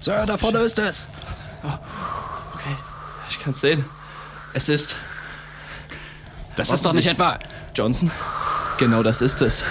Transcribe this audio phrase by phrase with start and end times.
[0.00, 1.08] Sir, da vorne ist es.
[1.62, 2.76] Okay,
[3.30, 3.84] ich kann es sehen.
[4.54, 4.96] Es ist.
[6.56, 7.38] Das ist doch nicht etwa.
[7.74, 8.10] Johnson?
[8.78, 9.64] Genau das ist es.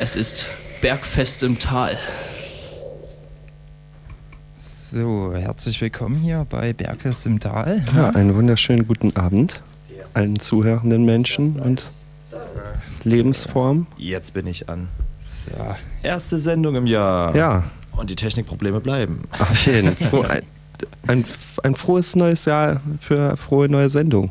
[0.00, 0.46] Es ist
[0.80, 1.96] Bergfest im Tal.
[4.58, 7.84] So, herzlich willkommen hier bei Bergfest im Tal.
[7.94, 9.62] Ja, einen wunderschönen guten Abend
[10.14, 11.86] allen zuhörenden Menschen und
[13.02, 13.86] Lebensformen.
[13.98, 14.88] Jetzt bin ich an.
[15.46, 15.52] So.
[16.02, 17.34] Erste Sendung im Jahr.
[17.36, 17.64] Ja,
[17.96, 19.22] Und die Technikprobleme bleiben.
[19.38, 20.24] auf jeden Fall.
[20.30, 20.42] Ein,
[21.06, 21.24] ein,
[21.62, 24.30] ein frohes neues Jahr für frohe neue Sendung.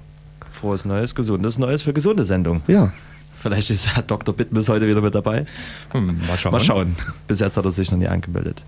[0.51, 2.61] Frohes Neues, gesundes Neues für gesunde Sendung.
[2.67, 2.91] Ja,
[3.39, 4.33] Vielleicht ist Herr Dr.
[4.33, 5.45] Bittmis heute wieder mit dabei.
[5.91, 6.51] Hm, mal schauen.
[6.53, 6.95] Mal schauen.
[7.27, 8.63] Bis jetzt hat er sich noch nie angemeldet.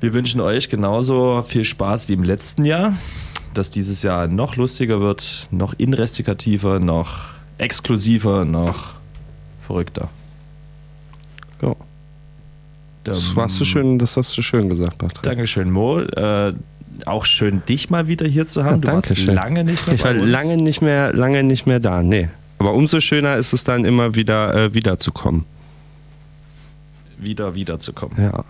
[0.00, 2.94] Wir wünschen euch genauso viel Spaß wie im letzten Jahr.
[3.54, 8.90] Dass dieses Jahr noch lustiger wird, noch investigativer, noch exklusiver, noch
[9.66, 10.08] verrückter.
[11.62, 11.74] ja.
[13.06, 15.22] Das warst du schön, das hast du schön gesagt, Patrick.
[15.22, 16.00] Dankeschön, Mo.
[16.00, 16.52] Äh,
[17.04, 18.82] auch schön, dich mal wieder hier zu haben.
[18.82, 19.34] Ja, du warst Dankeschön.
[19.34, 22.02] lange nicht mehr Ich war lange nicht mehr, lange nicht mehr da.
[22.02, 22.28] Nee.
[22.58, 25.44] Aber umso schöner ist es dann immer wieder äh, wiederzukommen.
[27.18, 28.16] wieder wiederzukommen.
[28.22, 28.44] Ja.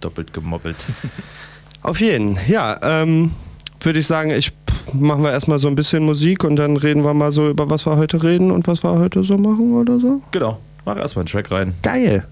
[0.00, 0.86] Doppelt gemobbelt.
[1.82, 2.38] Auf jeden.
[2.48, 3.32] Ja, ähm,
[3.80, 4.52] würde ich sagen, ich
[4.92, 7.86] machen wir erstmal so ein bisschen Musik und dann reden wir mal so über was
[7.86, 10.20] wir heute reden und was wir heute so machen oder so.
[10.32, 10.58] genau.
[10.84, 11.74] Mach erstmal einen Track rein.
[11.82, 12.26] Geil.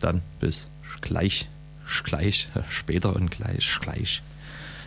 [0.00, 0.66] Dann bis
[1.00, 1.48] gleich.
[2.04, 2.48] Gleich.
[2.68, 3.78] Später und gleich.
[3.80, 4.22] Gleich.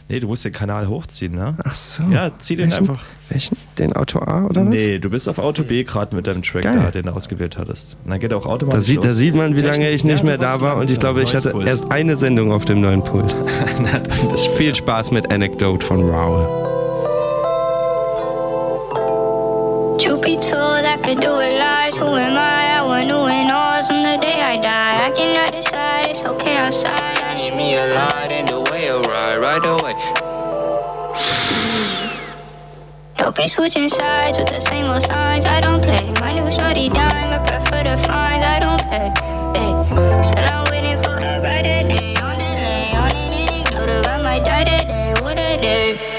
[0.10, 1.56] Nee, du musst den Kanal hochziehen, ne?
[1.64, 2.04] Ach so.
[2.12, 3.02] Ja, zieh den welchen, einfach.
[3.30, 3.56] Welchen?
[3.78, 4.70] Den Auto A oder was?
[4.70, 6.80] Nee, du bist auf Auto B gerade mit deinem Track Geil.
[6.84, 7.96] da, den du ausgewählt hattest.
[8.04, 10.20] Und dann geht er auch automatisch Da sieht, da sieht man, wie lange ich nicht
[10.20, 11.66] Ja, mehr da war und ich glaube, ich hatte Pult.
[11.66, 13.34] erst eine Sendung auf dem neuen Pult.
[13.80, 14.02] Na.
[14.58, 16.71] Viel Spaß mit Anecdote von Raoul.
[20.02, 21.96] Truth be told, I could do it lies.
[21.96, 22.80] Who am I?
[22.80, 25.06] I want new and alls on the day I die.
[25.06, 27.22] I cannot decide, it's okay outside.
[27.22, 29.94] I need me a lot in the way of ride right away.
[33.20, 35.46] Don't be switching sides with the same old signs.
[35.46, 36.12] I don't play.
[36.20, 38.44] My new shorty dime, I prefer the fines.
[38.44, 39.12] I don't pay.
[39.54, 39.72] Hey.
[40.24, 42.16] Said I'm waiting for a brighter day.
[42.16, 44.08] On the lane, on an anecdote.
[44.08, 45.14] I might die today.
[45.22, 46.11] What a day.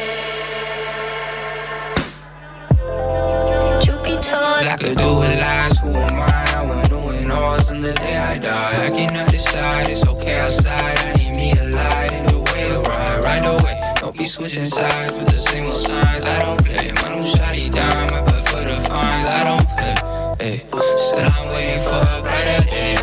[4.31, 6.53] I could do it lies, who am I?
[6.55, 8.87] I want doing noise on the day I die.
[8.87, 10.99] I cannot decide, it's okay outside.
[10.99, 13.95] I need me a light in the way of ride right away.
[13.97, 16.25] Don't be switching sides with the same old signs.
[16.25, 16.93] I don't play.
[16.93, 19.27] My new shotty dime, I prefer the fines.
[19.27, 19.95] I don't play.
[20.39, 20.63] Hey,
[20.97, 23.02] still I'm waiting for a brighter day,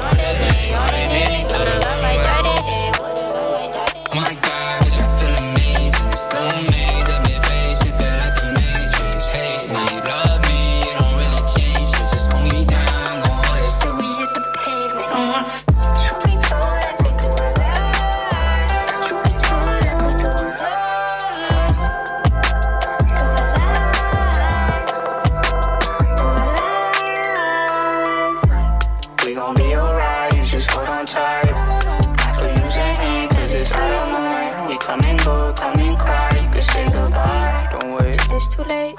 [38.70, 38.96] right.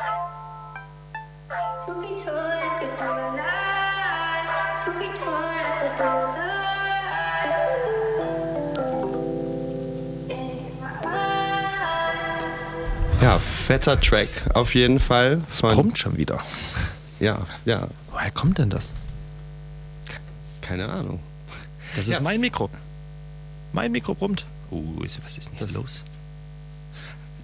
[13.20, 15.42] Ja, fetter Track auf jeden Fall.
[15.50, 16.40] Es brummt schon wieder.
[17.18, 18.90] Ja, ja, Woher kommt denn das?
[20.62, 21.18] keine Ahnung.
[21.96, 22.20] Das ist Ja.
[22.20, 22.70] mein Mikro.
[23.72, 24.46] Mein Mikro brummt.
[24.70, 26.04] Uh, was ist denn hier los?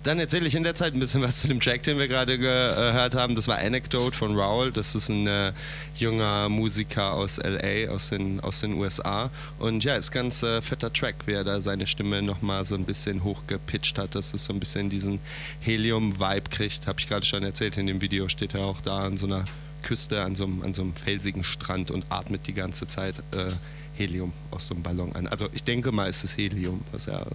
[0.06, 2.38] Dann erzähle ich in der Zeit ein bisschen was zu dem Track, den wir gerade
[2.38, 3.34] gehört haben.
[3.34, 4.70] Das war Anecdote von Raoul.
[4.70, 5.52] Das ist ein äh,
[5.96, 9.30] junger Musiker aus LA, aus den, aus den USA.
[9.58, 12.84] Und ja, ist ganz äh, fetter Track, wie er da seine Stimme nochmal so ein
[12.84, 15.18] bisschen hochgepitcht hat, dass es so ein bisschen diesen
[15.58, 16.86] Helium-Vibe kriegt.
[16.86, 17.76] Habe ich gerade schon erzählt.
[17.76, 19.44] In dem Video steht er auch da an so einer
[19.82, 23.50] Küste, an so einem, an so einem felsigen Strand und atmet die ganze Zeit äh,
[23.94, 25.26] Helium aus so einem Ballon an.
[25.26, 27.26] Also ich denke mal, es ist Helium, was ja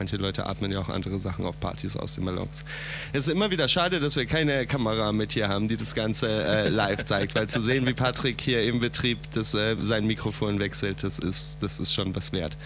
[0.00, 2.64] Manche Leute atmen ja auch andere Sachen auf Partys aus den Ballons.
[3.12, 6.26] Es ist immer wieder schade, dass wir keine Kamera mit hier haben, die das Ganze
[6.26, 10.58] äh, live zeigt, weil zu sehen, wie Patrick hier im Betrieb das, äh, sein Mikrofon
[10.58, 12.56] wechselt, das ist, das ist schon was wert.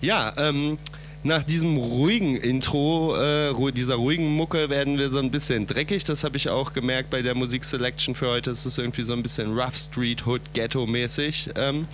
[0.00, 0.78] Ja, ähm,
[1.24, 6.04] nach diesem ruhigen Intro, äh, dieser ruhigen Mucke werden wir so ein bisschen dreckig.
[6.04, 8.50] Das habe ich auch gemerkt bei der Musikselection für heute.
[8.50, 11.50] Es ist irgendwie so ein bisschen Rough Street Hood Ghetto mäßig.
[11.54, 11.86] Ähm,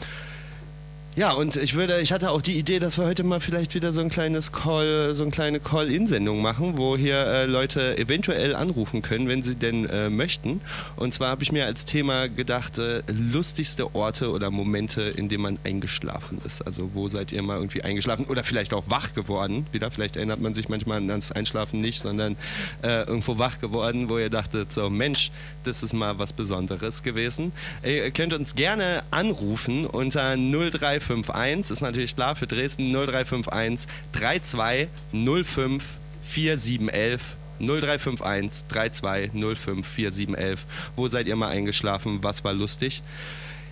[1.16, 3.92] ja, und ich würde, ich hatte auch die Idee, dass wir heute mal vielleicht wieder
[3.92, 9.00] so ein kleines Call, so eine kleine Call-In-Sendung machen, wo hier äh, Leute eventuell anrufen
[9.00, 10.60] können, wenn sie denn äh, möchten.
[10.96, 15.44] Und zwar habe ich mir als Thema gedacht, äh, lustigste Orte oder Momente, in denen
[15.44, 16.66] man eingeschlafen ist.
[16.66, 19.68] Also wo seid ihr mal irgendwie eingeschlafen oder vielleicht auch wach geworden?
[19.70, 22.34] Wieder, vielleicht erinnert man sich manchmal ans Einschlafen nicht, sondern
[22.82, 25.30] äh, irgendwo wach geworden, wo ihr dachtet, so Mensch,
[25.62, 27.52] das ist mal was Besonderes gewesen.
[27.84, 33.88] Äh, ihr könnt uns gerne anrufen unter 035 0351, ist natürlich klar, für Dresden 0351
[34.12, 35.84] 32 05
[36.22, 37.36] 4711.
[37.60, 40.66] 0351 32 05 4711.
[40.96, 42.18] Wo seid ihr mal eingeschlafen?
[42.22, 43.02] Was war lustig?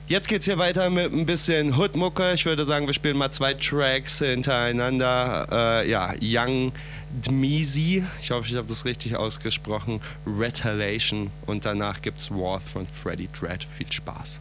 [0.09, 2.33] Jetzt geht's hier weiter mit ein bisschen Hoodmucke.
[2.35, 5.47] Ich würde sagen, wir spielen mal zwei Tracks hintereinander.
[5.51, 6.73] Äh, ja, Young
[7.13, 10.01] Dmeezy, ich hoffe, ich habe das richtig ausgesprochen.
[10.27, 13.65] Retaliation und danach gibt's Warth von Freddy Dread.
[13.79, 14.41] Viel Spaß.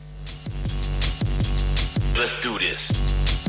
[2.21, 3.40] Let's do this.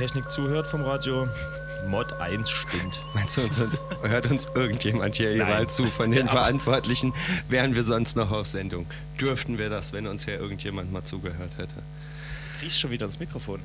[0.00, 1.28] Technik zuhört vom Radio,
[1.86, 3.04] Mod 1 stimmt.
[3.14, 3.60] Meinst du, uns,
[4.00, 7.12] hört uns irgendjemand hier jeweils zu von den ja, Verantwortlichen?
[7.50, 8.86] Wären wir sonst noch auf Sendung?
[9.20, 11.74] Dürften wir das, wenn uns hier irgendjemand mal zugehört hätte?
[12.60, 13.58] Kriegst schon wieder ins Mikrofon.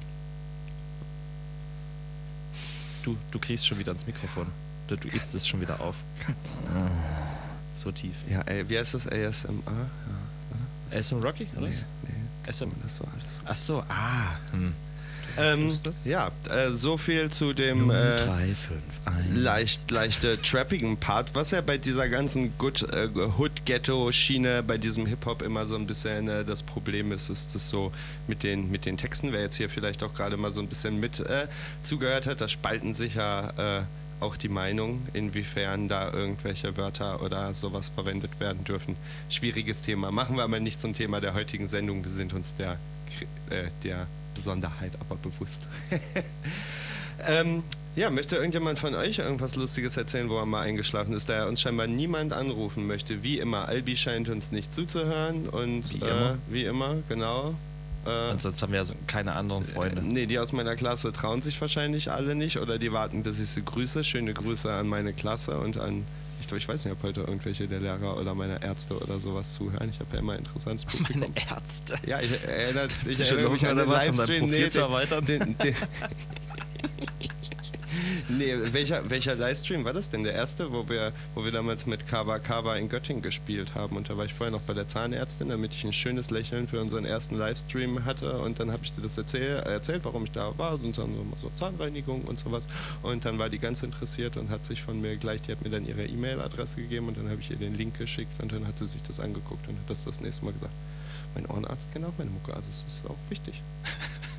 [3.03, 4.47] Du, du kriegst schon wieder ins Mikrofon.
[4.89, 5.95] Du, du isst es schon wieder auf.
[6.27, 6.91] Ganz nah.
[7.75, 8.17] So tief.
[8.29, 9.07] Ja, ey, wie heißt das?
[9.07, 9.89] ASMR?
[10.91, 11.17] Ja.
[11.17, 11.47] Rocky?
[11.55, 11.67] Oder?
[11.67, 12.51] Nee, nee.
[12.51, 12.65] SM.
[12.65, 13.41] Oh, das war alles.
[13.45, 14.35] Ach so, ah.
[14.51, 14.73] Hm.
[15.37, 19.15] Ähm, ja, äh, so viel zu dem äh, 3, 5, 1.
[19.33, 25.41] leicht, leichte trappigen Part, was ja bei dieser ganzen Good, äh, Hood-Ghetto-Schiene, bei diesem Hip-Hop
[25.41, 27.91] immer so ein bisschen äh, das Problem ist, ist das so
[28.27, 30.99] mit den, mit den Texten, wer jetzt hier vielleicht auch gerade mal so ein bisschen
[30.99, 31.47] mit äh,
[31.81, 33.85] zugehört hat, da spalten sich ja
[34.19, 38.95] auch die Meinung, inwiefern da irgendwelche Wörter oder sowas verwendet werden dürfen.
[39.29, 40.11] Schwieriges Thema.
[40.11, 42.03] Machen wir aber nicht zum Thema der heutigen Sendung.
[42.03, 42.79] Wir sind uns der,
[43.49, 45.67] äh, der Besonderheit aber bewusst.
[47.27, 47.63] ähm,
[47.95, 51.61] ja, möchte irgendjemand von euch irgendwas Lustiges erzählen, wo er mal eingeschlafen ist, da uns
[51.61, 53.23] scheinbar niemand anrufen möchte?
[53.23, 56.37] Wie immer, Albi scheint uns nicht zuzuhören und Wie äh, immer.
[56.49, 57.55] wie immer, genau.
[58.05, 60.01] Äh, Und sonst haben wir ja keine anderen Freunde.
[60.01, 63.39] äh, Nee, die aus meiner Klasse trauen sich wahrscheinlich alle nicht oder die warten, bis
[63.39, 64.03] ich sie grüße.
[64.03, 66.05] Schöne Grüße an meine Klasse und an,
[66.39, 69.53] ich glaube, ich weiß nicht, ob heute irgendwelche der Lehrer oder meine Ärzte oder sowas
[69.53, 69.89] zuhören.
[69.89, 71.21] Ich habe ja immer interessantes Publikum.
[71.21, 71.95] Meine Ärzte.
[72.05, 74.49] Ja, ich erinnere ich erinnere mich an den Livestream.
[74.49, 75.25] Nee, den-?
[75.25, 75.75] Den, den,
[78.29, 80.23] nee, welcher, welcher Livestream war das denn?
[80.23, 83.97] Der erste, wo wir, wo wir damals mit Kava Kava in Göttingen gespielt haben.
[83.97, 86.81] Und da war ich vorher noch bei der Zahnärztin, damit ich ein schönes Lächeln für
[86.81, 88.39] unseren ersten Livestream hatte.
[88.39, 90.73] Und dann habe ich dir das erzähl, erzählt, warum ich da war.
[90.73, 92.67] Und dann so, so Zahnreinigung und sowas.
[93.01, 95.69] Und dann war die ganz interessiert und hat sich von mir gleich, die hat mir
[95.69, 98.77] dann ihre E-Mail-Adresse gegeben und dann habe ich ihr den Link geschickt und dann hat
[98.77, 100.73] sie sich das angeguckt und hat das das nächste Mal gesagt.
[101.33, 103.61] Mein Ohrenarzt kennt auch meine Mucke, also es ist auch wichtig.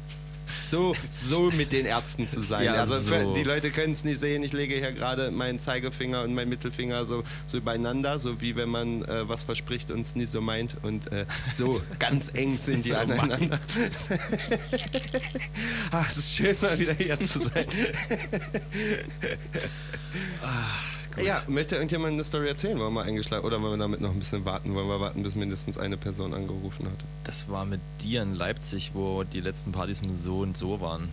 [0.69, 2.65] So, so mit den Ärzten zu sein.
[2.65, 3.33] Ja, also so.
[3.35, 4.43] die Leute können es nicht sehen.
[4.43, 8.69] Ich lege hier gerade meinen Zeigefinger und meinen Mittelfinger so, so übereinander, so wie wenn
[8.69, 10.77] man äh, was verspricht und es nie so meint.
[10.83, 13.61] Und äh, so ganz eng sind die So aneinander.
[15.93, 17.67] ah, es ist schön, mal wieder hier zu sein.
[21.23, 22.79] Ja, möchte irgendjemand eine Story erzählen?
[22.79, 24.75] Wollen wir eingeschlagen oder wollen wir damit noch ein bisschen warten?
[24.75, 26.99] Wollen wir warten, bis mindestens eine Person angerufen hat?
[27.25, 31.11] Das war mit dir in Leipzig, wo die letzten Partys nur so und so waren.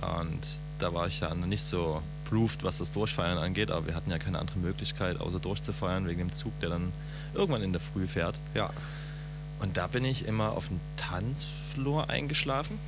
[0.00, 0.46] Und
[0.78, 4.10] da war ich ja noch nicht so proved, was das Durchfeiern angeht, aber wir hatten
[4.10, 6.92] ja keine andere Möglichkeit, außer durchzufeiern wegen dem Zug, der dann
[7.34, 8.38] irgendwann in der Früh fährt.
[8.54, 8.70] Ja.
[9.60, 12.78] Und da bin ich immer auf dem Tanzfloor eingeschlafen.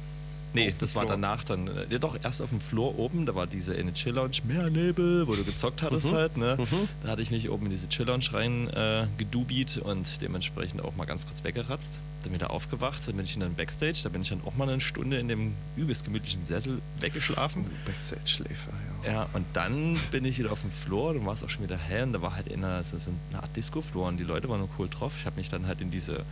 [0.55, 1.15] Nee, das war Floor.
[1.17, 1.69] danach dann.
[1.69, 4.71] äh, Ja, doch, erst auf dem Floor oben, da war diese in Chill Lounge, mehr
[4.71, 6.15] Nebel, wo du gezockt hattest Mhm.
[6.15, 6.57] halt, ne?
[6.59, 6.89] Mhm.
[7.03, 10.97] Da hatte ich mich oben in diese Chill Lounge rein äh, gedubiet und dementsprechend auch
[10.97, 12.01] mal ganz kurz weggeratzt.
[12.25, 14.69] Dann wieder aufgewacht, dann bin ich in den Backstage, da bin ich dann auch mal
[14.69, 17.65] eine Stunde in dem übelst gemütlichen Sessel weggeschlafen.
[17.87, 18.73] Backstage-Schläfer,
[19.05, 19.13] ja.
[19.13, 21.77] Ja, und dann bin ich wieder auf dem Floor, dann war es auch schon wieder
[21.77, 24.49] hell und da war halt in einer, so, so eine Art Disco-Floor und die Leute
[24.49, 25.15] waren nur cool drauf.
[25.19, 26.25] Ich habe mich dann halt in diese,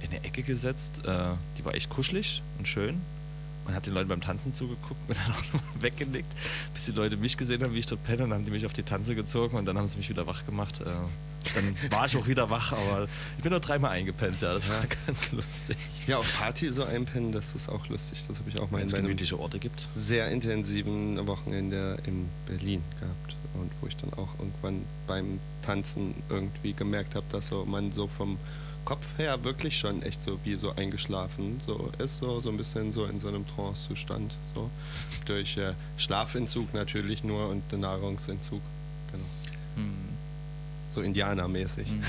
[0.00, 3.00] in eine Ecke gesetzt, äh, die war echt kuschelig und schön
[3.72, 6.30] und habe den Leuten beim Tanzen zugeguckt und dann auch nochmal weggenickt,
[6.74, 8.66] bis die Leute mich gesehen haben, wie ich dort penne und dann haben die mich
[8.66, 10.80] auf die Tanze gezogen und dann haben sie mich wieder wach gemacht.
[10.80, 10.84] Äh,
[11.54, 14.84] dann war ich auch wieder wach, aber ich bin nur dreimal eingepennt, ja, das war
[15.06, 15.76] ganz lustig.
[16.06, 18.24] Ja, auf Party so einpennen, das ist auch lustig.
[18.28, 19.88] Das habe ich auch mal Wenn in meinem gemütliche Orte gibt.
[19.94, 23.36] sehr intensiven Wochenende in Berlin gehabt.
[23.54, 28.06] Und wo ich dann auch irgendwann beim Tanzen irgendwie gemerkt habe, dass so man so
[28.06, 28.38] vom
[28.84, 32.92] Kopf her wirklich schon echt so wie so eingeschlafen so ist, so, so ein bisschen
[32.92, 34.34] so in so einem Trance-Zustand.
[34.54, 34.70] So.
[35.26, 38.60] Durch äh, Schlafentzug natürlich nur und den Nahrungsentzug.
[39.12, 39.24] Genau.
[39.76, 39.94] Hm.
[40.94, 41.88] So indianermäßig.
[41.90, 42.00] um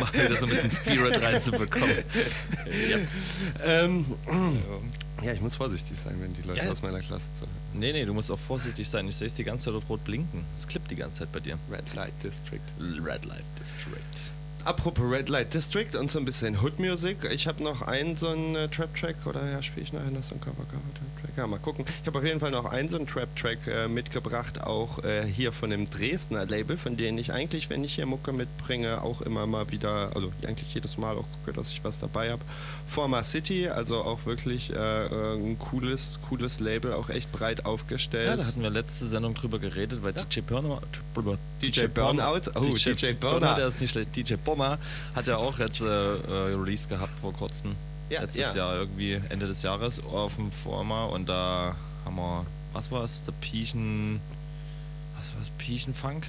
[0.00, 1.96] mal wieder so ein bisschen Spirit reinzubekommen.
[2.90, 2.98] ja.
[3.64, 4.04] Ähm,
[5.22, 6.70] ja, ich muss vorsichtig sein, wenn die Leute Ja.
[6.70, 7.52] aus meiner Klasse zuhören.
[7.74, 9.08] Nee, nee, du musst auch vorsichtig sein.
[9.08, 10.44] Ich sehe es die ganze Zeit dort rot blinken.
[10.54, 11.58] Es klippt die ganze Zeit bei dir.
[11.70, 12.60] Red Light District.
[12.78, 14.30] Red Light District.
[14.66, 17.18] Apropos Red Light District und so ein bisschen Hood Music.
[17.30, 20.24] Ich habe noch einen so einen äh, Trap Track oder ja, spiele ich nachher noch
[20.24, 21.36] so einen Cover Cover Trap Track.
[21.36, 21.84] Ja, mal gucken.
[22.00, 25.24] Ich habe auf jeden Fall noch einen so einen Trap Track äh, mitgebracht, auch äh,
[25.24, 29.20] hier von dem Dresdner Label, von denen ich eigentlich, wenn ich hier Mucke mitbringe, auch
[29.20, 32.42] immer mal wieder, also eigentlich jedes Mal auch gucke, dass ich was dabei habe.
[32.88, 38.30] Former City, also auch wirklich äh, äh, ein cooles, cooles Label, auch echt breit aufgestellt.
[38.30, 40.80] Ja, da hatten wir letzte Sendung drüber geredet, weil DJ Burnout.
[41.62, 42.50] DJ Burnout?
[42.56, 43.56] Oh, DJ Burnout.
[43.56, 44.16] der ist nicht schlecht.
[44.16, 44.78] DJ Burner
[45.14, 47.76] hat ja auch jetzt äh, äh, Release gehabt vor kurzem.
[48.08, 48.66] Ja, Letztes ja.
[48.66, 53.22] Jahr irgendwie Ende des Jahres auf dem Forma und da haben wir, was war es,
[53.24, 54.20] der Piechen,
[55.18, 56.26] was war es, Piechenfunk?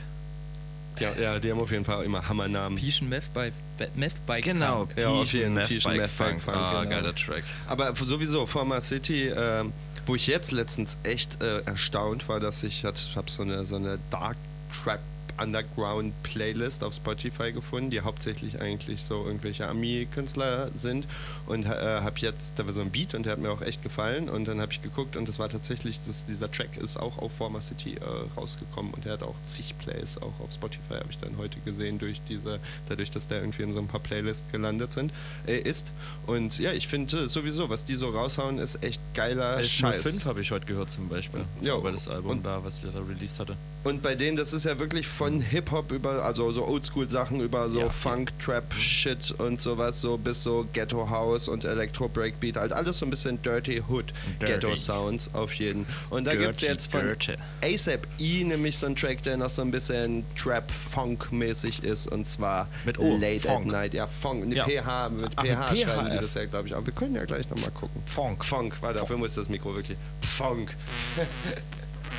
[1.00, 2.76] Ja, ja, die haben auf jeden Fall immer Hammernamen.
[2.80, 3.52] Pieschen Meth bei
[3.94, 4.46] Meth Bike.
[4.46, 4.98] Genau, Funk.
[4.98, 6.42] Ja, auf jeden Meth Pieschen Bike Meth Bike Funk.
[6.42, 6.96] Funk, Ah, genau.
[6.96, 7.44] geiler Track.
[7.68, 9.74] Aber sowieso, Former City, ähm,
[10.08, 14.00] wo ich jetzt letztens echt äh, erstaunt war, dass ich habe so eine, so eine
[14.10, 14.38] Dark
[14.74, 15.00] Trap
[15.38, 21.08] Underground-Playlist auf Spotify gefunden, die hauptsächlich eigentlich so irgendwelche Ami-Künstler sind
[21.46, 23.84] und äh, habe jetzt, da war so ein Beat und der hat mir auch echt
[23.84, 27.18] gefallen und dann habe ich geguckt und das war tatsächlich, das, dieser Track ist auch
[27.18, 28.00] auf Former City äh,
[28.40, 32.00] rausgekommen und der hat auch zig Plays, auch auf Spotify habe ich dann heute gesehen
[32.00, 35.12] durch diese, dadurch, dass der irgendwie in so ein paar Playlists gelandet sind,
[35.46, 35.92] äh, ist
[36.26, 40.02] und ja, ich finde sowieso, was die so raushauen, ist echt geiler Scheiß.
[40.02, 41.42] 5 habe ich heute gehört zum Beispiel.
[41.62, 43.56] Ja, über das Album und- da, was der da released hatte.
[43.84, 47.80] Und bei denen, das ist ja wirklich von Hip-Hop über, also so Oldschool-Sachen über so
[47.82, 52.72] Ja, Funk, Trap, Shit und sowas, so bis so Ghetto House und Elektro Breakbeat, halt
[52.74, 54.54] alles so ein bisschen Dirty Hood Dirty.
[54.54, 55.86] Ghetto Sounds auf jeden.
[56.10, 57.34] Und da gibt es jetzt von dirty.
[57.64, 62.68] ASAP E nämlich so einen Track, der noch so ein bisschen Trap-Funk-mäßig ist und zwar
[62.86, 63.66] Mit O, Late Funk.
[63.66, 63.94] at Night.
[63.94, 64.64] Ja, Funk, ne, Ja.
[64.66, 66.22] PH, mit Ach, mit PH schreiben die PHF.
[66.22, 66.76] das ja, glaube ich.
[66.76, 68.02] Aber wir können ja gleich nochmal gucken.
[68.06, 68.46] Funk.
[68.46, 69.98] Funk, weil dafür muss das Mikro wirklich.
[70.22, 70.76] Funk.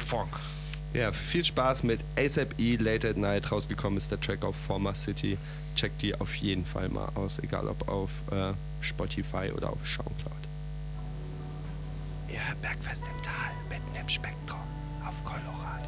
[0.06, 0.30] Funk.
[0.94, 3.52] Ja, viel Spaß mit ASAP E Late at Night.
[3.52, 5.36] Rausgekommen ist der Track auf Former City.
[5.76, 10.32] Checkt die auf jeden Fall mal aus, egal ob auf äh, Spotify oder auf Soundcloud.
[12.28, 14.60] Ihr hört Bergfest im Tal, mitten im Spektrum,
[15.06, 15.87] auf Coloradio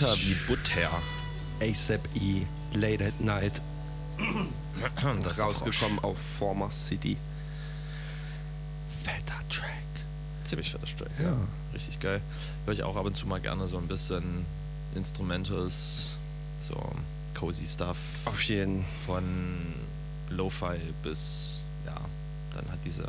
[0.00, 0.90] runter wie Butter.
[1.60, 3.60] ASAP E Late at Night.
[5.22, 7.18] Das ist Rausgekommen auf Former City.
[9.04, 9.68] Fetter Track.
[10.44, 11.24] Ziemlich fetter Track, Ja.
[11.26, 11.36] ja.
[11.74, 12.22] Richtig geil.
[12.64, 14.46] Höre ich auch ab und zu mal gerne so ein bisschen
[14.94, 16.16] Instrumentals,
[16.66, 16.92] so
[17.38, 17.98] cozy Stuff.
[18.24, 18.84] Auf jeden.
[19.04, 19.74] Von
[20.30, 22.00] Lo-Fi bis, ja,
[22.54, 23.06] dann hat diese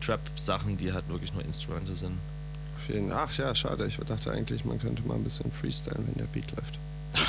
[0.00, 2.18] Trap-Sachen, die halt wirklich nur Instrumente sind.
[3.12, 3.86] Ach ja, schade.
[3.86, 6.78] Ich dachte eigentlich, man könnte mal ein bisschen freestylen, wenn der Beat läuft.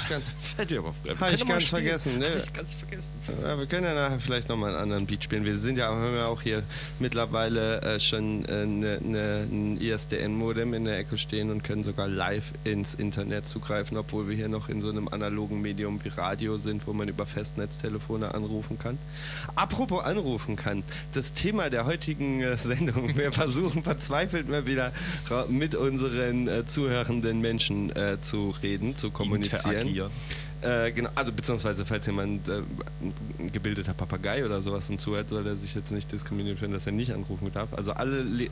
[0.10, 1.20] Ganz, Fällt dir aber früher.
[1.20, 2.20] hab ich ganz vergessen.
[2.20, 2.30] Ne?
[2.30, 3.14] Hab ich ganz vergessen.
[3.42, 5.46] Ja, wir können ja nachher vielleicht nochmal einen anderen Beat spielen.
[5.46, 6.64] Wir sind ja, haben ja auch hier
[7.00, 12.08] mittlerweile äh, schon äh, ne, ne, ein ISDN-Modem in der Ecke stehen und können sogar
[12.08, 16.58] live ins Internet zugreifen, obwohl wir hier noch in so einem analogen Medium wie Radio
[16.58, 19.00] sind, wo man über Festnetztelefone anrufen kann.
[19.56, 23.16] Apropos anrufen kann, das Thema der heutigen äh, Sendung.
[23.16, 24.92] Wir versuchen verzweifelt mal wieder
[25.50, 29.72] mit unseren äh, zuhörenden Menschen äh, zu reden, zu kommunizieren.
[29.72, 30.12] Interagieren.
[30.64, 32.62] Äh, genau, also beziehungsweise falls jemand äh,
[33.40, 36.86] ein gebildeter Papagei oder sowas und zuhört, soll er sich jetzt nicht diskriminiert finden, dass
[36.86, 37.74] er nicht anrufen darf.
[37.74, 38.50] Also alle Le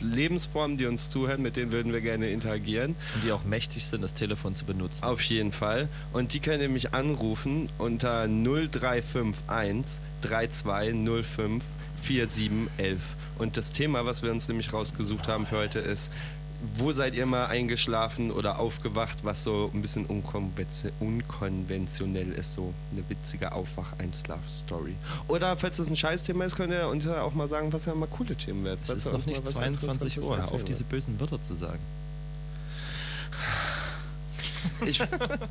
[0.00, 2.96] Lebensformen, die uns zuhören, mit denen würden wir gerne interagieren.
[3.14, 5.02] Und die auch mächtig sind, das Telefon zu benutzen.
[5.04, 5.88] Auf jeden Fall.
[6.12, 11.64] Und die können nämlich anrufen unter 0351 3205
[12.04, 13.00] 4711.
[13.38, 16.12] Und das Thema, was wir uns nämlich rausgesucht haben für heute, ist,
[16.76, 22.72] wo seid ihr mal eingeschlafen oder aufgewacht, was so ein bisschen unkonvention- unkonventionell ist, so
[22.92, 24.94] eine witzige Aufwach-Einschlaf-Story.
[25.28, 27.94] Oder falls es ein Scheißthema ist, könnt ihr uns ja auch mal sagen, was ja
[27.94, 28.78] mal coole Themen wird.
[28.84, 30.54] Es ist noch nicht was 22 Interessantes Uhr.
[30.54, 31.80] Auf, diese bösen Wörter zu sagen.
[34.86, 35.00] Ich,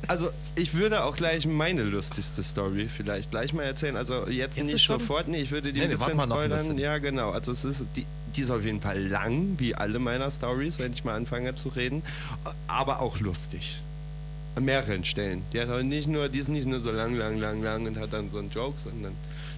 [0.08, 3.96] also ich würde auch gleich meine lustigste Story vielleicht gleich mal erzählen.
[3.96, 6.58] Also jetzt, Jetzt nicht sofort, nee, ich würde die Nee, ein bisschen ein spoilern.
[6.58, 6.78] bisschen.
[6.78, 7.30] Ja, genau.
[7.30, 10.92] Also es ist die, die ist auf jeden Fall lang, wie alle meiner Stories, wenn
[10.92, 12.02] ich mal anfange zu reden,
[12.66, 13.76] aber auch lustig.
[14.56, 15.42] An mehreren Stellen.
[15.52, 17.98] Die hat auch nicht nur, die ist nicht nur so lang, lang, lang, lang und
[17.98, 19.12] hat dann so einen Joke, sondern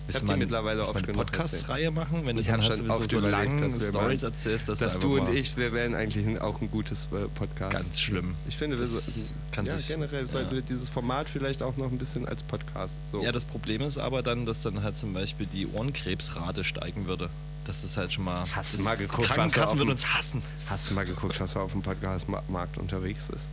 [0.09, 2.61] ich Müssen habe die wir- mittlerweile wir oft eine Podcast-Reihe machen, wenn du ich dann
[2.63, 6.41] halt schon sowieso so lange mal- erzählst, dass dass du und ich, wir wären eigentlich
[6.41, 7.73] auch ein gutes äh, Podcast.
[7.73, 8.35] Ganz schlimm.
[8.49, 10.51] Ich finde, wir Das so, ja, sich- generell ja.
[10.51, 13.23] wir dieses Format vielleicht auch noch ein bisschen als Podcast so.
[13.23, 17.29] Ja, das Problem ist aber dann, dass dann halt zum Beispiel die Ohrenkrebsrate steigen würde.
[17.65, 18.45] Das ist halt schon mal.
[18.55, 20.41] Hast du mal geguckt, was Krankenkassen würden uns hassen.
[20.69, 23.49] Hast du mal geguckt, was auf dem Podcast-Markt unterwegs ist?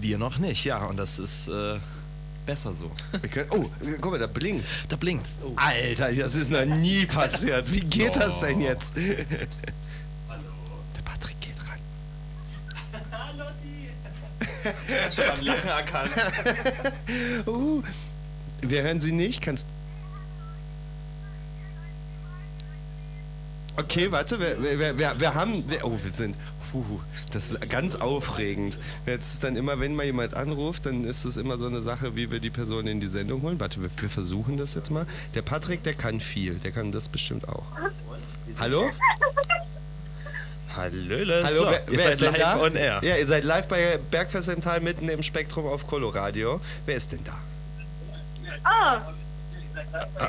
[0.00, 0.84] Wir noch nicht, ja.
[0.86, 1.76] Und das ist äh,
[2.44, 2.90] besser so.
[3.20, 3.64] Wir können, oh,
[4.00, 4.86] guck mal, da blinkt.
[4.88, 5.26] Da blinkt.
[5.42, 5.52] Oh.
[5.56, 7.70] Alter, das ist noch nie passiert.
[7.72, 8.96] Wie geht das denn jetzt?
[8.96, 9.26] Der
[11.04, 11.78] Patrick geht ran.
[15.14, 16.10] schon am Lachen erkannt.
[17.46, 17.82] uh,
[18.62, 19.40] wir hören sie nicht.
[19.42, 19.66] Kannst.
[23.76, 25.68] Okay, warte, wir, wir, wir, wir haben.
[25.68, 26.36] Wir, oh, wir sind.
[26.74, 26.98] Puh,
[27.32, 28.80] das ist ganz aufregend.
[29.06, 32.16] Jetzt ist dann immer, wenn mal jemand anruft, dann ist es immer so eine Sache,
[32.16, 33.60] wie wir die Person in die Sendung holen.
[33.60, 35.06] Warte, wir, wir versuchen das jetzt mal.
[35.36, 36.56] Der Patrick, der kann viel.
[36.56, 37.62] Der kann das bestimmt auch.
[38.58, 38.90] Hallo?
[40.74, 41.44] Hallöle.
[41.44, 42.60] Hallo, so, wer, ihr wer seid ist denn live da?
[42.60, 43.00] on air.
[43.04, 46.60] Ja, ihr seid live bei Bergfest im Tal mitten im Spektrum auf Coloradio.
[46.86, 47.36] Wer ist denn da?
[48.64, 49.00] Ah,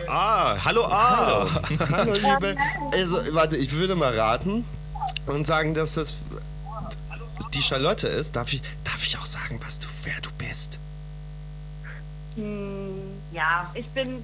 [0.07, 1.47] Ah, hallo A.
[1.91, 2.55] Hallo, liebe.
[2.91, 4.63] Also, warte, ich würde mal raten
[5.27, 6.15] und sagen, dass das
[7.55, 8.35] die Charlotte ist.
[8.35, 10.79] Darf ich, darf ich auch sagen, was du, wer du bist?
[12.35, 12.99] hm,
[13.31, 14.21] ja, ich bin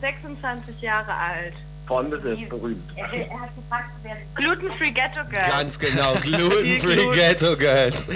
[0.00, 1.54] 26 Jahre alt.
[1.86, 2.88] Freunde sind berühmt.
[2.94, 5.48] Er, er hat gefragt, wer Gluten-Free Ghetto Girl.
[5.48, 8.06] Ganz genau, Die Gluten-Free Gluten- Ghetto Girls.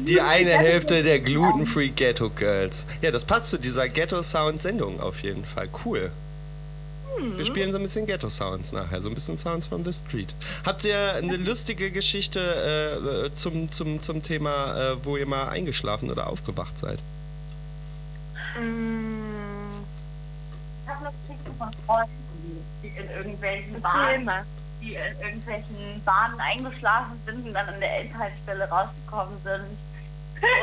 [0.00, 2.86] Die eine Hälfte der Gluten-Free Ghetto Girls.
[3.02, 5.68] Ja, das passt zu dieser Ghetto-Sound-Sendung auf jeden Fall.
[5.84, 6.10] Cool.
[7.18, 10.34] Wir spielen so ein bisschen Ghetto-Sounds nachher, so ein bisschen Sounds from the Street.
[10.64, 12.40] Habt ihr eine lustige Geschichte
[13.28, 16.98] äh, zum, zum, zum Thema, äh, wo ihr mal eingeschlafen oder aufgewacht seid?
[18.54, 19.84] Hm,
[20.84, 24.30] Ich habe noch Geschichten von Freunden, die in irgendwelchen Bahnen,
[24.82, 29.78] die in irgendwelchen Bahnen eingeschlafen sind und dann an der Endhaltestelle rausgekommen sind.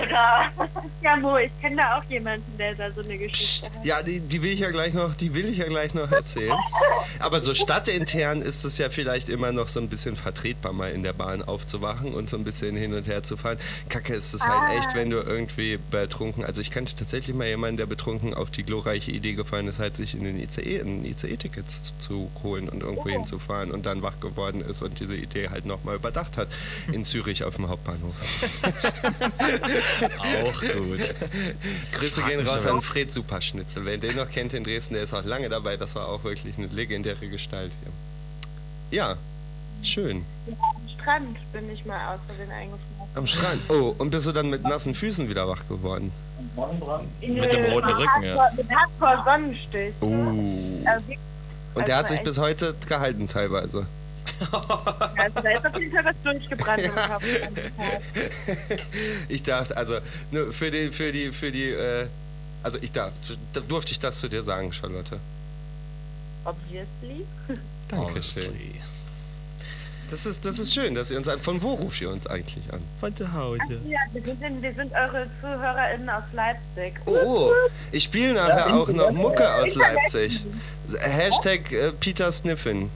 [0.02, 0.52] Oder
[1.02, 3.86] ja, Mo, ich kenne da auch jemanden, der da so eine Geschichte hat.
[3.86, 6.54] Ja, die, die will ich ja gleich noch, die will ich ja gleich noch erzählen.
[7.20, 11.04] Aber so stadtintern ist es ja vielleicht immer noch so ein bisschen vertretbar, mal in
[11.04, 13.58] der Bahn aufzuwachen und so ein bisschen hin und her zu fahren.
[13.89, 14.78] Kacke ist es halt Ah.
[14.78, 18.63] echt, wenn du irgendwie betrunken, also ich kannte tatsächlich mal jemanden, der betrunken auf die
[18.63, 22.82] glorreiche Idee gefallen ist, halt sich in den ICE, ein ICE-Ticket zu, zu holen und
[22.84, 23.10] irgendwo Oh.
[23.10, 26.50] hinzufahren und dann wach geworden ist und diese Idee halt nochmal überdacht hat
[26.92, 28.13] in Zürich auf dem Hauptbahnhof.
[30.20, 31.14] Auch gut.
[31.94, 33.86] Grüße Frag gehen raus an Fred Superschnitzel.
[33.86, 35.78] Wer den noch kennt in Dresden, der ist auch lange dabei.
[35.78, 37.92] Das war auch wirklich eine legendäre Gestalt hier.
[38.98, 39.16] Ja,
[39.84, 40.26] schön.
[40.48, 40.56] Am
[41.00, 42.86] Strand bin ich mal aus Versehen eingeschlafen.
[43.16, 43.62] Am Strand.
[43.70, 46.12] Oh, und bist du dann mit nassen Füßen wieder wach geworden?
[47.22, 48.52] Mit dem roten Rücken, ja.
[48.56, 49.94] Mit Hardcore Sonnenstich.
[50.02, 50.06] Oh.
[51.76, 53.88] Und der hat also sich echt- bis heute gehalten teilweise.
[55.18, 57.24] Also da ist auf jeden Fall was durchgebrannt im Kopf.
[59.30, 60.00] Ich darf, also
[60.32, 62.08] nur für die, für die, für die, äh,
[62.63, 63.12] also ich darf,
[63.54, 65.20] da durfte ich das zu dir sagen, Charlotte.
[66.46, 67.26] Obviously.
[67.89, 68.54] Dankeschön.
[70.10, 71.39] Das ist, das ist schön, dass ihr uns an.
[71.39, 72.82] Von wo ruft ihr uns eigentlich an?
[73.00, 73.80] Von zu Hause.
[73.88, 77.00] Ja, wir sind, wir sind eure ZuhörerInnen aus Leipzig.
[77.06, 77.52] Oh,
[77.92, 80.46] ich spiele nachher Ja, auch noch Mucke aus Ich Leipzig.
[81.00, 82.89] Hashtag äh, Peter Sniffen.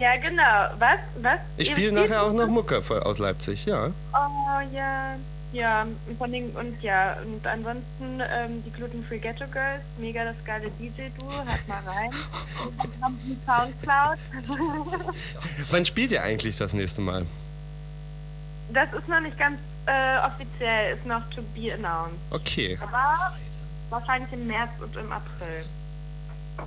[0.00, 0.70] Ja, genau.
[0.78, 0.98] Was?
[1.20, 1.40] Was?
[1.58, 3.92] Ich spiele nachher auch noch Mucke aus Leipzig, ja.
[4.14, 5.16] Oh, ja.
[5.52, 10.24] Ja, und von den, und ja, und ansonsten ähm, die Gluten Free Ghetto Girls, mega
[10.24, 12.10] das geile DJ-Duo, hört mal rein.
[12.12, 15.14] Wir haben einen Soundcloud.
[15.70, 17.26] Wann spielt ihr eigentlich das nächste Mal?
[18.72, 22.16] Das ist noch nicht ganz äh, offiziell, ist noch to be announced.
[22.30, 22.78] Okay.
[22.80, 23.36] Aber
[23.90, 25.64] wahrscheinlich im März und im April.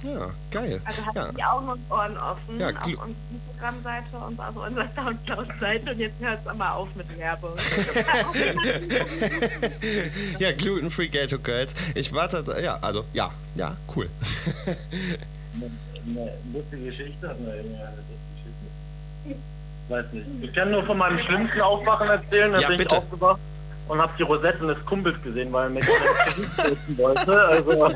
[0.04, 0.82] Ja, geil.
[0.86, 1.32] Also habt Ja.
[1.32, 5.92] die Augen und Ohren offen Ja, auf unserer Instagram-Seite und auf unserer Soundcloud-Seite.
[5.92, 7.54] Und jetzt hört es aber auf mit Werbung.
[10.40, 11.74] ja, Gluten Free Ghetto Girls.
[11.96, 14.10] Ich warte, ja, also, ja, ja, cool.
[16.06, 17.64] Eine lustige Geschichte lustige
[19.26, 19.26] Geschichte.
[19.90, 20.26] Weiß nicht.
[20.42, 22.52] Ich kann nur von meinem schlimmsten Aufwachen erzählen.
[22.54, 22.96] Da Ja, bin bitte.
[22.96, 23.40] ich aufgewacht
[23.88, 26.58] und habe die Rosetten des Kumpels gesehen, weil er mir treten
[26.98, 27.46] wollte.
[27.46, 27.88] Also,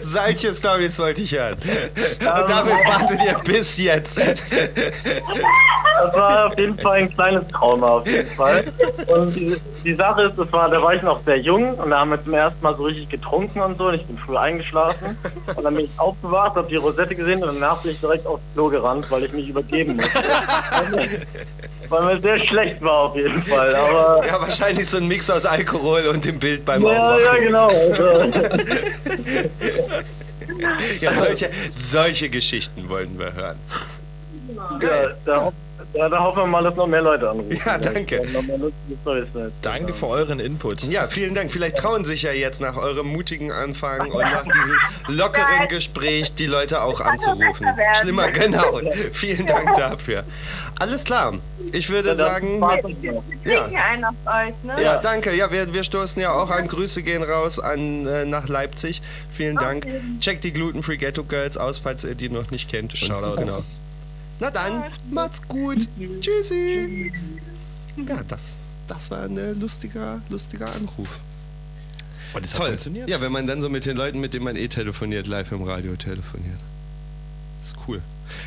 [0.00, 1.54] Solche Stories wollte ich hören.
[1.54, 4.18] Und damit wartet ihr bis jetzt.
[4.18, 8.64] Das war auf jeden Fall ein kleines Trauma, auf jeden Fall.
[9.06, 12.00] Und die, die Sache ist, das war, da war ich noch sehr jung und da
[12.00, 15.18] haben wir zum ersten Mal so richtig getrunken und so und ich bin früh eingeschlafen.
[15.54, 18.40] Und dann bin ich aufgewacht, habe die Rosette gesehen und danach bin ich direkt aufs
[18.54, 20.18] Klo gerannt, weil ich mich übergeben musste.
[21.90, 23.74] weil mir sehr schlecht war auf jeden Fall.
[23.74, 27.24] Aber Ja, wahrscheinlich so ein Mix aus Alkohol und dem Bild beim ja, Aufwachen.
[27.24, 27.68] ja, genau.
[27.68, 28.39] Also,
[31.00, 33.56] Ja, solche, solche Geschichten wollen wir hören.
[34.82, 35.52] ja, da,
[35.92, 37.60] ja, da hoffen wir mal, dass noch mehr Leute anrufen.
[37.64, 38.22] Ja, danke.
[39.62, 40.82] Danke für euren Input.
[40.84, 41.52] Ja, vielen Dank.
[41.52, 44.74] Vielleicht trauen sich ja jetzt nach eurem mutigen Anfang und nach diesem
[45.08, 47.66] lockeren Gespräch die Leute auch anzurufen.
[48.00, 48.80] Schlimmer, genau.
[49.12, 50.24] Vielen Dank dafür.
[50.78, 51.34] Alles klar.
[51.72, 54.82] Ich würde sagen, Wir trinken einen auf euch, ne?
[54.82, 55.34] ja, danke.
[55.34, 56.66] Ja, wir, wir stoßen ja auch an.
[56.68, 59.02] Grüße gehen raus an äh, nach Leipzig.
[59.32, 59.86] Vielen Dank.
[60.20, 62.96] Checkt die Gluten Free Ghetto Girls aus, falls ihr die noch nicht kennt.
[62.96, 63.40] Shoutouts.
[63.40, 63.58] Genau.
[64.40, 65.86] Na dann, macht's gut.
[66.20, 67.12] Tschüssi.
[68.06, 71.20] Ja, das, das war ein äh, lustiger, lustiger Anruf.
[72.32, 72.68] Und es hat Toll.
[72.68, 73.08] funktioniert.
[73.10, 75.62] Ja, wenn man dann so mit den Leuten, mit denen man eh telefoniert, live im
[75.62, 76.58] Radio telefoniert.
[77.60, 78.00] Ist cool.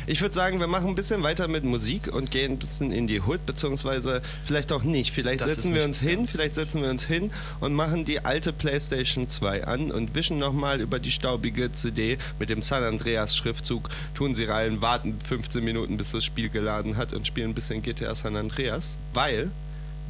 [0.06, 3.06] Ich würde sagen, wir machen ein bisschen weiter mit Musik und gehen ein bisschen in
[3.06, 5.12] die Hood, beziehungsweise vielleicht auch nicht.
[5.12, 8.52] Vielleicht Das setzen wir uns hin, vielleicht setzen wir uns hin und machen die alte
[8.52, 13.88] PlayStation 2 an und wischen nochmal über die staubige CD mit dem San Andreas Schriftzug,
[14.14, 17.82] tun sie rein, warten 15 Minuten, bis das Spiel geladen hat und spielen ein bisschen
[17.82, 19.50] GTA San Andreas, weil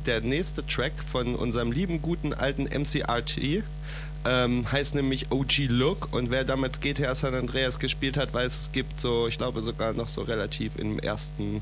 [0.06, 3.62] der nächste Track von unserem lieben, guten alten MCRT
[4.24, 6.12] ähm, heißt nämlich OG Look.
[6.12, 9.92] Und wer damals GTA San Andreas gespielt hat, weiß, es gibt so, ich glaube sogar
[9.92, 11.60] noch so relativ im ersten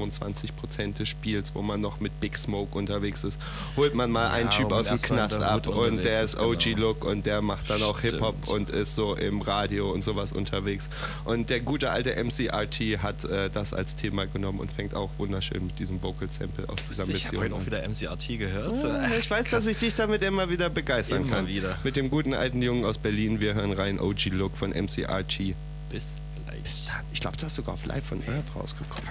[0.00, 3.38] 25% des Spiels, wo man noch mit Big Smoke unterwegs ist,
[3.76, 6.78] holt man mal Ja, einen Typ aus dem Knast ab und der ist, OG genau.
[6.80, 8.48] Look und der macht dann auch Hip-Hop Stimmt.
[8.48, 10.88] und ist so im Radio und sowas unterwegs.
[11.24, 15.66] Und der gute alte MCRT hat äh, das als Thema genommen und fängt auch wunderschön
[15.66, 18.82] mit diesem Vocal Sample aus dieser Ich habe Mission heute auch wieder MCRT gehört.
[18.82, 21.46] Ja, ich weiß, dass ich dich damit immer wieder begeistern Immer kann.
[21.48, 21.78] wieder.
[21.84, 23.40] Mit dem guten alten Jungen aus Berlin.
[23.40, 25.54] Wir hören rein OG Look von MCRT.
[25.90, 26.62] Bis gleich.
[26.62, 27.04] Bis dann.
[27.12, 29.08] Ich glaube, das ist sogar auf Live von Earth rausgekommen.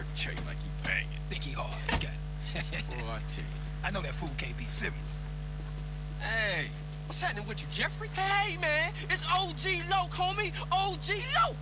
[0.84, 1.20] Cherry like banging.
[1.30, 1.76] Think he hard.
[1.94, 2.14] Okay.
[2.54, 3.50] Boy, I tell you.
[3.84, 5.18] I know that fool can't be serious.
[6.20, 6.68] Hey,
[7.08, 8.10] what's happening with you, Jeffrey?
[8.14, 10.54] Hey, man, it's OG Loke, homie.
[10.72, 11.58] OG Loke.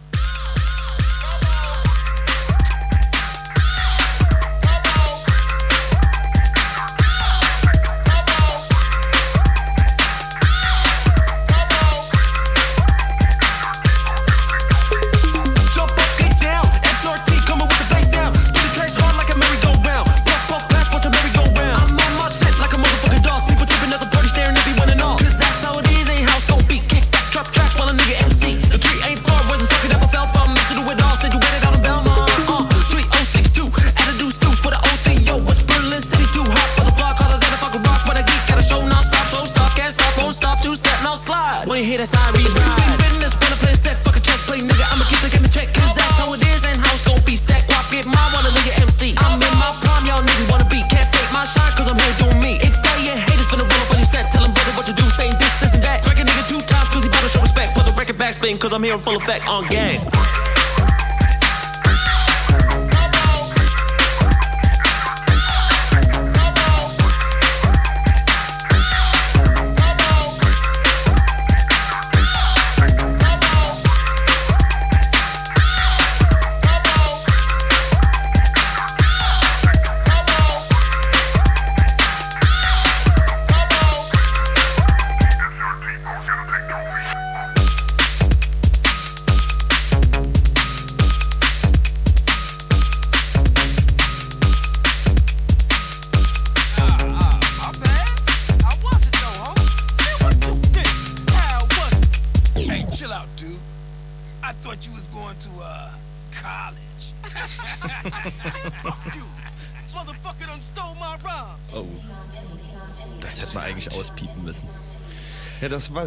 [42.07, 42.31] Slide.
[42.31, 42.99] When you hear that siren, read ride.
[42.99, 44.85] Business, wanna play set, fuck a chess play, nigga.
[44.91, 47.35] I'ma keep the game in check, 'cause that's how it is, and house gon' be
[47.35, 49.15] stack, guap, get my a nigga MC.
[49.17, 52.15] I'm in my prime, y'all niggas wanna be, can't fake my shine, 'cause I'm here
[52.19, 52.51] doing me.
[52.61, 54.93] If they your haters finna roll up on your set, tell them brother what to
[54.93, 56.03] do, saying this, this, and that.
[56.03, 58.57] Smack a nigga two times, 'cause he better show respect, put the record back spin,
[58.57, 59.99] 'cause I'm here in full effect on gang.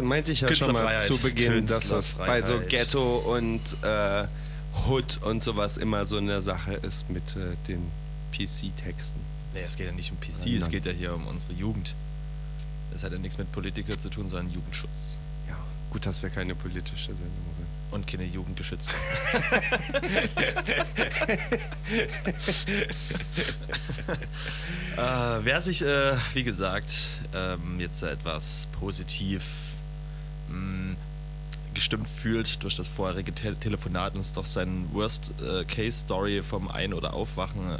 [0.01, 2.59] Meinte ich ja schon mal zu Beginn, dass das bei so.
[2.67, 4.25] Ghetto und äh,
[4.87, 7.91] Hood und sowas immer so eine Sache ist mit äh, den
[8.31, 9.19] PC-Texten.
[9.53, 11.93] Nee, es geht ja nicht um PC, Nein, es geht ja hier um unsere Jugend.
[12.91, 15.17] Das hat ja nichts mit Politiker zu tun, sondern Jugendschutz.
[15.47, 15.57] Ja,
[15.89, 17.67] gut, dass wir keine politische Sendung sind.
[17.91, 18.89] Und keine Jugendgeschützt.
[24.97, 29.43] äh, wer sich, äh, wie gesagt, ähm, jetzt etwas positiv
[30.49, 30.95] mh,
[31.73, 37.71] gestimmt fühlt durch das vorherige Te Telefonat, uns doch seinen Worst-Case-Story vom Ein- oder Aufwachen
[37.71, 37.79] äh,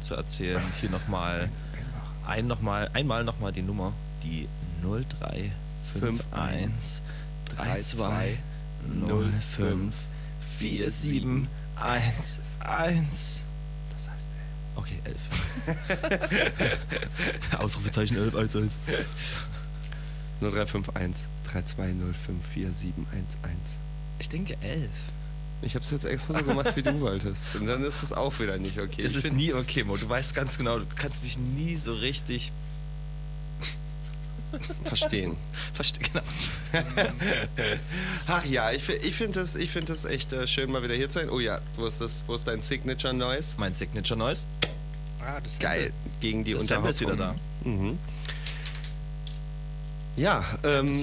[0.00, 1.48] zu erzählen, hier nochmal
[2.26, 4.46] ein noch mal, einmal nochmal die Nummer, die
[4.82, 7.02] 0351
[7.56, 8.38] 32
[9.06, 9.94] 05
[10.58, 11.48] 47
[12.64, 13.44] 11.
[13.92, 14.28] Das heißt,
[14.76, 15.16] okay, 11.
[17.58, 18.78] Ausrufezeichen 11, 1, 1.
[20.40, 23.80] 0351 3205 4711.
[24.18, 24.90] Ich denke 11.
[25.62, 27.46] Ich habe es jetzt extra so gemacht, wie du wolltest.
[27.54, 29.02] Und dann ist es auch wieder nicht okay.
[29.02, 29.96] Es Ich ist nie okay, Mo.
[29.96, 32.52] Du weißt ganz genau, du kannst mich nie so richtig
[34.84, 35.36] verstehen.
[35.72, 36.24] Verstehen, genau.
[38.26, 41.08] Ach ja, ich, ich finde das, ich find das echt äh, schön, mal wieder hier
[41.08, 41.30] zu sein.
[41.30, 43.54] Oh ja, wo ist, das, wo ist dein Signature Noise?
[43.58, 44.44] Mein Signature Noise?
[45.20, 45.92] Ah, das Geil.
[46.20, 47.40] Gegen die Das Sample ist wieder Unterhaltung.
[47.64, 47.98] Mhm.
[50.16, 50.94] Ja, ähm,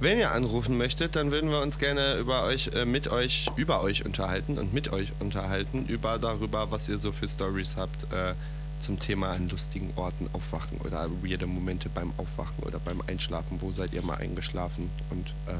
[0.00, 3.82] wenn ihr anrufen möchtet, dann würden wir uns gerne über euch, äh, mit euch, über
[3.82, 8.34] euch unterhalten und mit euch unterhalten, über darüber, was ihr so für Stories habt äh,
[8.80, 13.62] zum Thema an lustigen Orten aufwachen oder weirde Momente beim Aufwachen oder beim Einschlafen.
[13.62, 14.90] Wo seid ihr mal eingeschlafen?
[15.08, 15.52] Und äh,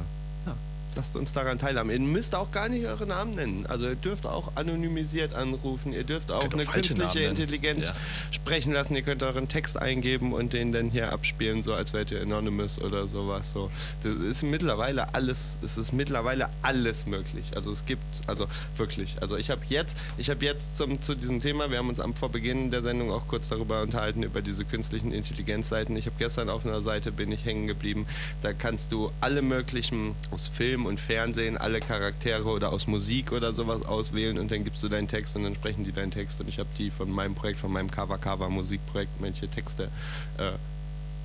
[0.46, 0.54] ja,
[0.96, 1.90] lasst uns daran teilhaben.
[1.90, 3.66] Ihr müsst auch gar nicht eure Namen nennen.
[3.66, 5.92] Also ihr dürft auch anonymisiert anrufen.
[5.92, 7.30] Ihr dürft auch eine künstliche Namen.
[7.30, 7.94] Intelligenz Ja.
[8.30, 8.94] sprechen lassen.
[8.94, 12.80] Ihr könnt euren Text eingeben und den dann hier abspielen, so als wärt ihr Anonymous
[12.80, 13.52] oder sowas.
[13.52, 13.70] So,
[14.02, 17.52] das ist mittlerweile alles, es ist mittlerweile alles möglich.
[17.54, 19.16] Also es gibt, also wirklich.
[19.20, 22.14] Also ich habe jetzt, ich habe jetzt zum, zu diesem Thema, wir haben uns am
[22.14, 25.96] Vorbeginn der Sendung auch kurz darüber unterhalten über diese künstlichen Intelligenzseiten.
[25.96, 28.06] Ich habe gestern auf einer Seite bin ich hängen geblieben.
[28.42, 33.52] Da kannst du alle möglichen aus Film und Fernsehen, alle Charaktere oder aus Musik oder
[33.52, 36.48] sowas auswählen und dann gibst du deinen Text und dann sprechen die deinen Text und
[36.48, 39.90] ich habe die von meinem Projekt, von meinem Cover Cover Musikprojekt, manche Texte
[40.38, 40.52] äh,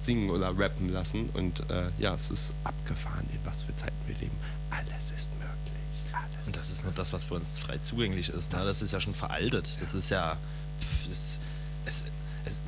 [0.01, 4.15] singen oder rappen lassen und äh, ja, es ist abgefahren, in was für Zeiten wir
[4.15, 4.35] leben.
[4.69, 6.13] Alles ist möglich.
[6.13, 6.47] Alles.
[6.47, 8.51] Und das ist nur das, was für uns frei zugänglich ist.
[8.51, 8.59] Ne?
[8.59, 9.73] Das ist ja schon veraltet.
[9.81, 10.37] Das ist ja.
[10.79, 11.39] pff, Das,
[11.85, 12.03] es,
[12.45, 12.61] es,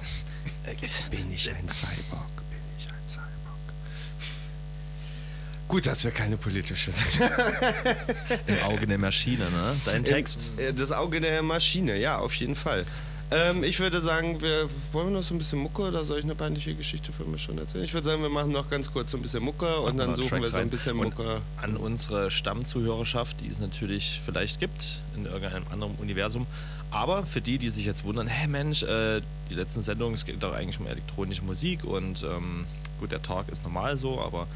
[0.82, 2.36] es, Bin ich ein Cyborg?
[2.50, 3.32] Bin ich ein Cyborg?
[5.72, 7.22] Gut, dass wir keine politische sind.
[8.48, 9.74] Im Auge der Maschine, ne?
[9.86, 10.52] Dein Text.
[10.58, 12.86] Im, äh, das Auge der Maschine, ja, auf jeden Fall.
[13.32, 16.26] Ähm, ich würde sagen, wir wollen wir noch so ein bisschen Mucke oder soll ich
[16.26, 17.86] eine peinliche Geschichte für mich schon erzählen?
[17.86, 20.28] Ich würde sagen, wir machen noch ganz kurz so ein bisschen Mucke und dann suchen
[20.28, 21.40] Track wir so ein bisschen Mucke.
[21.62, 26.48] An unsere Stammzuhörerschaft, die es natürlich vielleicht gibt in irgendeinem anderen Universum.
[26.90, 30.44] Aber für die, die sich jetzt wundern, hä Mensch, äh, die letzten Sendungen, es geht
[30.44, 32.66] doch eigentlich um elektronische Musik und ähm,
[33.00, 34.48] gut, der Talk ist normal so, aber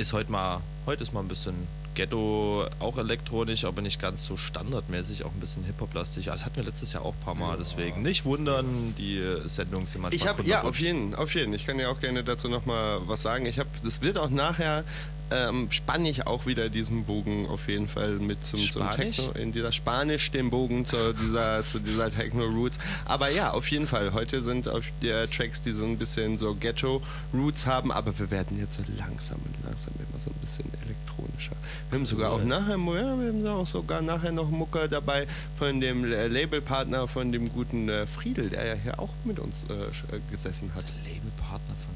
[0.00, 4.36] ist heute mal, heute ist mal ein bisschen Ghetto, auch elektronisch, aber nicht ganz so
[4.36, 6.24] standardmäßig, auch ein bisschen Hip-Hop-lastig.
[6.26, 10.00] Das hatten wir letztes Jahr auch ein paar Mal, deswegen nicht wundern, die Sendungen sind
[10.00, 11.52] manchmal Ich habe ja auf jeden, auf jeden.
[11.52, 13.44] Ich kann ja auch gerne dazu noch mal was sagen.
[13.44, 14.84] Ich habe, das wird auch nachher
[15.30, 18.90] ähm, spanne ich auch wieder diesen Bogen auf jeden Fall mit zum, zum?
[18.90, 22.78] Techno in dieser Spanisch den Bogen zu dieser zu dieser Techno Roots.
[23.04, 24.12] Aber ja, auf jeden Fall.
[24.12, 28.30] Heute sind auf der Tracks, die so ein bisschen so Ghetto Roots haben, aber wir
[28.30, 31.56] werden jetzt so langsam und langsam immer so ein bisschen elektronischer.
[31.88, 35.26] Wir haben sogar auch nachher, ja, wir haben auch sogar nachher noch Mucke dabei
[35.58, 39.64] von dem äh, Labelpartner von dem guten äh, Friedel, der ja hier auch mit uns
[39.68, 39.74] äh,
[40.16, 40.84] äh, gesessen hat.
[41.04, 41.89] Labelpartner von.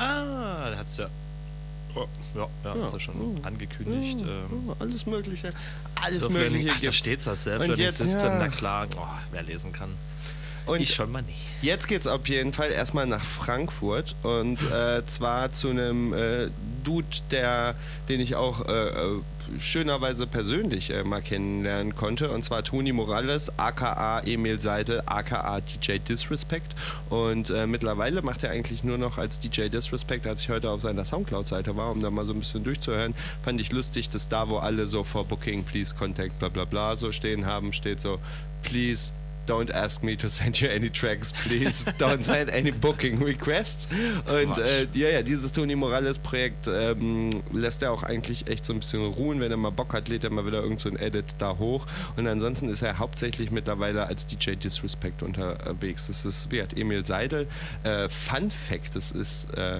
[0.00, 1.06] Ah, der hat's ja.
[1.94, 2.86] Oh, ja, ja, Ja.
[2.86, 3.46] ist ja schon Oh.
[3.46, 4.20] angekündigt.
[4.20, 5.50] Ja, ähm, ja, alles Mögliche.
[6.00, 6.74] Alles Self-Learning- Mögliche.
[6.76, 8.38] Ach, da steht's das Und Self-Learning jetzt, System, ja.
[8.38, 8.86] na klar.
[8.96, 9.00] Oh,
[9.32, 9.90] wer lesen kann.
[10.66, 11.34] Und ich schon mal nie.
[11.62, 16.50] Jetzt geht's auf jeden Fall erstmal nach Frankfurt und äh, zwar zu einem äh,
[16.84, 17.74] Dude, der,
[18.08, 19.20] den ich auch äh, äh,
[19.58, 22.30] schönerweise persönlich äh, mal kennenlernen konnte.
[22.30, 26.74] Und zwar Toni Morales, aka Emil Seidel, aka DJ Disrespect.
[27.08, 30.80] Und äh, mittlerweile macht er eigentlich nur noch als DJ Disrespect, als ich heute auf
[30.80, 34.48] seiner Soundcloud-Seite war, um da mal so ein bisschen durchzuhören, fand ich lustig, dass da,
[34.48, 38.18] wo alle so for Booking, please contact, bla bla bla so stehen haben, steht so,
[38.62, 39.12] please
[39.50, 41.84] don't ask me to send you any tracks, please.
[41.98, 43.88] Don't send any booking requests.
[44.26, 48.72] Und äh, ja, ja, dieses Tony Morales Projekt ähm, lässt er auch eigentlich echt so
[48.72, 49.40] ein bisschen ruhen.
[49.40, 51.86] Wenn er mal Bock hat, lädt er mal wieder irgend so ein Edit da hoch.
[52.16, 56.06] Und ansonsten ist er hauptsächlich mittlerweile als DJ Disrespect unterwegs.
[56.06, 57.48] Das ist, wie hat Emil Seidel.
[57.82, 59.52] Äh, Fun Fact, das ist.
[59.54, 59.78] Äh,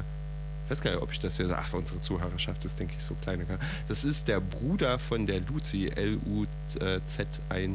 [0.64, 1.62] ich weiß gar nicht, ob ich das hier sage.
[1.64, 3.44] Ach, unsere Zuhörerschaft ist, denke ich, so kleine.
[3.88, 7.68] Das ist der Bruder von der Luzi, L-U-Z-1.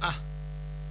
[0.00, 0.14] Ah.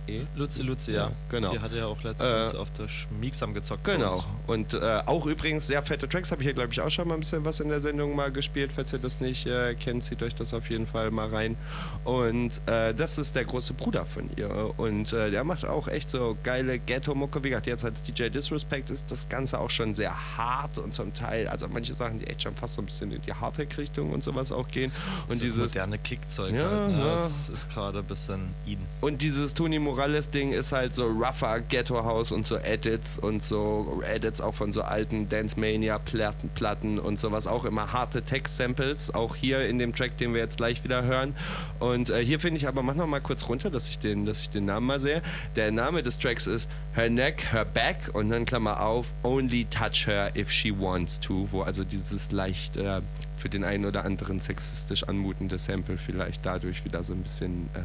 [0.08, 0.22] E?
[0.36, 1.12] Luzi, Luzi, ja.
[1.30, 1.52] genau.
[1.52, 3.84] Die hatte ja auch letztens Äh, auf der Schmiegsam gezockt.
[3.86, 4.24] Genau.
[4.48, 6.32] Und äh, auch übrigens sehr fette Tracks.
[6.32, 8.32] Habe ich hier, glaube ich, auch schon mal ein bisschen was in der Sendung mal
[8.32, 8.72] gespielt.
[8.76, 11.56] Falls ihr das nicht äh, kennt, zieht euch das auf jeden Fall mal rein.
[12.04, 14.74] Und äh, das ist der große Bruder von ihr.
[14.78, 17.44] Und äh, der macht auch echt so geile Ghetto-Mucke.
[17.44, 21.14] Wie gesagt, jetzt als DJ Disrespect ist das Ganze auch schon sehr hart und zum
[21.14, 24.24] Teil, also manche Sachen, die echt schon fast so ein bisschen in die Hardtech-Richtung und
[24.24, 24.92] sowas auch gehen.
[25.28, 26.98] Und Und dieses moderne Kickzeug Ja, halt, ne?
[27.00, 27.06] ja.
[27.16, 28.78] Das ist gerade ein bisschen in.
[29.02, 29.93] Und dieses Tony Morales
[30.34, 34.72] Ding ist halt so rougher Ghetto House und so Edits und so Edits auch von
[34.72, 39.68] so alten Dance Mania Platten, Platten und sowas auch immer harte Text Samples auch hier
[39.68, 41.36] in dem Track, den wir jetzt gleich wieder hören.
[41.80, 44.42] Und äh, hier finde ich aber mach noch mal kurz runter, dass ich den dass
[44.42, 45.22] ich den Namen mal sehe.
[45.56, 50.08] Der Name des Tracks ist Her Neck, Her Back und dann Klammer auf Only Touch
[50.08, 53.02] Her if she wants to, wo also dieses leicht äh,
[53.38, 57.82] für den einen oder anderen sexistisch anmutende Sample vielleicht dadurch wieder so ein bisschen äh,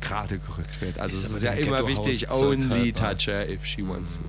[0.00, 0.98] gerade gerückt wird.
[0.98, 4.20] Also es ist ja immer wichtig, only touch her if she wants to.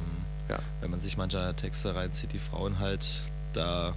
[0.50, 0.60] Ja.
[0.82, 3.22] Wenn man sich manche Texte reinzieht, die Frauen halt
[3.54, 3.94] da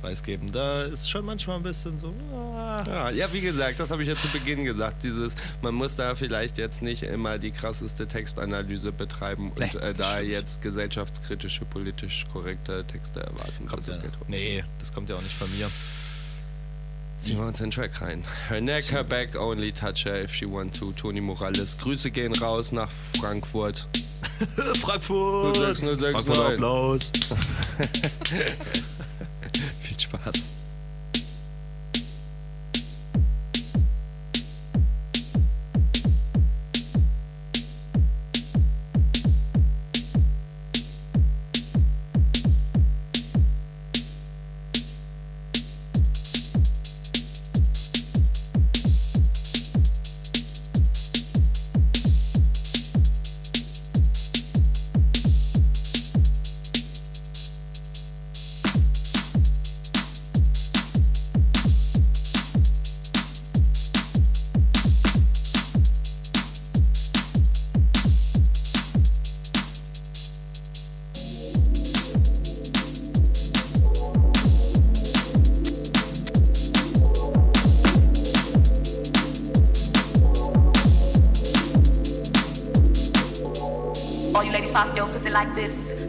[0.00, 2.14] preisgeben, da ist schon manchmal ein bisschen so.
[2.34, 2.82] Ah.
[2.86, 5.02] Ja, ja, wie gesagt, das habe ich ja zu Beginn gesagt.
[5.02, 9.92] Dieses, man muss da vielleicht jetzt nicht immer die krasseste Textanalyse betreiben und Nee, äh,
[9.94, 10.28] da stimmt.
[10.30, 13.66] jetzt gesellschaftskritische, politisch korrekte Texte erwarten.
[13.66, 13.98] Kommt Also ja,
[14.28, 15.68] nee, das kommt ja auch nicht von mir.
[17.20, 18.24] Ziehen wir uns den Track rein.
[18.48, 20.92] Her neck, her back, only touch her if she want to.
[20.92, 21.76] Tony Morales.
[21.78, 23.86] Grüße gehen raus nach Frankfurt.
[24.80, 25.56] Frankfurt!
[25.56, 27.12] 06, 06, Frankfurter Applaus.
[29.82, 30.48] Viel Spaß.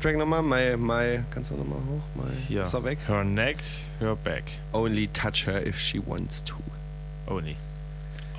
[0.00, 0.42] der Track nochmal?
[0.42, 2.02] My, my, kannst du nochmal hoch?
[2.14, 2.62] My, Hier.
[2.62, 2.98] Ist er weg?
[3.06, 3.58] Her neck,
[3.98, 4.44] her back.
[4.72, 6.56] Only touch her if she wants to.
[7.26, 7.56] Only.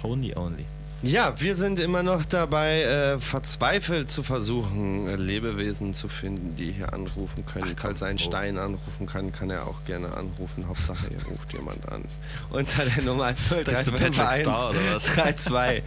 [0.04, 0.66] Only, only.
[1.04, 6.72] Ja, wir sind immer noch dabei, äh, verzweifelt zu versuchen, äh, Lebewesen zu finden, die
[6.72, 7.76] hier anrufen können.
[7.76, 8.24] Falls ein oh.
[8.24, 10.68] Stein anrufen kann, kann er auch gerne anrufen.
[10.68, 12.04] Hauptsache, ihr ruft jemand an.
[12.52, 13.34] Unter der Nummer
[13.66, 15.06] Das ist so Patrick 0351 Star, oder was?
[15.06, 15.84] 32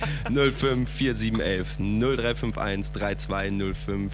[0.52, 4.12] 05 4711 0351 32 05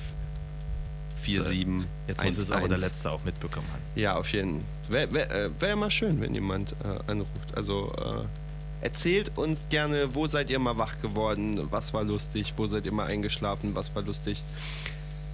[1.31, 3.83] 47 Jetzt muss es aber der Letzte auch mitbekommen haben.
[3.95, 4.93] Ja, auf jeden Fall.
[4.93, 7.55] Wäre wär, äh, wär immer schön, wenn jemand äh, anruft.
[7.55, 12.67] Also äh, erzählt uns gerne, wo seid ihr mal wach geworden, was war lustig, wo
[12.67, 14.43] seid ihr mal eingeschlafen, was war lustig.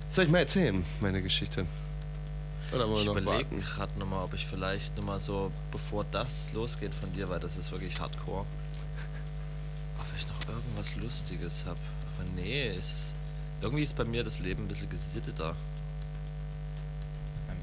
[0.08, 1.66] Soll ich mal erzählen, meine Geschichte?
[2.72, 6.52] Oder wollen Ich wir noch überlege gerade nochmal, ob ich vielleicht nochmal so, bevor das
[6.52, 8.40] losgeht von dir, weil das ist wirklich hardcore,
[9.98, 11.78] ob ich noch irgendwas Lustiges habe.
[12.16, 13.14] Aber nee, ist,
[13.60, 15.54] irgendwie ist bei mir das Leben ein bisschen gesitteter.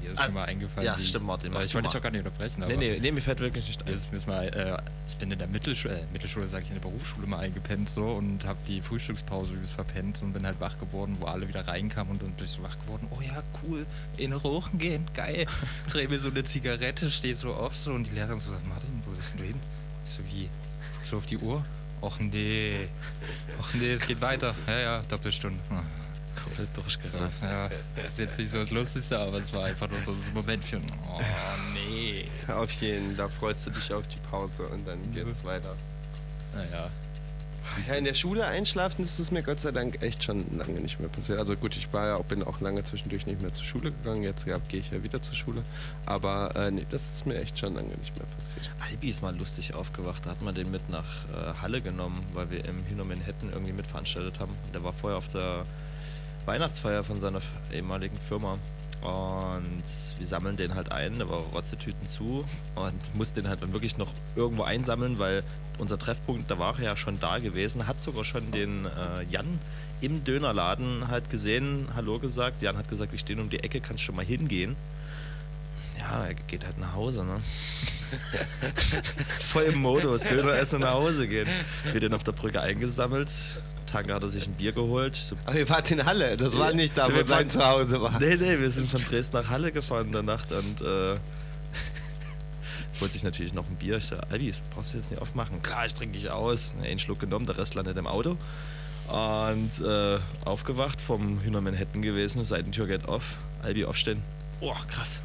[0.04, 0.86] Mir ist Ah, schon mal eingefallen.
[0.86, 1.82] ja, stimmt, Martin, Ich du wollte mal.
[1.82, 2.60] dich doch gar nicht unterbrechen.
[2.60, 3.98] Nee, aber nee, nee, mir fällt wirklich nicht ein.
[4.12, 7.26] Müssen wir, äh, ich bin in der Mittelschule, äh, Mittelschule sag ich, in der Berufsschule
[7.26, 11.26] mal eingepennt so und habe die Frühstückspause übelst verpennt und bin halt wach geworden, wo
[11.26, 13.08] alle wieder reinkamen und dann bin ich so wach geworden.
[13.10, 13.86] Oh ja, cool,
[14.18, 15.46] in Rochen gehen, geil.
[15.90, 19.12] Dreh mir so eine Zigarette, steht so auf so und die Lehrerin so, Martin, wo
[19.12, 19.60] bist denn du hin?
[20.04, 20.48] Ich so, wie?
[21.02, 21.64] So auf die Uhr?
[22.02, 22.88] Och nee,
[23.58, 24.54] och nee, es geht weiter.
[24.66, 25.58] Ja, ja, Doppelstunde.
[25.70, 25.80] Ah.
[26.44, 27.40] Komplett durchgeratzt.
[27.40, 30.12] So, ja, das ist jetzt nicht so das Lustigste, aber es war einfach nur so
[30.12, 31.20] ein Moment für, oh
[31.72, 32.26] nee.
[32.48, 35.74] Auf jeden, da freust du dich auf die Pause und dann geht's weiter.
[36.54, 36.90] Naja.
[37.88, 41.00] Ja, in der Schule einschlafen ist es mir Gott sei Dank echt schon lange nicht
[41.00, 41.38] mehr passiert.
[41.38, 44.22] Also gut, ich war ja auch, bin auch lange zwischendurch nicht mehr zur Schule gegangen.
[44.22, 45.62] Jetzt ja, gehe ich ja wieder zur Schule.
[46.06, 48.70] Aber äh, nee, das ist mir echt schon lange nicht mehr passiert.
[48.80, 50.26] Albi ist mal lustig aufgewacht.
[50.26, 53.72] Da hat man den mit nach äh, Halle genommen, weil wir im Hino Manhattan irgendwie
[53.72, 54.54] mitveranstaltet haben.
[54.72, 55.64] Der war vorher auf der
[56.46, 57.40] Weihnachtsfeier von seiner
[57.72, 58.58] ehemaligen Firma.
[59.02, 59.84] Und
[60.18, 63.98] wir sammeln den halt ein, der war Rotzetüten zu und mussten den halt dann wirklich
[63.98, 65.42] noch irgendwo einsammeln, weil
[65.76, 69.58] unser Treffpunkt, da war er ja schon da gewesen, hat sogar schon den äh, Jan
[70.00, 72.62] im Dönerladen halt gesehen, Hallo gesagt.
[72.62, 74.74] Jan hat gesagt, wir stehen um die Ecke, kannst schon mal hingehen.
[76.04, 77.40] Ja, er geht halt nach Hause, ne?
[79.38, 81.48] Voll im Modus, Döner essen und nach Hause gehen.
[81.90, 83.30] Wir den auf der Brücke eingesammelt.
[83.86, 85.16] Tanke hat er sich ein Bier geholt.
[85.16, 88.20] So Ach, ihr wart in Halle, das war nicht da, wo Wir sein Zuhause war.
[88.20, 90.84] Nee, nee, wir sind von Dresden nach Halle gefahren in der Nacht und äh,
[93.00, 93.96] wollte sich natürlich noch ein Bier.
[93.96, 95.62] Ich sag, Albi, das brauchst du jetzt nicht aufmachen.
[95.62, 96.74] Klar, ich trinke ich aus.
[96.82, 98.36] Einen Schluck genommen, der Rest landet im Auto.
[99.08, 103.36] Und äh, aufgewacht, vom Hühner Manhattan gewesen, Seitentür geht off.
[103.62, 104.22] Albi aufstehen.
[104.60, 105.22] Oh, krass.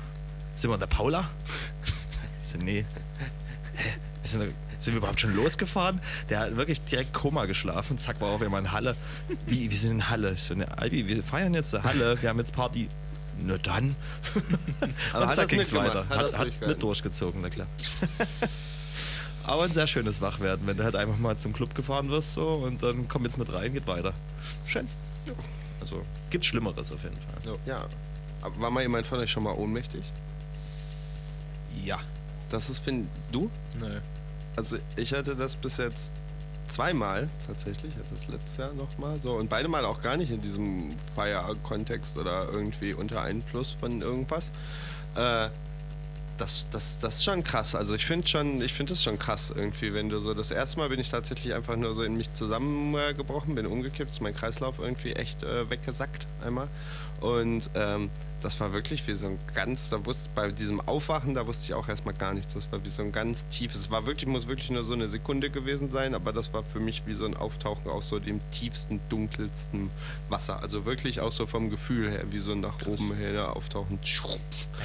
[0.60, 1.30] Sind wir in der Paula?
[2.44, 2.84] Ich so, nee.
[3.76, 3.94] Hä?
[4.24, 6.02] Sind wir, sind wir überhaupt schon losgefahren?
[6.30, 8.00] Der hat wirklich direkt Koma geschlafen.
[8.00, 8.96] Zack, war auch immer in Halle.
[9.46, 10.32] Wie, wir sind in Halle.
[10.34, 12.20] Ich so, ne, Albi, wir feiern jetzt in Halle.
[12.22, 12.90] Wir haben jetzt Party.
[13.38, 13.96] Na dann.
[15.14, 16.10] Aber Und hat zack ging's weiter.
[16.10, 17.68] Hat Hat, hat, mit durchgezogen, na klar.
[19.44, 22.56] Aber ein sehr schönes Wachwerden, wenn du halt einfach mal zum Club gefahren wirst so
[22.56, 24.14] und dann komm jetzt mit rein, geht weiter.
[24.66, 24.88] Schön.
[25.80, 27.60] Also gibt Schlimmeres auf jeden Fall.
[27.66, 27.86] Ja.
[28.42, 30.04] Aber war mal jemand von euch schon mal ohnmächtig?
[31.84, 32.00] Ja.
[32.50, 33.50] Das ist, find du?
[33.80, 34.00] Nö.
[34.56, 36.14] Also ich hatte das bis jetzt
[36.68, 40.32] zweimal tatsächlich, ich hatte das letztes Jahr nochmal so und beide Mal auch gar nicht
[40.32, 44.52] in diesem Feier-Kontext oder irgendwie unter Einfluss von irgendwas.
[45.16, 45.50] Äh,
[46.38, 47.76] das, das, das ist schon krass.
[47.76, 50.78] Also ich finde schon, ich finde es schon krass irgendwie, wenn du so das erste
[50.78, 54.80] Mal bin ich tatsächlich einfach nur so in mich zusammengebrochen, bin umgekippt, ist mein Kreislauf
[54.80, 56.70] irgendwie echt äh, weggesackt einmal.
[57.20, 58.10] Und ähm,
[58.42, 61.74] das war wirklich wie so ein ganz, da wusste bei diesem Aufwachen, da wusste ich
[61.74, 62.54] auch erstmal gar nichts.
[62.54, 65.08] Das war wie so ein ganz tiefes, es war wirklich, muss wirklich nur so eine
[65.08, 68.40] Sekunde gewesen sein, aber das war für mich wie so ein Auftauchen aus so dem
[68.52, 69.92] tiefsten, dunkelsten
[70.30, 70.62] Wasser.
[70.62, 74.00] Also wirklich auch so vom Gefühl her, wie so nach oben her auftauchen.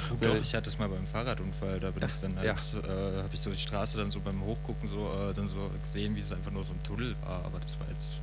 [0.08, 2.54] Gut, doch, ich hatte es mal beim Fahrradunfall, da bin ich dann halt, ja.
[2.54, 6.16] äh, habe ich so die Straße dann so beim Hochgucken so, äh, dann so gesehen,
[6.16, 8.20] wie es einfach nur so ein Tunnel war, aber das war jetzt,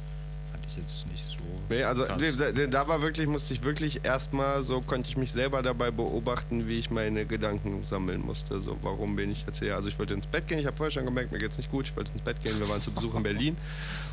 [0.72, 1.42] ich jetzt nicht so
[1.72, 5.62] Nee, also da, da war wirklich, musste ich wirklich erstmal so, konnte ich mich selber
[5.62, 8.60] dabei beobachten, wie ich meine Gedanken sammeln musste.
[8.60, 9.76] So, warum bin ich jetzt hier?
[9.76, 11.86] Also ich wollte ins Bett gehen, ich habe vorher schon gemerkt, mir geht's nicht gut,
[11.86, 13.58] ich wollte ins Bett gehen, wir waren zu Besuch in Berlin.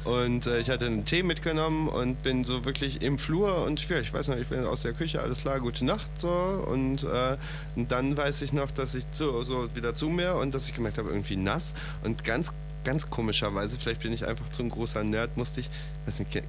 [0.04, 3.98] Und äh, ich hatte einen Tee mitgenommen und bin so wirklich im Flur und ja,
[3.98, 6.30] ich weiß noch, ich bin aus der Küche, alles klar, gute Nacht so.
[6.30, 7.36] Und, äh,
[7.74, 10.74] und dann weiß ich noch, dass ich so, so wieder zu mir und dass ich
[10.74, 11.74] gemerkt habe, irgendwie nass.
[12.04, 12.52] Und ganz
[12.88, 15.68] ganz komischerweise, vielleicht bin ich einfach zu ein großer Nerd, musste ich,
[16.06, 16.42] weiß nicht,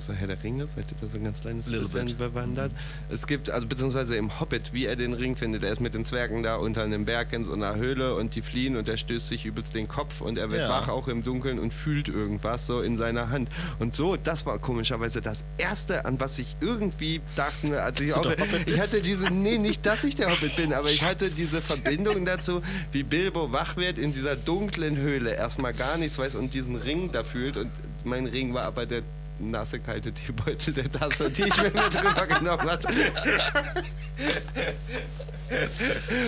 [0.00, 2.18] so Herr der Ringe, seid ihr da so ein ganz kleines Little bisschen bit.
[2.18, 2.72] bewandert?
[3.08, 6.04] Es gibt, also beziehungsweise im Hobbit, wie er den Ring findet, er ist mit den
[6.04, 9.28] Zwergen da unter einem Berg in so einer Höhle und die fliehen und er stößt
[9.28, 10.68] sich übelst den Kopf und er wird Ja.
[10.70, 13.48] wach auch im Dunkeln und fühlt irgendwas so in seiner Hand.
[13.78, 18.26] Und so, das war komischerweise das Erste, an was ich irgendwie dachte, als ich auch,
[18.66, 22.24] ich hatte diese, nee, nicht, dass ich der Hobbit bin, aber ich hatte diese Verbindung
[22.24, 26.76] dazu, wie Bilbo wach wird in dieser dunklen Höhle, erstmal gar nichts weiß und diesen
[26.76, 27.70] Ring da fühlt und
[28.04, 29.02] mein Ring war aber der
[29.38, 32.88] nasse, kalte Teebeutel der Tasse, die ich mir mit drüber genommen hatte.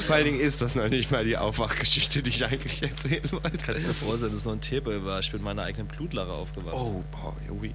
[0.06, 3.58] Vor allen Dingen ist das noch nicht mal die Aufwachgeschichte, die ich eigentlich erzählen wollte.
[3.58, 5.20] Kannst du froh sein, dass es nur ein Teeball war.
[5.20, 6.74] Ich bin in meiner eigenen Blutlache aufgewacht.
[6.74, 7.74] Oh, boah, Joey.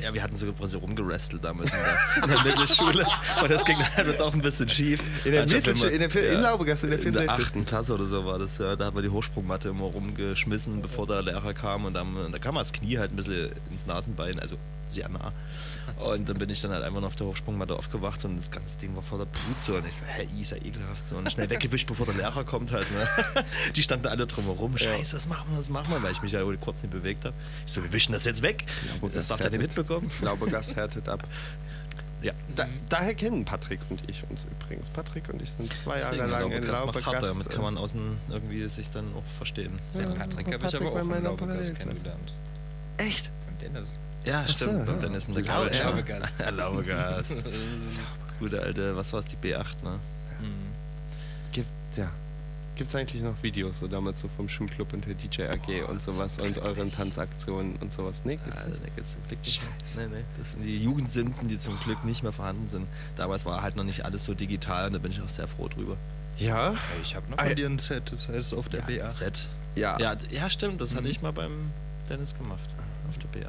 [0.00, 3.06] Ja, wir hatten sogar quasi rumgerestelt damals in der, in der Mittelschule.
[3.42, 5.00] Und das ging dann doch ein bisschen schief.
[5.24, 7.56] In der Mittelschule- in der- in Laubegasse, in der In der 64..
[7.62, 7.66] 8.
[7.66, 8.74] Klasse oder so war das, ja.
[8.76, 11.84] Da haben wir die Hochsprungmatte immer rumgeschmissen, bevor der Lehrer kam.
[11.84, 15.32] Und dann, da kam das Knie halt ein bisschen ins Nasenbein, also sehr nah.
[15.98, 18.78] Und dann bin ich dann halt einfach noch auf der Hochsprungmatte aufgewacht und das ganze
[18.78, 19.76] Ding war voller Blut so.
[19.76, 21.16] Und ich so, hä, ist ja ekelhaft so.
[21.16, 22.86] Und schnell weggewischt, bevor der Lehrer kommt halt.
[22.90, 23.44] Ne?
[23.76, 24.76] Die standen alle drumherum.
[24.76, 26.02] Scheiße, was machen wir, was machen wir?
[26.02, 27.34] Weil ich mich ja kurz nicht bewegt habe.
[27.66, 28.66] Ich so, wir wischen das jetzt weg.
[29.14, 30.10] Das darf der nicht mitbekommen.
[30.20, 31.26] Laubegast härtet ab.
[32.22, 32.32] Ja.
[32.54, 34.88] Da, daher kennen Patrick und ich uns übrigens.
[34.90, 38.68] Patrick und ich sind zwei Jahre Deswegen, lang in Laubegast damit kann man außen irgendwie
[38.68, 39.78] sich dann auch verstehen.
[39.94, 42.32] Den Patrick habe ich aber auch meiner Laubegast kennengelernt.
[42.98, 43.32] Echt?
[43.44, 43.98] Von Dennis.
[44.24, 44.78] Ja, Ach so, stimmt.
[44.78, 44.84] ja.
[44.84, 45.80] Beim Dennis und der Lau- Couch.
[45.82, 46.32] Laubegast.
[46.56, 47.36] Laubegast.
[48.38, 49.98] Gute alte, was war es, die B8, ne?
[51.52, 52.10] Gibt, ja.
[52.74, 56.00] Gibt es eigentlich noch Videos, so damals so vom Schulclub und der DJ AG und
[56.00, 58.22] sowas und euren Tanzaktionen und sowas?
[58.24, 58.84] Nee, gibt's Alter, nicht.
[58.86, 59.62] da gibt's zum Glück nicht.
[59.96, 60.24] Nee, nee.
[60.38, 62.86] Das sind die Jugendsünden, die zum Glück nicht mehr vorhanden sind.
[63.16, 65.68] Damals war halt noch nicht alles so digital und da bin ich auch sehr froh
[65.68, 65.96] drüber.
[66.38, 66.74] Ja?
[67.02, 69.04] Ich habe noch von dir ein Set, das heißt auf der Ja, B8.
[69.04, 69.48] Set.
[69.76, 69.98] Ja.
[70.00, 71.10] Ja, ja stimmt, das hatte Mhm.
[71.10, 71.70] ich mal beim
[72.08, 72.68] Dennis gemacht.
[73.10, 73.48] Auf der B8.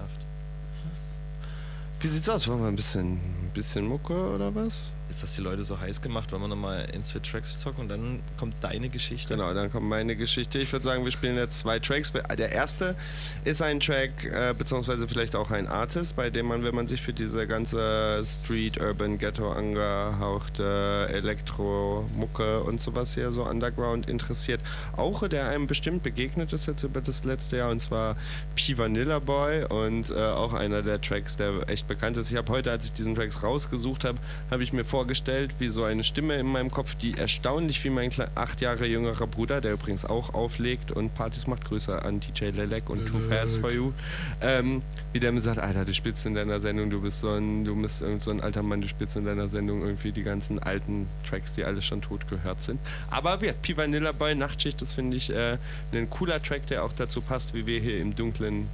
[2.04, 2.50] Wie sieht's aus?
[2.50, 3.18] Wollen wir ein bisschen,
[3.54, 4.92] bisschen Mucke oder was?
[5.14, 7.82] Jetzt hast du die Leute so heiß gemacht, wollen wir nochmal in zwei Tracks zocken
[7.82, 9.36] und dann kommt deine Geschichte.
[9.36, 10.58] Genau, dann kommt meine Geschichte.
[10.58, 12.12] Ich würde sagen, wir spielen jetzt zwei Tracks.
[12.12, 12.96] Der erste
[13.44, 17.00] ist ein Track, äh, beziehungsweise vielleicht auch ein Artist, bei dem man, wenn man sich
[17.00, 24.62] für diese ganze Street, Urban, Ghetto angehauchte Elektro-Mucke und sowas hier so Underground interessiert,
[24.98, 28.18] auch der einem bestimmt begegnet ist jetzt über das letzte Jahr und zwar
[28.56, 32.32] P Vanilla Boy und äh, auch einer der Tracks, der echt bekannt ist.
[32.32, 34.18] Ich habe heute, als ich diesen Tracks rausgesucht habe,
[34.50, 38.10] habe ich mir vorgestellt, wie so eine Stimme in meinem Kopf, die erstaunlich wie mein
[38.36, 42.90] acht Jahre jüngerer Bruder, der übrigens auch auflegt und Partys macht, Grüße an DJ Lelek
[42.90, 43.92] und Too Fast For You,
[44.40, 44.82] ähm,
[45.12, 47.76] wie der mir sagt, Alter, du spielst in deiner Sendung, du bist so ein, du
[47.76, 51.52] bist so ein alter Mann, du spielst in deiner Sendung irgendwie die ganzen alten Tracks,
[51.52, 52.80] die alle schon tot gehört sind.
[53.10, 55.58] Aber wir, P Vanilla Boy, Nachtschicht, das finde ich äh,
[55.92, 58.70] ein cooler Track, der auch dazu passt, wie wir hier im dunklen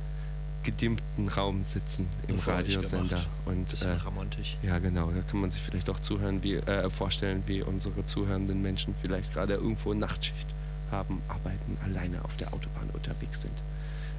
[0.69, 3.21] gedimmten Raum sitzen im euch Radiosender.
[3.45, 4.57] Und Bisschen äh, ramontisch.
[4.61, 5.11] ja, genau.
[5.11, 9.33] Da kann man sich vielleicht auch zuhören, wie, äh, vorstellen, wie unsere zuhörenden Menschen vielleicht
[9.33, 10.47] gerade irgendwo Nachtschicht
[10.91, 13.63] haben, arbeiten, alleine auf der Autobahn unterwegs sind.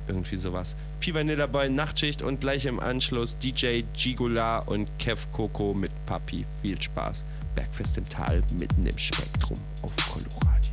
[0.08, 0.76] Irgendwie sowas.
[0.98, 6.44] P Vanilla Boy Nachtschicht und gleich im Anschluss DJ Gigula und Kev Coco mit Papi.
[6.62, 7.24] Viel Spaß.
[7.54, 10.69] Bergfest im Tal, mitten im Spektrum auf Coloradio.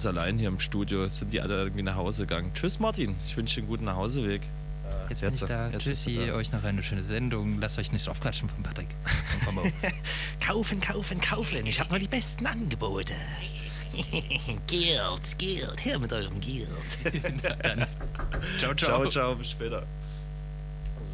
[0.00, 1.04] Ganz allein hier im Studio.
[1.04, 2.52] Jetzt sind die alle irgendwie nach Hause gegangen.
[2.54, 3.16] Tschüss, Martin.
[3.26, 4.40] Ich wünsche dir einen guten Nachhauseweg.
[5.10, 5.68] Jetzt bin ich da.
[5.68, 6.34] Jetzt Tschüssi, da.
[6.36, 7.58] euch noch eine schöne Sendung.
[7.60, 8.88] Lasst euch nicht aufquatschen von Patrick.
[10.40, 11.66] Kaufen, kaufen, kaufen.
[11.66, 13.12] Ich habe nur die besten Angebote.
[14.66, 15.84] Guild, Guild.
[15.84, 16.66] Her mit eurem Guild.
[18.58, 19.00] Ciao, ciao.
[19.00, 19.34] Ciao, ciao.
[19.34, 19.86] Bis später.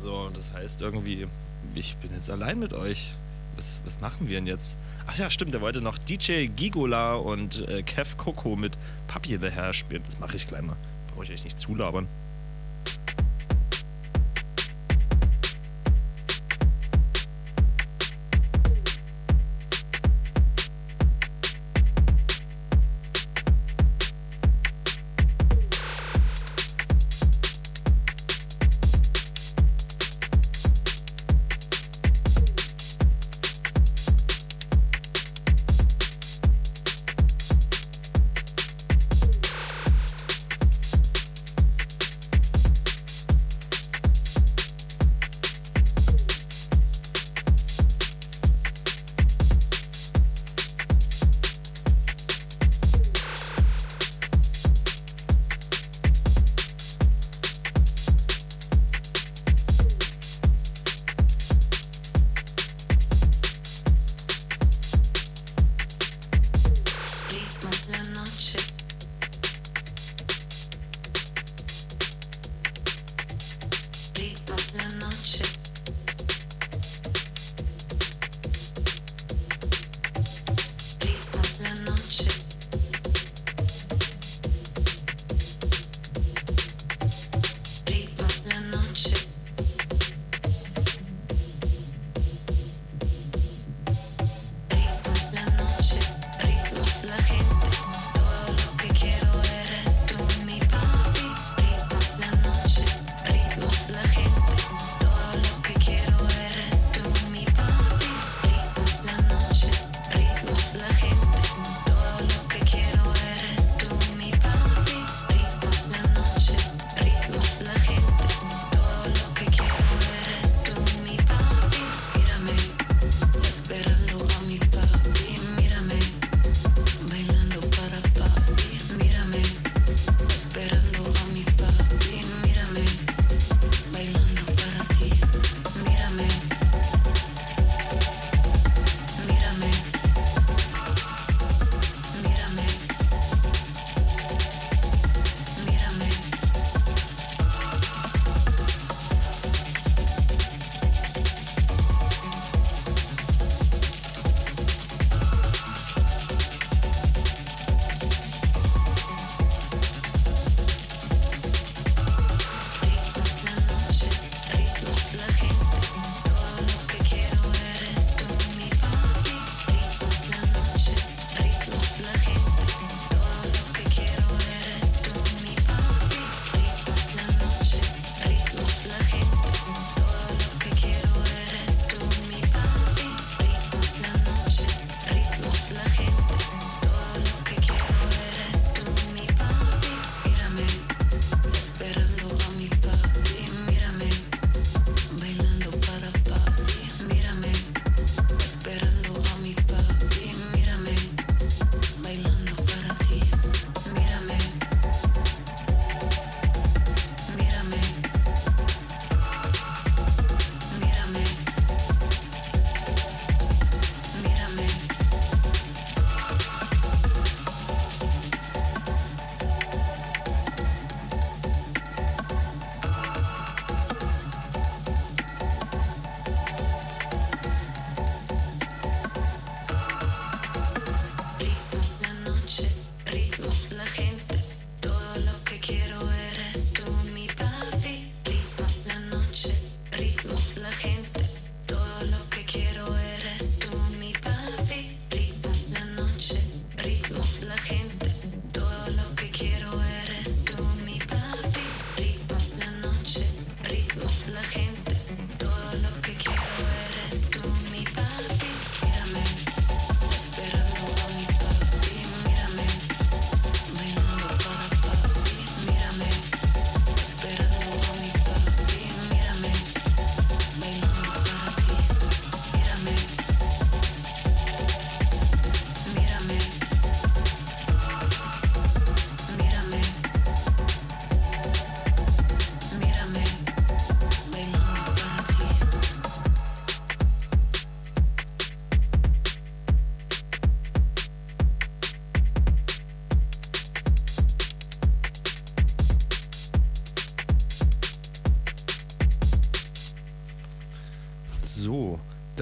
[0.00, 1.26] So, das heißt irgendwie,
[1.74, 3.14] ich bin jetzt allein mit euch.
[3.56, 4.75] Was, was machen wir denn jetzt?
[5.16, 9.50] Ach ja, stimmt, der wollte noch DJ Gigola und äh, Kev Coco mit Papi the
[9.50, 10.02] Hair spielen.
[10.04, 10.76] Das mache ich gleich mal.
[11.14, 12.06] Brauche ich echt nicht zulabern.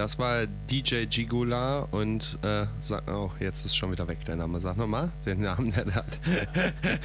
[0.05, 4.61] Das war DJ Gigula und äh, sag, oh, jetzt ist schon wieder weg der Name.
[4.61, 6.19] Sag nochmal den Namen, der da hat.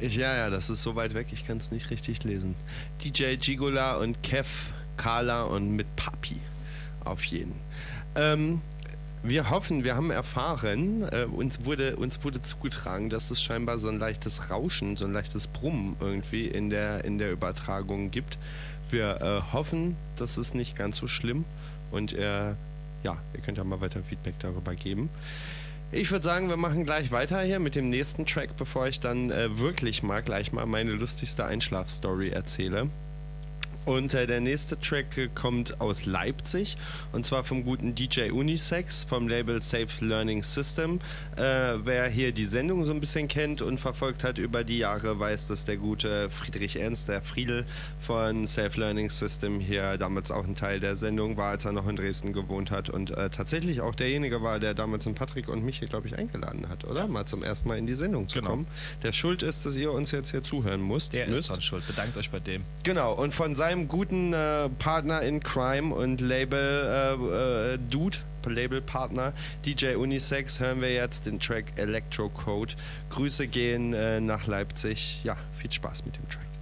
[0.00, 2.56] Ich, ja, ja, das ist so weit weg, ich kann es nicht richtig lesen.
[3.02, 6.40] DJ Gigula und Kev, Carla und mit Papi.
[7.04, 7.54] Auf jeden.
[8.16, 8.60] Ähm,
[9.22, 13.88] wir hoffen, wir haben erfahren, äh, uns, wurde, uns wurde zugetragen, dass es scheinbar so
[13.88, 18.36] ein leichtes Rauschen, so ein leichtes Brummen irgendwie in der, in der Übertragung gibt.
[18.90, 21.44] Wir äh, hoffen, das ist nicht ganz so schlimm
[21.94, 22.54] und äh,
[23.02, 25.10] ja, ihr könnt ja mal weiter Feedback darüber geben.
[25.92, 29.30] Ich würde sagen, wir machen gleich weiter hier mit dem nächsten Track, bevor ich dann
[29.30, 32.88] äh, wirklich mal gleich mal meine lustigste Einschlafstory erzähle.
[33.84, 36.76] Und äh, der nächste Track äh, kommt aus Leipzig
[37.12, 41.00] und zwar vom guten DJ Unisex vom Label Safe Learning System.
[41.36, 41.40] Äh,
[41.84, 45.48] wer hier die Sendung so ein bisschen kennt und verfolgt hat über die Jahre, weiß,
[45.48, 47.66] dass der gute Friedrich Ernst, der Friedel
[48.00, 51.86] von Safe Learning System hier damals auch ein Teil der Sendung war, als er noch
[51.88, 55.64] in Dresden gewohnt hat und äh, tatsächlich auch derjenige war, der damals den Patrick und
[55.64, 57.06] mich hier, glaube ich, eingeladen hat, oder?
[57.06, 58.50] Mal zum ersten Mal in die Sendung zu Genau.
[58.50, 58.66] kommen.
[59.02, 61.12] Der schuld ist, dass ihr uns jetzt hier zuhören müsst.
[61.12, 61.42] Der müsst.
[61.42, 61.86] ist dran schuld.
[61.86, 62.62] Bedankt euch bei dem.
[62.82, 69.32] Genau, und von seinem guten äh, Partner in Crime und Label äh, äh, Dude, Labelpartner
[69.64, 72.74] DJ Unisex, hören wir jetzt den Track Electro Code.
[73.10, 75.20] Grüße gehen äh, nach Leipzig.
[75.24, 76.53] Ja, viel Spaß mit dem Track.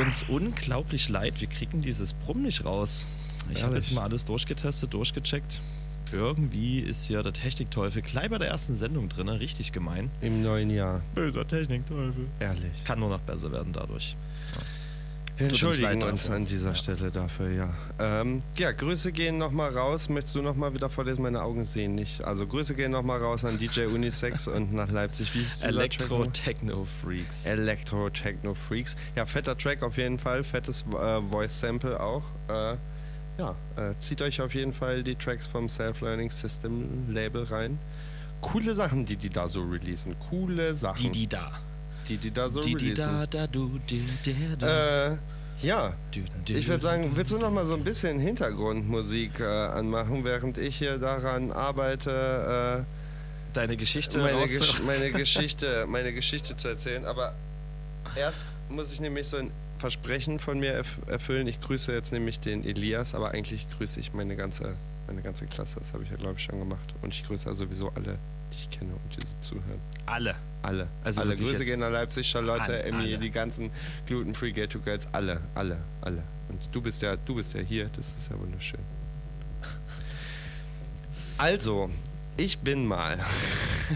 [0.00, 3.06] Uns unglaublich leid, wir kriegen dieses Brumm nicht raus.
[3.50, 5.60] Ich habe jetzt mal alles durchgetestet, durchgecheckt.
[6.12, 10.10] Irgendwie ist ja der Technikteufel gleich bei der ersten Sendung drin, richtig gemein.
[10.20, 11.02] Im neuen Jahr.
[11.14, 12.26] Böser Technikteufel.
[12.40, 12.84] Ehrlich.
[12.84, 14.16] Kann nur noch besser werden dadurch.
[15.36, 17.74] Wir uns entschuldigen uns an dieser Stelle dafür, ja.
[17.98, 20.08] Ähm, ja, Grüße gehen nochmal raus.
[20.08, 21.22] Möchtest du nochmal wieder vorlesen?
[21.22, 22.22] Meine Augen sehen nicht.
[22.22, 25.34] Also Grüße gehen nochmal raus an DJ Unisex und nach Leipzig.
[25.34, 25.64] Wie noch?
[25.64, 27.46] Elektro-Techno-Freaks.
[27.46, 28.94] Elektro-Techno-Freaks.
[29.16, 30.44] Ja, fetter Track auf jeden Fall.
[30.44, 32.22] Fettes äh, Voice-Sample auch.
[32.48, 32.76] Äh,
[33.36, 37.80] ja, äh, zieht euch auf jeden Fall die Tracks vom Self-Learning System Label rein.
[38.40, 40.14] Coole Sachen, die die da so releasen.
[40.30, 41.02] Coole Sachen.
[41.02, 41.50] Die, die da.
[42.08, 45.12] Die, die da so Die, die da, da, du, die, der, da.
[45.12, 45.16] Äh,
[45.62, 45.94] ja.
[46.48, 50.76] Ich würde sagen, willst du noch mal so ein bisschen Hintergrundmusik äh, anmachen, während ich
[50.76, 53.04] hier daran arbeite, äh,
[53.54, 57.04] Deine Geschichte meine, Gesch meine Geschichte, meine Geschichte zu erzählen.
[57.04, 57.34] Aber
[58.16, 61.46] erst muss ich nämlich so ein Versprechen von mir erf erfüllen.
[61.46, 64.74] Ich grüße jetzt nämlich den Elias, aber eigentlich grüße ich meine ganze,
[65.06, 65.78] meine ganze Klasse.
[65.78, 66.94] Das habe ich ja glaube ich schon gemacht.
[67.00, 68.18] Und ich grüße also sowieso alle,
[68.52, 69.80] die ich kenne und die so zuhören.
[70.06, 70.34] Alle.
[70.64, 70.88] Alle.
[71.02, 71.36] Also alle.
[71.36, 73.18] Grüße gehen nach Leipzig, Charlotte, Alle, Emmy, alle.
[73.18, 73.70] die ganzen
[74.06, 76.22] Gluten-Free Ghetto Girls, alle, alle, alle.
[76.48, 78.80] Und du bist ja, du bist ja hier, das ist ja wunderschön.
[81.36, 81.90] Also,
[82.36, 83.18] ich bin mal.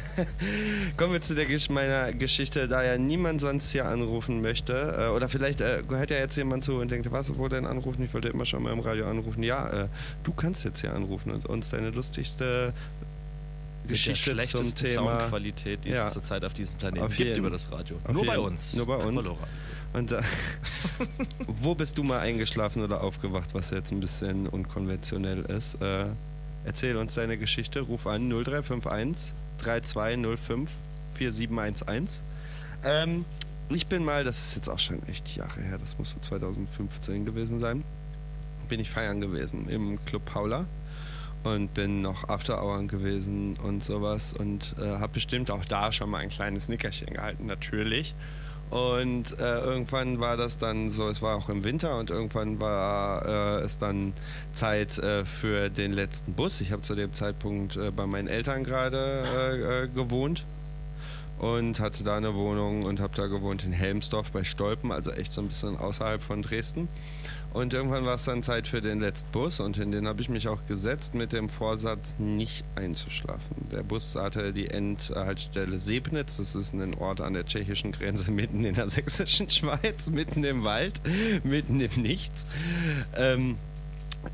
[0.96, 4.96] Kommen wir zu der Gesch meiner Geschichte, da ja niemand sonst hier anrufen möchte.
[4.98, 8.04] Äh, oder vielleicht äh, hört ja jetzt jemand zu und denkt, was, wo denn anrufen?
[8.04, 9.42] Ich wollte immer schon mal im Radio anrufen.
[9.42, 9.88] Ja, äh,
[10.24, 12.74] du kannst jetzt hier anrufen und uns deine lustigste
[13.89, 17.28] Geschichte Mit der zum schlechtesten Thema Soundqualität, die es zurzeit auf diesem Planeten Auf gibt
[17.30, 17.97] jeden- über das Radio.
[18.05, 18.74] auf Nur bei uns.
[18.76, 19.18] Nur bei uns.
[19.24, 19.39] Radio.
[19.95, 20.22] Und äh,
[21.47, 25.80] wo bist du mal eingeschlafen oder aufgewacht, was jetzt ein bisschen unkonventionell ist?
[25.80, 26.07] Äh,
[26.64, 27.80] erzähl uns deine Geschichte.
[27.80, 30.70] Ruf an 0351 3205
[31.14, 32.22] 4711.
[32.84, 33.24] Ähm,
[33.70, 37.24] ich bin mal, das ist jetzt auch schon echt Jahre her, das muss so 2015
[37.26, 37.82] gewesen sein,
[38.68, 40.64] bin ich feiern gewesen im Club Paula
[41.55, 46.11] und bin noch After Hour gewesen und sowas und äh, habe bestimmt auch da schon
[46.11, 48.14] mal ein kleines Nickerchen gehalten, natürlich.
[48.70, 53.61] Und äh, irgendwann war das dann so, es war auch im Winter und irgendwann war
[53.61, 54.12] äh, es dann
[54.53, 56.61] Zeit äh, für den letzten Bus.
[56.61, 60.44] Ich habe zu dem Zeitpunkt äh, bei meinen Eltern gerade äh, äh, gewohnt
[61.38, 65.32] und hatte da eine Wohnung und habe da gewohnt in Helmsdorf bei Stolpen, also echt
[65.32, 66.88] so ein bisschen außerhalb von Dresden.
[67.55, 70.28] Und irgendwann war es dann Zeit für den letzten Bus und in den habe ich
[70.28, 73.68] mich auch gesetzt mit dem Vorsatz, nicht einzuschlafen.
[73.72, 78.64] Der Bus hatte die Endhaltestelle Sebnitz, das ist ein Ort an der tschechischen Grenze mitten
[78.64, 81.01] in der sächsischen Schweiz, mitten im Wald,
[81.42, 82.44] mitten im Nichts.
[83.16, 83.57] Ähm,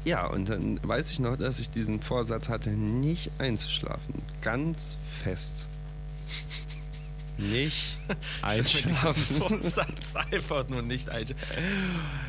[0.04, 4.14] ja, und dann weiß ich noch, dass ich diesen Vorsatz hatte, nicht einzuschlafen.
[4.42, 5.68] Ganz fest.
[7.36, 7.98] Nicht
[8.42, 9.14] einschlafen.
[9.38, 11.44] Vorsatz einfach nur nicht einschlafen.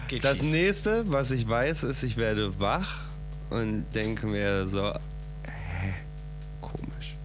[0.07, 0.49] Geht Das schief.
[0.51, 3.01] nächste, was ich weiß, ist, ich werde wach
[3.49, 4.93] und denke mir so,
[5.43, 5.93] hä,
[6.61, 7.15] komisch.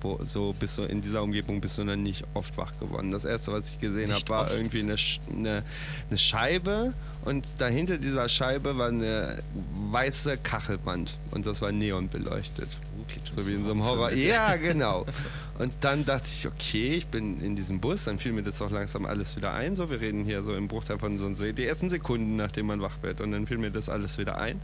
[0.00, 3.10] Wo, so bist du in dieser Umgebung bist du noch nicht oft wach geworden.
[3.12, 4.54] Das erste, was ich gesehen habe, war oft.
[4.54, 4.96] irgendwie eine,
[5.30, 5.64] eine,
[6.08, 6.94] eine Scheibe
[7.24, 9.38] und dahinter dieser Scheibe war eine
[9.90, 12.68] weiße Kachelwand und das war neon beleuchtet.
[13.30, 13.96] so wie in so einem Horror.
[14.08, 14.28] Horrorfilm.
[14.28, 15.04] Ja, genau.
[15.58, 18.70] Und dann dachte ich, okay, ich bin in diesem Bus, dann fiel mir das auch
[18.70, 19.76] langsam alles wieder ein.
[19.76, 23.02] So, wir reden hier so im Bruchteil von so die ersten Sekunden, nachdem man wach
[23.02, 23.20] wird.
[23.20, 24.60] Und dann fiel mir das alles wieder ein.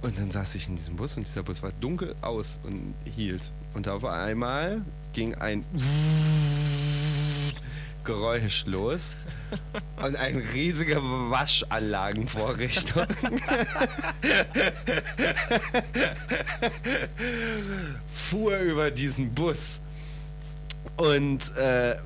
[0.00, 3.42] Und dann saß ich in diesem Bus und dieser Bus war dunkel aus und hielt.
[3.74, 5.64] Und auf einmal ging ein
[8.04, 9.16] Geräusch los
[9.96, 13.06] und eine riesige Waschanlagenvorrichtung
[18.12, 19.80] fuhr über diesen Bus.
[20.96, 21.96] Und äh,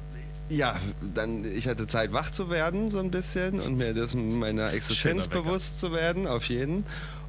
[0.48, 0.76] ja,
[1.14, 5.28] dann ich hatte Zeit wach zu werden so ein bisschen und mir das meiner Existenz
[5.28, 6.84] bewusst zu werden, auf jeden.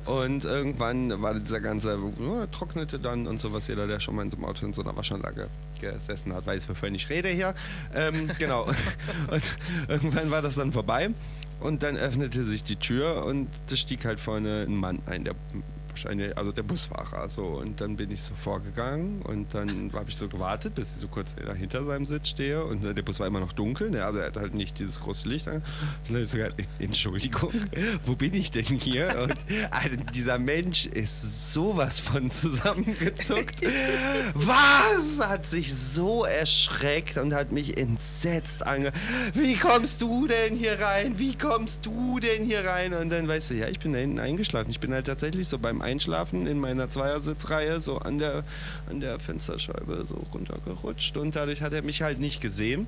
[0.08, 3.68] Und irgendwann war dieser ganze, ja, trocknete dann und sowas.
[3.68, 5.50] Jeder, der schon mal in so einem Auto in so einer Waschanlage
[5.82, 7.54] gesessen hat, weiß, wovon ich rede hier.
[7.94, 8.68] Ähm, genau.
[9.30, 9.58] und
[9.88, 11.10] irgendwann war das dann vorbei.
[11.60, 15.36] Und dann öffnete sich die Tür und da stieg halt vorne ein Mann ein, der
[15.98, 17.28] wahrscheinlich, also der Busfahrer.
[17.30, 17.45] So.
[17.45, 21.07] Und dann bin ich so vorgegangen und dann habe ich so gewartet, bis ich so
[21.07, 22.64] kurz hinter seinem Sitz stehe.
[22.64, 24.06] Und der Bus war immer noch dunkel, ne?
[24.06, 25.56] also er hat halt nicht dieses große Licht an.
[25.56, 25.64] Und
[26.10, 27.52] dann ich so gesagt, Entschuldigung,
[28.06, 29.07] wo bin ich denn hier?
[29.24, 29.34] Und
[29.72, 33.61] Alter, dieser Mensch ist sowas von zusammengezuckt.
[34.34, 35.19] Was?
[35.28, 38.91] Hat sich so erschreckt und hat mich entsetzt ange...
[39.34, 41.18] Wie kommst du denn hier rein?
[41.18, 42.94] Wie kommst du denn hier rein?
[42.94, 44.69] Und dann weißt du, ja, ich bin da hinten eingeschlafen.
[44.69, 48.43] Ich bin halt tatsächlich so beim Einschlafen in meiner Zweiersitzreihe so an der,
[48.89, 52.88] an der Fensterscheibe so runtergerutscht und dadurch hat er mich halt nicht gesehen.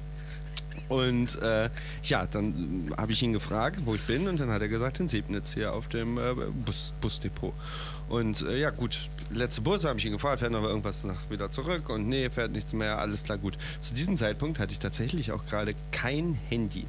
[0.90, 1.70] Und äh,
[2.04, 5.08] ja, dann habe ich ihn gefragt, wo ich bin, und dann hat er gesagt, in
[5.08, 6.34] Sebnitz hier auf dem äh,
[6.66, 7.54] Bus, Busdepot.
[8.10, 11.52] Und äh, ja, gut, letzte Bus habe ich ihn gefragt, fährt noch irgendwas nach, wieder
[11.52, 13.56] zurück und nee, fährt nichts mehr, alles klar, gut.
[13.82, 16.86] Zu diesem Zeitpunkt hatte ich tatsächlich auch gerade kein Handy.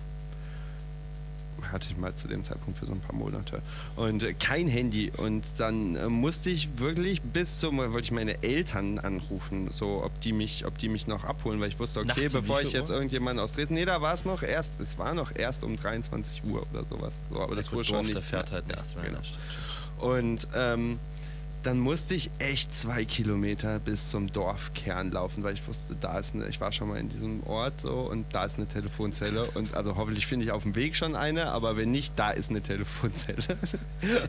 [1.72, 3.62] Hatte ich mal zu dem Zeitpunkt für so ein paar Monate.
[3.96, 5.10] Und äh, kein Handy.
[5.16, 10.20] Und dann äh, musste ich wirklich bis zum, wollte ich meine Eltern anrufen, so ob
[10.20, 12.90] die mich, ob die mich noch abholen, weil ich wusste, okay, Nachts bevor ich jetzt
[12.90, 13.74] irgendjemanden aus Dresden.
[13.74, 17.14] Nee, da war es noch erst, es war noch erst um 23 Uhr oder sowas.
[17.30, 19.18] So, aber das Ja, gut, wurde schon nichts fährt halt nichts mehr, Genau.
[19.18, 19.32] das
[19.98, 20.98] Und ähm,
[21.62, 26.34] dann musste ich echt zwei Kilometer bis zum Dorfkern laufen, weil ich wusste, da ist
[26.34, 29.74] eine, ich war schon mal in diesem Ort so und da ist eine Telefonzelle und
[29.74, 32.60] also hoffentlich finde ich auf dem Weg schon eine, aber wenn nicht, da ist eine
[32.62, 33.36] Telefonzelle.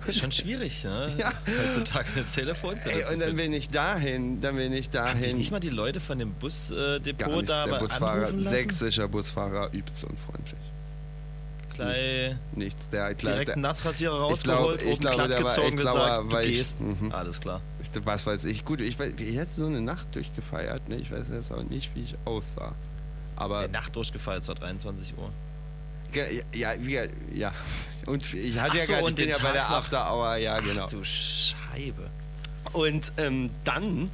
[0.05, 1.13] Das ist schon schwierig, ne?
[1.17, 1.31] Ja.
[1.65, 5.37] Heutzutage eine Telefonzelle Ey, und dann bin ich dahin, dann bin ich Haben dich dahin.
[5.37, 7.47] nicht mal die Leute von dem Busdepot nichts.
[7.49, 8.57] da der Busfahrer, anrufen lassen?
[8.57, 10.59] sächsischer Busfahrer übelst unfreundlich.
[11.73, 12.89] Gleich Nichts, nichts.
[12.89, 16.05] Der, direkt der, einen Nassrasierer ich glaub- rausgeholt, ich oben glaube, glatt gezogen, echt sauer,
[16.05, 16.81] gesagt, du weil ich- gehst.
[16.81, 17.11] Mhm.
[17.11, 17.61] Alles klar.
[17.81, 18.65] Ich, was weiß ich.
[18.65, 20.87] Gut, ich weiß, ich hätte so eine Nacht durchgefeiert.
[20.89, 20.95] Ne?
[20.97, 22.73] Ich weiß jetzt auch nicht, wie ich aussah.
[23.35, 25.31] Aber Eine Nacht durchgefeiert, es war 23 Uhr.
[26.53, 26.99] Ja, wie,
[27.33, 27.53] ja.
[28.05, 29.71] Und ich hatte Ach ja so, gerade, ich und bin den ja bei der Tag.
[29.71, 30.87] After Hour, ja Ach genau.
[30.87, 32.09] du Scheibe.
[32.73, 34.09] Und ähm, dann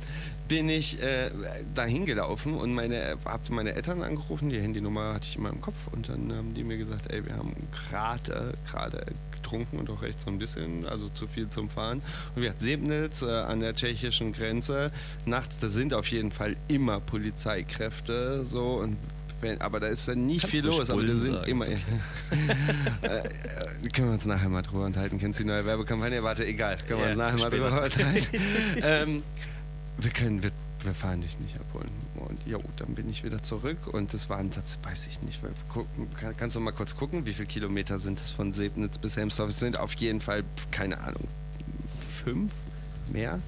[0.47, 1.29] bin ich äh,
[1.73, 5.75] dahin gelaufen und meine, hab meine Eltern angerufen, die Handynummer hatte ich immer im Kopf
[5.91, 7.53] und dann haben die mir gesagt, ey, wir haben
[7.89, 12.01] gerade gerade getrunken und auch recht so ein bisschen, also zu viel zum Fahren.
[12.35, 14.91] Und wir hatten Sebnitz äh, an der tschechischen Grenze.
[15.25, 18.97] Nachts, da sind auf jeden Fall immer Polizeikräfte so und
[19.39, 21.67] wenn, aber da ist dann nicht Kannst viel los, aber Bullen sind sagen, immer.
[21.67, 21.81] ist
[23.03, 23.23] äh, äh,
[23.93, 25.19] können wir uns nachher mal drüber unterhalten.
[25.19, 26.23] Kennst du die neue Werbekampagne?
[26.23, 26.77] Warte, egal.
[26.87, 28.37] Können wir Ja, uns nachher mal drüber unterhalten.
[28.83, 29.23] ähm,
[29.97, 30.51] wir können, wir,
[30.81, 31.89] wir fahren dich nicht abholen.
[32.15, 35.41] Und jo, dann bin ich wieder zurück und das waren, das weiß ich nicht.
[35.69, 39.17] Gucken, kann, kannst du mal kurz gucken, wie viele Kilometer sind es von Sebnitz bis
[39.17, 39.49] Helmsdorf?
[39.49, 41.27] Es sind auf jeden Fall, keine Ahnung,
[42.23, 42.51] fünf?
[43.11, 43.39] Mehr?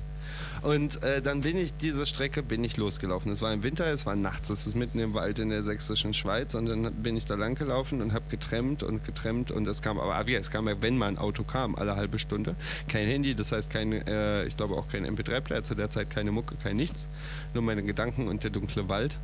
[0.62, 3.32] Und äh, dann bin ich diese Strecke bin ich losgelaufen.
[3.32, 6.14] Es war im Winter, es war nachts, es ist mitten im Wald in der sächsischen
[6.14, 9.82] Schweiz und dann bin ich da lang gelaufen und habe getrennt und getrennt und es
[9.82, 12.56] kam aber ah, wie, es kam ja, wenn mal ein Auto kam, alle halbe Stunde.
[12.88, 16.32] Kein Handy, das heißt kein, äh, ich glaube auch kein MP3-Player, zu der Zeit keine
[16.32, 17.08] Mucke, kein nichts,
[17.54, 19.18] nur meine Gedanken und der dunkle Wald.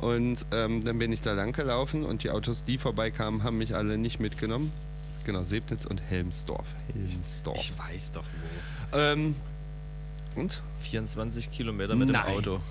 [0.00, 3.74] Und ähm, dann bin ich da lang gelaufen und die Autos, die vorbeikamen, haben mich
[3.74, 4.72] alle nicht mitgenommen.
[5.24, 6.66] Genau, Sebnitz und Helmsdorf.
[6.92, 7.56] Helmsdorf.
[7.56, 8.24] Ich weiß doch
[8.92, 8.98] wo.
[8.98, 9.34] Ähm,
[10.36, 10.62] und?
[10.80, 12.26] 24 Kilometer mit dem Nein.
[12.26, 12.60] Auto.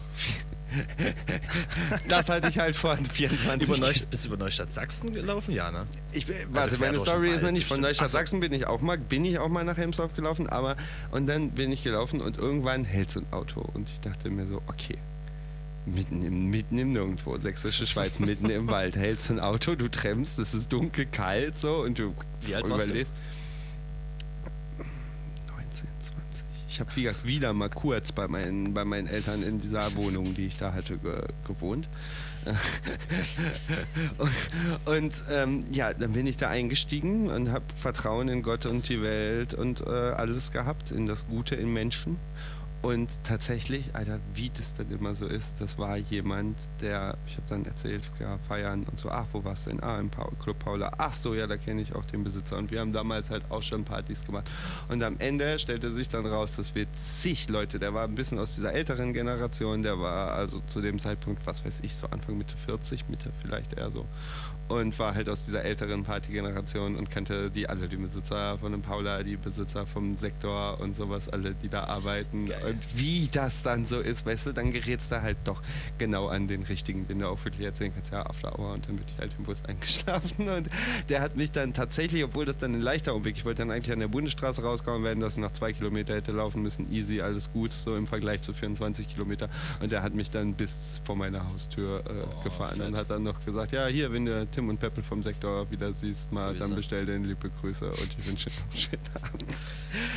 [2.08, 5.54] Das halte ich halt vor 24 Über Neustadt, bist du über Neustadt Sachsen gelaufen?
[5.54, 5.86] Ja, ne?
[6.12, 7.80] Ich, bin- Also warte, quer meine Story ist noch nicht von.
[7.82, 8.18] Neustadt so.
[8.18, 10.76] Sachsen bin ich auch mal, bin ich auch mal nach Helmsdorf gelaufen, aber
[11.12, 14.48] und dann bin ich gelaufen und irgendwann hält so ein Auto und ich dachte mir
[14.48, 14.98] so, okay,
[15.86, 19.90] mitten im, mitten im Nirgendwo, sächsische Schweiz, mitten im Wald, hält so ein Auto, du
[19.90, 23.04] tremmst, es ist dunkel, kalt so und du Wie alt warst du?
[26.74, 26.92] Ich habe
[27.24, 30.98] wieder, mal kurz bei meinen, bei meinen Eltern in dieser Wohnung, die ich da hatte,
[30.98, 31.88] ge, gewohnt.
[34.88, 38.90] und und ähm, ja, dann bin ich da eingestiegen und habe Vertrauen in Gott und
[38.90, 42.18] die Welt und äh, alles gehabt, in das Gute in Menschen.
[42.84, 47.48] Und tatsächlich, Alter, wie das dann immer so ist, das war jemand, der, ich habe
[47.48, 49.82] dann erzählt, ja, feiern und so, ach, wo warst du denn?
[49.82, 50.92] Ah, im Club Paula.
[50.98, 52.58] Ach so, ja, da kenne ich auch den Besitzer.
[52.58, 54.52] Und wir haben damals halt auch schon Partys gemacht.
[54.90, 58.38] Und am Ende stellte sich dann raus, dass wir zig Leute, der war ein bisschen
[58.38, 62.38] aus dieser älteren Generation, der war also zu dem Zeitpunkt, was weiß ich, so Anfang
[62.38, 64.06] Mitte 40, Mitte vielleicht eher so.
[64.74, 68.82] Und war halt aus dieser älteren Partygeneration und kannte die alle, die Besitzer von dem
[68.82, 72.50] Paula, die Besitzer vom Sektor und sowas, alle, die da arbeiten.
[72.68, 75.62] Und wie das dann so ist, weißt du, dann gerätst du halt doch
[75.98, 78.96] genau an den richtigen, den du auch wirklich erzählen kannst, ja, After Hour und dann
[78.96, 80.70] bin ich halt im Bus eingeschlafen und
[81.10, 83.94] der hat mich dann tatsächlich, obwohl das dann ein leichter Umweg, ich wollte dann eigentlich
[83.94, 87.74] an der Bundesstraße rauskommen, werden das noch zwei Kilometer hätte laufen müssen, easy, alles gut,
[87.74, 89.50] so im Vergleich zu 24 Kilometer.
[89.82, 93.44] Und der hat mich dann bis vor meiner Haustür äh, gefahren und hat dann noch
[93.46, 96.76] gesagt, ja, hier, wenn du Tim und Peppel vom Sektor wieder siehst, mal, dann Grüße.
[96.76, 99.46] bestell dir liebe Grüße und ich wünsche dir noch einen schönen Abend.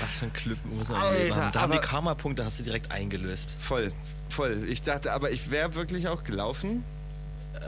[0.01, 1.37] Was für ein Glück muss man Alter, leben.
[1.53, 3.57] Da haben die Karma-Punkte hast du direkt eingelöst.
[3.59, 3.93] Voll,
[4.29, 4.65] voll.
[4.69, 6.85] Ich dachte, aber ich wäre wirklich auch gelaufen.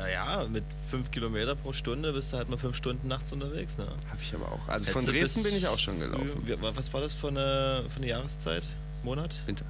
[0.04, 3.78] Äh, ja, mit 5 Kilometer pro Stunde bist du halt mal 5 Stunden nachts unterwegs,
[3.78, 3.86] ne?
[4.10, 4.68] Hab ich aber auch.
[4.68, 6.42] Also Hättest von Dresden bin ich auch schon gelaufen.
[6.74, 8.64] Was war das für eine, für eine Jahreszeit?
[9.02, 9.40] Monat?
[9.46, 9.64] Winter.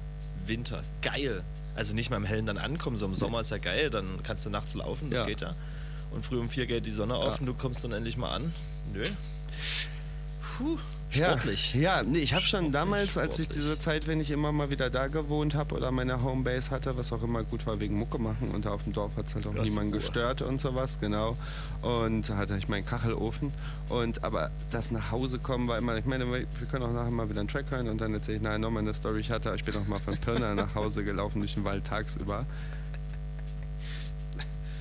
[0.45, 0.83] Winter.
[1.01, 1.43] Geil.
[1.75, 4.45] Also nicht mal im Hellen dann ankommen, so im Sommer ist ja geil, dann kannst
[4.45, 5.25] du nachts laufen, das Ja.
[5.25, 5.55] geht ja.
[6.11, 7.39] Und früh um vier geht die Sonne auf Ja.
[7.39, 8.53] und du kommst dann endlich mal an.
[8.93, 9.03] Nö.
[10.57, 10.77] Puh.
[11.11, 11.73] Sportlich.
[11.73, 14.69] Ja, ja nee, ich habe schon damals, als ich diese Zeit, wenn ich immer mal
[14.69, 18.19] wieder da gewohnt habe oder meine Homebase hatte, was auch immer gut war wegen Mucke
[18.19, 20.99] machen und da auf dem Dorf hat es halt auch Ja, niemand gestört und sowas,
[20.99, 21.35] genau.
[21.81, 23.51] Und da hatte ich meinen Kachelofen
[23.89, 27.27] und aber das nach Hause kommen war immer, ich meine, wir können auch nachher mal
[27.27, 29.21] wieder einen Track hören und dann erzähle ich nachher nochmal eine Story.
[29.21, 32.45] Ich hatte, ich bin auch mal von Pirna nach Hause gelaufen durch den Wald tagsüber.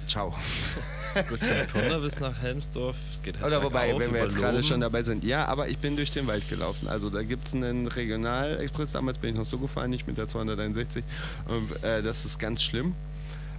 [0.07, 0.35] Ciao.
[1.29, 4.63] Gut, von Pirna bis nach Helmsdorf, es geht halt Oder wobei, wenn wir jetzt gerade
[4.63, 5.25] schon dabei sind.
[5.25, 6.89] Ja, aber ich bin durch den Wald gelaufen.
[6.89, 8.93] Also da gibt es einen Regionalexpress.
[8.93, 11.05] Damals bin ich noch so gefahren, nicht mit der 261.
[11.47, 12.95] Und, äh, das ist ganz schlimm.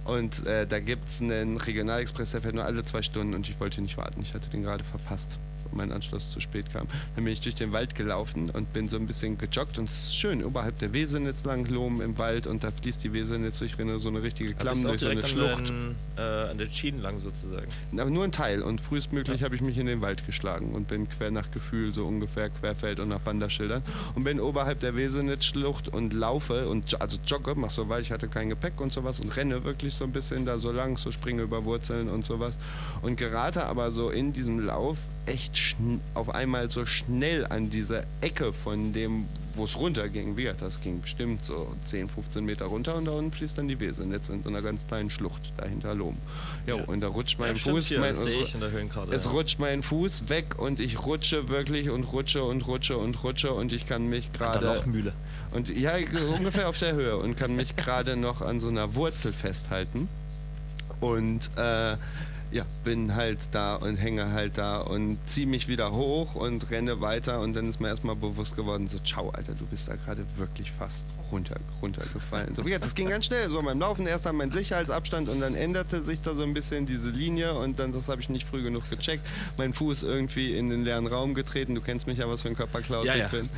[0.04, 3.60] Und äh, da gibt es einen Regionalexpress, der fährt nur alle zwei Stunden und ich
[3.60, 4.22] wollte nicht warten.
[4.22, 5.38] Ich hatte den gerade verpasst,
[5.72, 6.86] mein Anschluss zu spät kam.
[7.14, 10.04] Dann bin ich durch den Wald gelaufen und bin so ein bisschen gejoggt und es
[10.04, 13.76] ist schön, oberhalb der Wesenitz lang, Lohm im Wald und da fließt die Wesenitz durch
[13.98, 15.70] so eine richtige Klamm durch so eine direkt Schlucht.
[15.70, 17.66] an, den, äh, an der Schienen lang sozusagen.
[17.96, 21.08] Aber nur ein Teil und frühestmöglich habe ich mich in den Wald geschlagen und bin
[21.08, 23.82] quer nach Gefühl, so ungefähr querfeld und nach Banderschildern
[24.14, 28.28] und bin oberhalb der Wesenitz-Schlucht und laufe und also jogge, mach so, weil ich hatte
[28.28, 31.42] kein Gepäck und sowas und renne wirklich so ein bisschen da so lang, so springe
[31.42, 32.58] über Wurzeln und sowas
[33.02, 35.56] und gerate aber so in diesem Lauf echt
[36.14, 40.36] auf einmal so schnell an diese Ecke von dem, wo es runterging.
[40.36, 43.78] Wie das ging bestimmt so 10, 15 Meter runter und da unten fließt dann die
[43.80, 46.16] Wesenitz in so einer ganz kleinen Schlucht dahinter Lohm.
[46.66, 46.84] Jo, Ja.
[46.84, 49.30] und da rutscht Ja, mein stimmt Fuß, hier, mein, es ja.
[49.30, 53.72] rutscht mein Fuß weg und ich rutsche wirklich und rutsche und rutsche und rutsche und
[53.72, 55.12] ich kann mich gerade Lochmühle.
[55.52, 55.94] und ja
[56.36, 60.08] ungefähr auf der Höhe und kann mich gerade noch an so einer Wurzel festhalten
[61.00, 61.96] und äh,
[62.52, 67.00] ja, bin halt da und hänge halt da und ziehe mich wieder hoch und renne
[67.00, 70.24] weiter und dann ist mir erstmal bewusst geworden, so, ciao, Alter, du bist da gerade
[70.36, 72.54] wirklich fast runter, runtergefallen.
[72.54, 75.54] So, jetzt, es ging ganz schnell, so beim Laufen erst an mein Sicherheitsabstand und dann
[75.54, 78.62] änderte sich da so ein bisschen diese Linie und dann, das habe ich nicht früh
[78.62, 79.26] genug gecheckt,
[79.58, 81.74] mein Fuß irgendwie in den leeren Raum getreten.
[81.74, 83.48] Du kennst mich ja, was für ein Körperklaus Ja, ich ja, bin.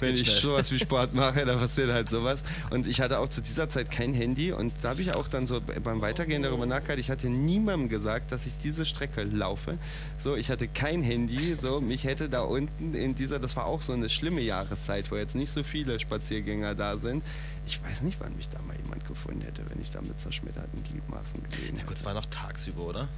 [0.00, 0.36] Wenn ich schnell.
[0.40, 2.42] sowas wie Sport mache, da passiert halt sowas.
[2.70, 5.46] Und ich hatte auch zu dieser Zeit kein Handy und da habe ich auch dann
[5.46, 6.98] so beim Weitergehen darüber nachgedacht.
[6.98, 9.78] Ich hatte niemandem gesagt, dass ich diese Strecke laufe.
[10.18, 11.54] So, ich hatte kein Handy.
[11.54, 15.16] So, mich hätte da unten in dieser, das war auch so eine schlimme Jahreszeit, wo
[15.16, 17.22] jetzt nicht so viele Spaziergänger da sind.
[17.66, 20.82] Ich weiß nicht, wann mich da mal jemand gefunden hätte, wenn ich da mit zerschmetterten
[20.82, 23.08] Gliedmaßen gelegen Ja gut, es war noch tagsüber, oder?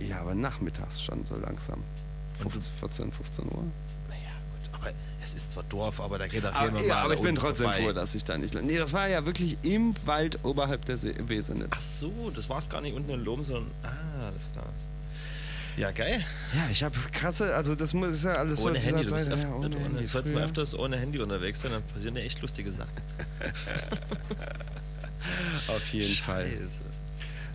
[0.00, 1.82] Ja, aber nachmittags schon so langsam.
[2.40, 3.64] 15, 14, 15 Uhr.
[4.72, 4.90] Aber
[5.22, 7.70] es ist zwar Dorf, aber da geht auch jemand ja, mal aber ich bin trotzdem
[7.70, 7.82] vorbei.
[7.82, 8.54] froh, dass ich da nicht.
[8.54, 11.70] Nee, das war ja wirklich im Wald oberhalb der See Wesenitz.
[11.70, 13.70] Ach so, das war es gar nicht unten in Lohm, sondern.
[13.82, 14.72] Ah, das war.
[15.76, 16.24] Ja, geil.
[16.54, 19.28] Ja, ich habe krasse, also das muss ist ja alles Ohne so Handy, du bist
[19.28, 20.02] öfter, ja, ohne Handy.
[20.02, 22.90] Du sollst mal öfters ohne Handy unterwegs sein, dann passieren ja echt lustige Sachen.
[25.68, 26.48] Auf jeden Fall.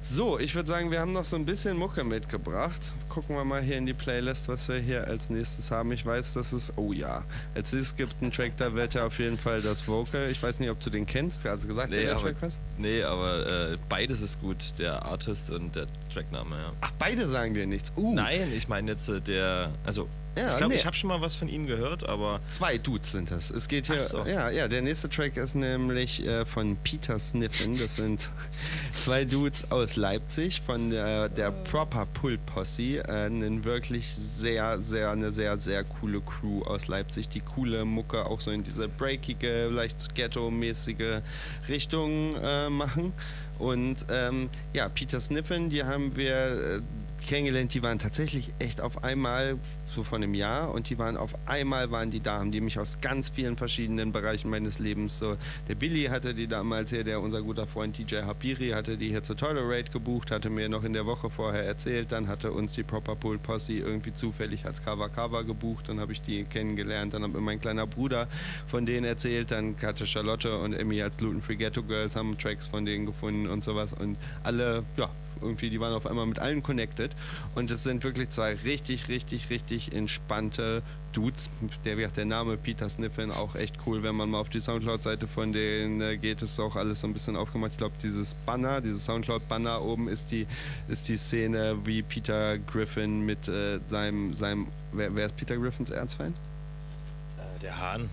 [0.06, 2.92] So, ich würde sagen, wir haben noch so ein bisschen Mucke mitgebracht.
[3.08, 5.94] Gucken wir mal hier in die Playlist, was wir hier als nächstes haben.
[5.94, 7.24] Ich weiß, dass es, oh ja,
[7.56, 10.30] als nächstes gibt einen Track, da wird ja auf jeden Fall das Vocal.
[10.30, 12.60] Ich weiß nicht, ob du den kennst, also gesagt, Nee, der aber, Track was?
[12.78, 16.74] nee, aber äh, beides ist gut, der Artist und der Trackname, ja.
[16.82, 17.94] Ach, beide sagen dir nichts.
[17.96, 18.14] Uh.
[18.14, 20.80] Nein, ich meine jetzt äh, der, also Ja, ich glaube, nee.
[20.80, 23.51] ich habe schon mal was von ihm gehört, aber Zwei Dudes sind das.
[23.51, 23.99] Es geht hier.
[23.99, 24.26] So.
[24.26, 27.77] Ja, ja, der nächste Track ist nämlich äh, von Peter Sniffen.
[27.77, 28.31] Das sind
[28.99, 32.99] zwei Dudes aus Leipzig von der, der Proper Pull Posse.
[32.99, 38.26] Äh, einen wirklich sehr, sehr, eine sehr, sehr coole Crew aus Leipzig, die coole Mucke
[38.26, 41.22] auch so in diese breakige, leicht ghetto-mäßige
[41.68, 43.14] Richtung äh, machen.
[43.60, 46.81] Und ähm, ja, Peter Sniffen, die haben wir äh,
[47.28, 51.34] kennengelernt, die waren tatsächlich echt auf einmal so vor einem Jahr und die waren auf
[51.45, 55.38] einmal waren die da, haben die mich aus ganz vielen verschiedenen Bereichen meines Lebens so
[55.68, 59.24] der Billy hatte die damals hier, der unser guter Freund DJ Habiri hatte die hier
[59.24, 62.84] zur Tolerate gebucht, hatte mir noch in der Woche vorher erzählt, dann hatte uns die
[62.84, 67.24] Proper Pool Posse irgendwie zufällig als Cover Cover gebucht, dann habe ich die kennengelernt, dann
[67.24, 68.28] hat mir mein kleiner Bruder
[68.68, 72.68] von denen erzählt, dann hatte Charlotte und Emmy als Gluten Free Ghetto Girls haben Tracks
[72.68, 75.10] von denen gefunden und sowas und alle, ja,
[75.41, 77.11] irgendwie, die waren auf einmal mit allen connected.
[77.55, 80.81] Und es sind wirklich zwei richtig, richtig, richtig entspannte
[81.11, 81.49] Dudes.
[81.85, 84.03] Der, wie der Name Peter Sniffen auch echt cool.
[84.03, 87.14] Wenn man mal auf die Soundcloud-Seite von denen äh, geht, ist auch alles so ein
[87.14, 87.72] bisschen aufgemacht.
[87.72, 90.47] Ich glaube, dieses Banner, dieses Soundcloud-Banner oben ist die,
[90.88, 95.89] ist die Szene, wie Peter Griffin mit äh, seinem, seinem wer, wer ist Peter Griffins
[95.89, 96.35] Erzfeind?
[97.38, 98.10] äh, der Hahn,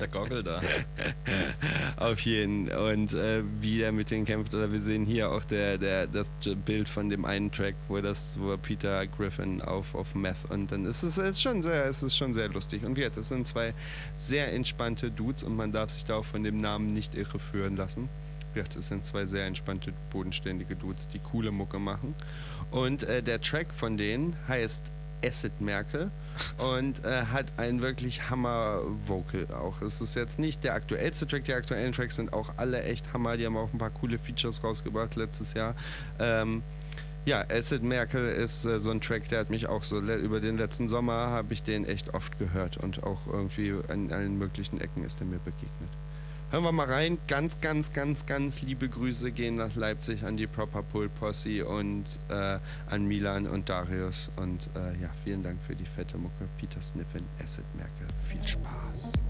[0.00, 0.60] der Goggle da.
[1.96, 2.68] Auf jeden.
[2.70, 6.30] Und äh, wie er mit denen kämpft, oder wir sehen hier auch der, der, das
[6.64, 10.84] Bild von dem einen Track, wo das, wo Peter Griffin auf, auf Meth und dann
[10.84, 12.84] ist es ist schon sehr, es schon sehr lustig.
[12.84, 13.74] Und wie gesagt, das sind zwei
[14.14, 18.08] sehr entspannte Dudes und man darf sich da auch von dem Namen nicht irreführen lassen.
[18.52, 22.14] Wie gesagt, es sind zwei sehr entspannte, bodenständige Dudes, die coole Mucke machen.
[22.70, 24.92] Und äh, der Track von denen heißt
[25.24, 26.10] Acid Merkel
[26.58, 29.80] und äh, hat ein wirklich Hammer-Vocal auch.
[29.82, 33.36] Es ist jetzt nicht der aktuellste Track, die aktuellen Tracks sind auch alle echt Hammer,
[33.36, 35.74] die haben auch ein paar coole Features rausgebracht letztes Jahr.
[36.18, 36.62] Ähm,
[37.26, 40.58] ja, Acid Merkel ist äh, so ein Track, der hat mich auch so über den
[40.58, 45.04] letzten Sommer habe ich den echt oft gehört und auch irgendwie an allen möglichen Ecken
[45.04, 45.90] ist er mir begegnet.
[46.52, 47.18] Hören wir mal rein.
[47.26, 52.04] Ganz, ganz, ganz, ganz liebe Grüße gehen nach Leipzig an die Proper Pull Posse und
[52.28, 52.58] äh,
[52.88, 54.30] an Milan und Darius.
[54.36, 56.48] Und äh, ja, vielen Dank für die fette Mucke.
[56.56, 58.06] Peter Sniffen, Acid Merkel.
[58.28, 59.25] Viel Spaß.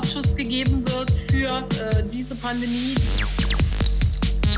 [0.00, 2.94] Startschuss gegeben wird für äh, diese Pandemie.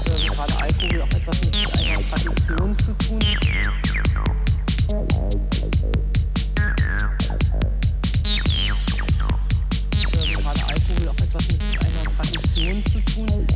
[0.07, 3.21] Ähm, gerade Alkohol auch etwas mit einer Tradition zu tun.
[3.23, 3.73] Ähm,
[10.37, 13.47] gerade Alkohol auch etwas mit einer Tradition zu tun.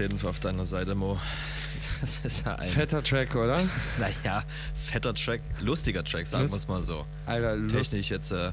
[0.00, 1.18] Jeden Fall auf deiner Seite, Mo.
[2.00, 2.68] Das ist ja ein.
[2.70, 3.62] Fetter Track, oder?
[3.98, 4.42] Naja,
[4.74, 7.06] fetter Track, lustiger Track, sagen wir es mal so.
[7.26, 8.50] Alter, lust- Technisch jetzt äh,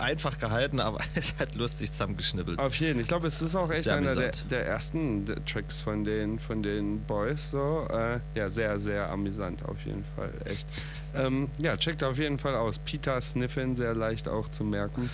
[0.00, 2.58] einfach gehalten, aber es hat lustig zusammengeschnippelt.
[2.58, 3.00] Auf jeden.
[3.00, 6.62] Ich glaube, es ist auch echt Sehr einer der, der ersten Tracks von den, von
[6.62, 7.50] den Boys.
[7.50, 7.86] So.
[7.90, 10.32] Äh, ja, sehr, sehr amüsant auf jeden Fall.
[10.44, 10.66] Echt.
[11.14, 12.78] Ähm, ja, checkt auf jeden Fall aus.
[12.78, 15.10] Peter Sniffin, sehr leicht auch zu merken.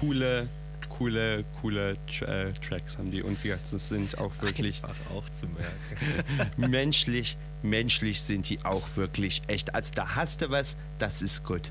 [0.00, 0.48] Coole,
[0.98, 3.22] coole, coole Tra äh, Tracks haben die.
[3.22, 4.82] Und wie gesagt, das sind auch wirklich.
[4.84, 6.50] Einfach auch zu merken.
[6.70, 9.74] menschlich, menschlich sind die auch wirklich echt.
[9.74, 11.70] Also da hast du was, das ist gut.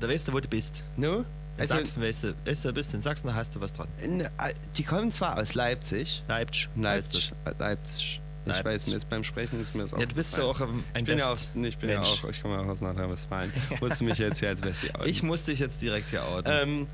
[0.00, 0.84] Da weißt du, wo du bist.
[0.96, 1.18] No?
[1.18, 1.24] In
[1.60, 3.86] Also- Sachsen weißt du, weißt du, du bist in Sachsen, da hast du was dran.
[4.02, 4.28] N- äh,
[4.76, 6.22] Die kommen zwar aus Leipzig.
[6.28, 6.68] Leipzig.
[6.76, 7.32] Leipzig.
[7.58, 8.20] Leipzig.
[8.44, 8.64] Ich Leipzig.
[8.64, 10.00] weiß, mir ist beim Sprechen ist mir das auch.
[10.00, 12.24] Ja, du bist ja auch ein ich bin ja auch, nee, ich bin ja auch,
[12.28, 13.52] ich komme ja auch aus Nordrhein-Westfalen.
[13.80, 15.08] Musst du mich jetzt hier als Wessi outen.
[15.08, 16.50] Ich muss dich jetzt direkt hier outen.
[16.52, 16.86] Ähm,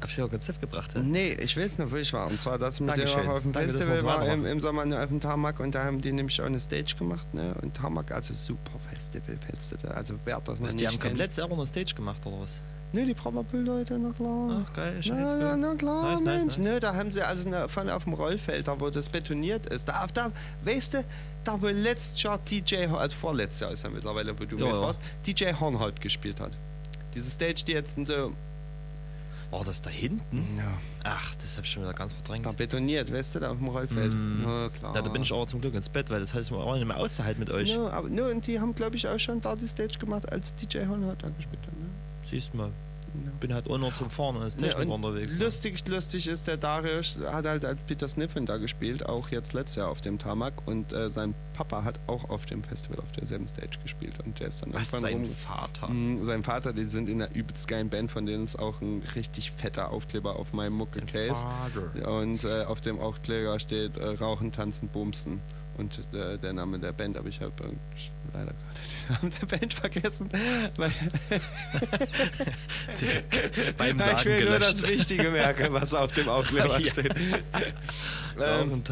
[0.00, 1.00] Hab ich dir auch Konzept gebracht, hä?
[1.02, 2.26] Nee, ich weiß noch, wo ich war.
[2.26, 3.28] Und zwar das mit Dankeschön.
[3.28, 5.84] auch auf dem Danke, dass Festival war im, im Sommer auf dem Tarmac und da
[5.84, 7.32] haben die nämlich auch eine Stage gemacht.
[7.34, 7.54] Ne?
[7.60, 9.92] Und Tarmac, also super Festival, Festival.
[9.92, 11.02] Also wer das noch Was, nicht die haben kennt.
[11.12, 12.60] komplett selber eine Stage gemacht, oder was?
[12.92, 14.64] Ne, die Proberbüll-Leute, na klar.
[14.66, 14.94] Ach, geil.
[14.96, 15.36] Na, scheiße.
[15.38, 16.58] na, na klar, Nice, nice, Mensch.
[16.58, 16.72] nice.
[16.72, 19.86] Nö, da haben sie also eine, von auf dem Rollfeld, da wo das betoniert ist.
[19.88, 20.32] Da, da
[20.64, 21.04] weißt du,
[21.44, 24.74] da wo letztes Jahr DJ, also vorletztes Jahr ist ja mittlerweile, wo du Ja, mit
[24.74, 24.80] ja.
[24.82, 26.50] warst, DJ Hornhold gespielt hat.
[27.14, 28.32] Diese Stage, die jetzt so.
[29.50, 30.46] War das da hinten?
[30.56, 30.64] Ja.
[31.02, 32.46] Ach, das hab ich schon wieder ganz verdrängt.
[32.46, 34.14] Da betoniert, weißt du, da auf dem Rollfeld.
[34.14, 34.38] Mm.
[34.42, 34.94] Na klar.
[34.94, 36.86] Ja, da bin ich aber zum Glück ins Bett, weil das heißt, man auch nicht
[36.86, 37.70] mehr auszuhalten mit euch.
[37.70, 40.54] Ja, aber, ne, und die haben, glaube ich, auch schon da die Stage gemacht, als
[40.54, 41.72] DJ Hornhold da gespielt hat.
[41.72, 41.88] Ne?
[42.28, 42.70] Siehst mal.
[43.40, 45.34] Bin halt auch nur zum Fahren als Ne, Techniker und unterwegs.
[45.34, 45.44] ne?
[45.44, 49.76] Lustig, lustig ist, der Darius hat halt als Peter Sniffen da gespielt, auch jetzt letztes
[49.76, 50.54] Jahr auf dem Tarmac.
[50.66, 54.14] Und äh, sein Papa hat auch auf dem Festival auf derselben Stage gespielt.
[54.24, 55.88] Und der ist dann Was, irgendwann sein rum- Vater?
[55.88, 59.02] Mm, sein Vater, die sind in einer übelst geilen Band, von denen ist auch ein
[59.14, 61.44] richtig fetter Aufkleber auf meinem Mucke-Case.
[61.44, 62.18] Vater.
[62.20, 65.40] Und äh, auf dem Aufkleber steht äh, Rauchen, Tanzen, Bumsen.
[65.76, 67.52] Und äh, der Name der Band, aber ich habe
[68.34, 70.28] leider gerade den Namen der Band vergessen.
[70.76, 70.92] Weil
[73.78, 74.72] Beim Ja, ich Sagen will nur gelöscht.
[74.72, 76.90] das Wichtige merken, was auf dem Aufkleber Ja.
[76.90, 77.14] steht.
[78.40, 78.82] Ähm,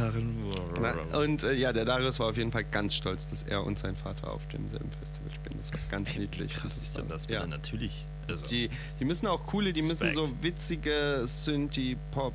[0.81, 3.79] na, und äh, ja, der Darius war auf jeden Fall ganz stolz, dass er und
[3.79, 5.59] sein Vater auf demselben Festival spielen.
[5.61, 6.53] Das war ganz niedlich.
[6.55, 7.27] krass ist denn das?
[7.29, 7.47] Ja.
[7.47, 8.07] Natürlich.
[8.29, 8.69] Also, Die,
[9.01, 10.15] die müssen auch coole, die müssen Respekt.
[10.17, 12.35] so witzige Synthie, Pop,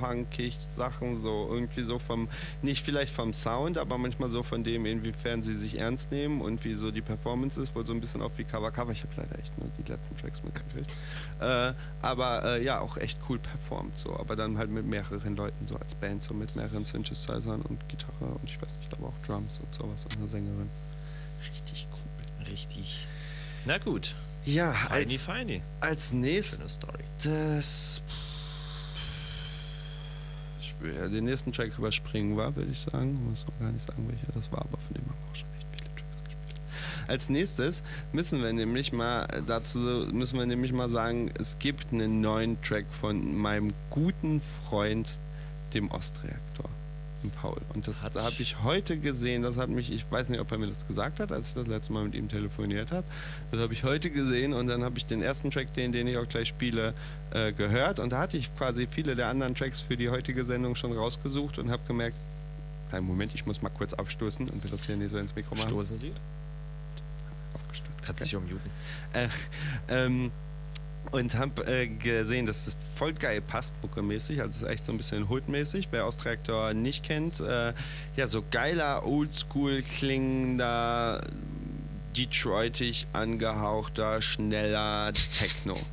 [0.00, 2.28] punkig Sachen so irgendwie so vom,
[2.62, 6.64] nicht vielleicht vom Sound, aber manchmal so von dem, inwiefern sie sich ernst nehmen und
[6.64, 8.92] wie so die Performance ist, wohl so ein bisschen auch wie Cover Cover.
[8.92, 10.90] Ich habe leider echt nur die letzten Tracks mitgekriegt.
[11.40, 11.72] Äh,
[12.02, 15.76] aber äh, ja, auch echt cool performt so, aber dann halt mit mehreren Leuten so
[15.76, 19.60] als Band, so mit mehreren Synthesizern und Gitarre und ich weiß nicht, aber auch Drums
[19.60, 20.70] und sowas und eine Sängerin.
[21.50, 22.46] Richtig cool.
[22.50, 23.06] Richtig.
[23.64, 24.14] Na gut.
[24.44, 25.62] Ja, Feini, als, feini.
[25.80, 27.04] als Schöne nächstes Story.
[27.18, 27.60] ich will ja
[30.82, 33.18] den nächsten Track überspringen war, würde ich sagen.
[33.28, 35.48] Muss auch gar nicht sagen, welcher das war, aber von dem haben wir auch schon
[35.56, 36.60] echt viele Tracks gespielt.
[37.08, 37.82] Als nächstes
[38.12, 39.78] müssen wir nämlich mal dazu
[40.12, 45.18] müssen wir nämlich mal sagen, es gibt einen neuen Track von meinem guten Freund,
[45.74, 46.70] dem Ostreaktor.
[47.22, 47.60] Dem Paul.
[47.74, 50.58] Und das da habe ich heute gesehen, das hat mich, ich weiß nicht, ob er
[50.58, 53.06] mir das gesagt hat, als ich das letzte Mal mit ihm telefoniert habe.
[53.50, 56.16] Das habe ich heute gesehen und dann habe ich den ersten Track, den, den ich
[56.16, 56.94] auch gleich spiele,
[57.32, 58.00] äh, gehört.
[58.00, 61.58] Und da hatte ich quasi viele der anderen Tracks für die heutige Sendung schon rausgesucht
[61.58, 62.16] und habe gemerkt,
[62.88, 65.54] kleinen Moment, ich muss mal kurz aufstoßen und will das hier nicht so ins Mikro
[65.54, 65.68] machen.
[65.68, 66.12] Stoßen Sie?
[67.54, 67.94] Aufgestoßen.
[68.02, 68.70] Kannst dich umjuten.
[69.12, 69.28] Äh,
[69.88, 70.30] ähm,
[71.12, 74.40] und habe äh, gesehen, dass es voll geil passt, muckemäßig.
[74.40, 75.88] Also es ist echt so ein bisschen Hood-mäßig.
[75.90, 77.72] Wer Ostreaktor nicht kennt, äh,
[78.16, 81.22] ja, so geiler, oldschool klingender,
[82.16, 85.76] Detroitig angehauchter, schneller Techno.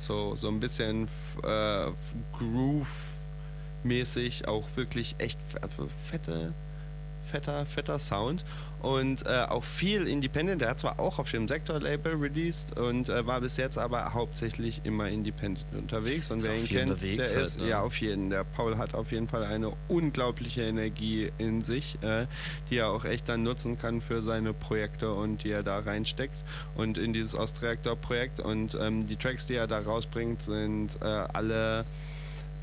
[0.00, 1.08] So, so ein bisschen
[1.44, 1.86] äh,
[2.36, 6.52] Groove-mäßig, auch wirklich echt also fette,
[7.22, 8.44] fetter, fetter Sound
[8.84, 10.60] und äh, auch viel Independent.
[10.60, 14.82] Der hat zwar auch auf dem Sektor-Label released und äh, war bis jetzt aber hauptsächlich
[14.84, 16.30] immer Independent unterwegs.
[16.30, 17.68] Und Ist wer ihn kennt, der halt, ist ne?
[17.68, 18.28] ja auf jeden.
[18.28, 22.26] Der Paul hat auf jeden Fall eine unglaubliche Energie in sich, äh,
[22.68, 26.36] die er auch echt dann nutzen kann für seine Projekte und die er da reinsteckt
[26.74, 28.40] und in dieses Ostreaktor-Projekt.
[28.40, 31.86] Und ähm, die Tracks, die er da rausbringt, sind äh, alle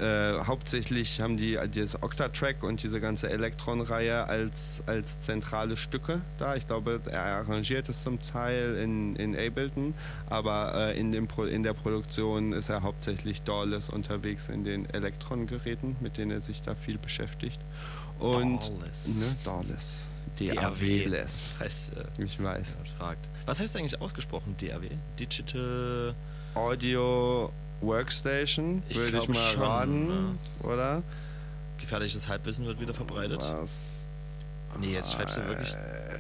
[0.02, 6.56] äh, hauptsächlich haben die das Octa-Track und diese ganze Elektron-Reihe als, als zentrale Stücke da.
[6.56, 9.94] Ich glaube, er arrangiert es zum Teil in, in Ableton,
[10.30, 14.90] aber äh, in, dem Pro, in der Produktion ist er hauptsächlich Dawless unterwegs in den
[14.90, 17.60] Elektron-Geräten, mit denen er sich da viel beschäftigt.
[18.19, 19.15] Und Dawless.
[19.15, 20.07] Ne, Dawless.
[20.40, 20.56] DAW.
[20.56, 21.56] DAW-less.
[21.60, 22.78] Heißt, äh, Ich weiß.
[22.98, 23.30] fragt.
[23.45, 24.88] Was heißt eigentlich ausgesprochen DAW?
[25.19, 26.15] Digital.
[26.56, 30.35] Audio Workstation, Ich würde ich glaub mal schon, raten, ne?
[30.63, 31.03] oder?
[31.79, 33.41] Gefährliches Halbwissen wird wieder verbreitet.
[33.41, 33.97] Was?
[34.79, 35.73] Nee, jetzt schreibst du wirklich.
[35.73, 36.19] Äh,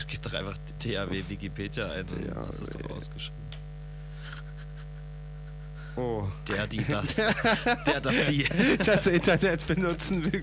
[0.06, 2.46] Gib doch einfach Das- Wikipedia ein und DAW.
[2.46, 3.40] das ist doch ausgeschrieben.
[5.96, 6.24] Oh.
[6.48, 7.16] Der, die, das.
[7.86, 8.44] Der, das, die.
[8.84, 10.42] Das Internet benutzen will.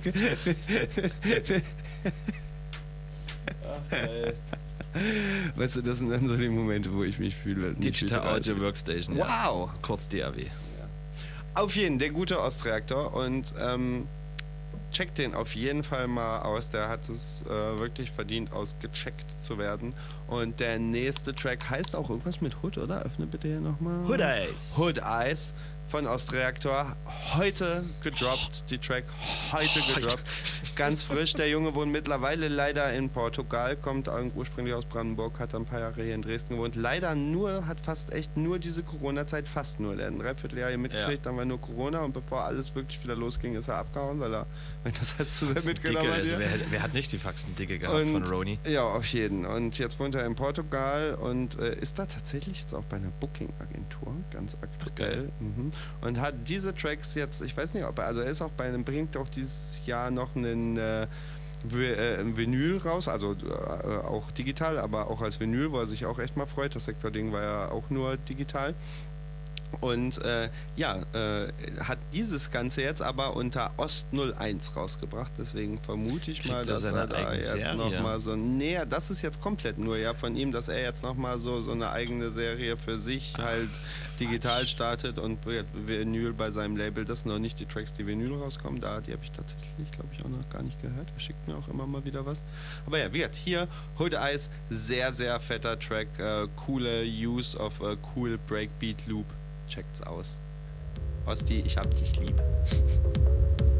[5.55, 7.73] Weißt du, das sind dann so die Momente, wo ich mich fühle.
[7.73, 8.59] Digital Audio.
[8.59, 9.17] Workstation.
[9.17, 9.69] Wow!
[9.71, 9.73] Ja.
[9.81, 10.45] Kurz DAW.
[11.53, 14.07] Auf jeden, der gute Ostreaktor und ähm,
[14.91, 16.69] checkt den auf jeden Fall mal aus.
[16.69, 19.93] Der hat es äh, wirklich verdient, ausgecheckt zu werden.
[20.27, 23.01] Und der nächste Track heißt auch irgendwas mit Hood, oder?
[23.01, 24.05] Öffne bitte hier nochmal.
[24.05, 24.75] Hood Eyes.
[24.77, 25.53] Hood Eyes
[25.89, 26.95] von Ostreaktor.
[27.35, 29.05] Heute gedroppt, die Track.
[29.51, 30.23] Heute gedroppt.
[30.75, 31.33] Ganz frisch.
[31.33, 36.03] Der Junge wohnt mittlerweile leider in Portugal, kommt ursprünglich aus Brandenburg, hat ein paar Jahre
[36.03, 36.75] hier in Dresden gewohnt.
[36.75, 39.95] Leider nur, hat fast echt nur diese Corona-Zeit, fast nur.
[39.95, 43.15] Der hat ein Dreivierteljahr hier mitgekriegt, dann war nur Corona und bevor alles wirklich wieder
[43.15, 44.45] losging, ist er abgehauen, weil er,
[44.83, 46.19] wenn das heißt, zu sehr mitgenommen Dicke, hat.
[46.19, 48.59] also wer, wer hat nicht die Faxen-Dicke gehabt von Und- Roni?
[48.65, 49.45] Ja, auf jeden.
[49.45, 53.09] Und jetzt wohnt er in Portugal und äh, ist da tatsächlich jetzt auch bei einer
[53.19, 55.31] Booking-Agentur, ganz aktuell.
[55.39, 55.71] Mhm.
[56.01, 58.65] Und hat diese Tracks jetzt, ich weiß nicht, ob er, also er ist auch bei
[58.65, 61.07] einem, bringt auch dieses Jahr noch einen äh,
[61.67, 65.87] Vi- äh, ein Vinyl raus, also äh, auch digital, aber auch als Vinyl, wo er
[65.87, 66.73] sich auch echt mal freut.
[66.73, 68.75] Das Sektor-Ding war ja auch nur digital.
[69.81, 75.31] Und äh, ja, äh, hat dieses Ganze jetzt aber unter Ost 01 rausgebracht.
[75.37, 78.35] Deswegen vermute ich Kriegt mal, dass er da jetzt nochmal so.
[78.35, 81.71] Nee, das ist jetzt komplett nur ja von ihm, dass er jetzt nochmal so, so
[81.71, 83.69] eine eigene Serie für sich halt
[84.19, 87.05] digital startet und Vinyl bei seinem Label.
[87.05, 88.79] Das sind noch nicht die Tracks, die Vinyl rauskommen.
[88.79, 91.11] Da, die habe ich tatsächlich, glaube ich, auch noch gar nicht gehört.
[91.13, 92.43] Er schickt mir auch immer mal wieder was.
[92.85, 93.67] Aber ja, wie gesagt, hier
[93.97, 96.07] Hood Eyes, sehr, sehr fetter Track.
[96.17, 99.25] Äh, coole Use of a cool Breakbeat Loop.
[99.69, 100.37] Checkt's aus.
[101.25, 102.41] Osti, ich hab dich lieb.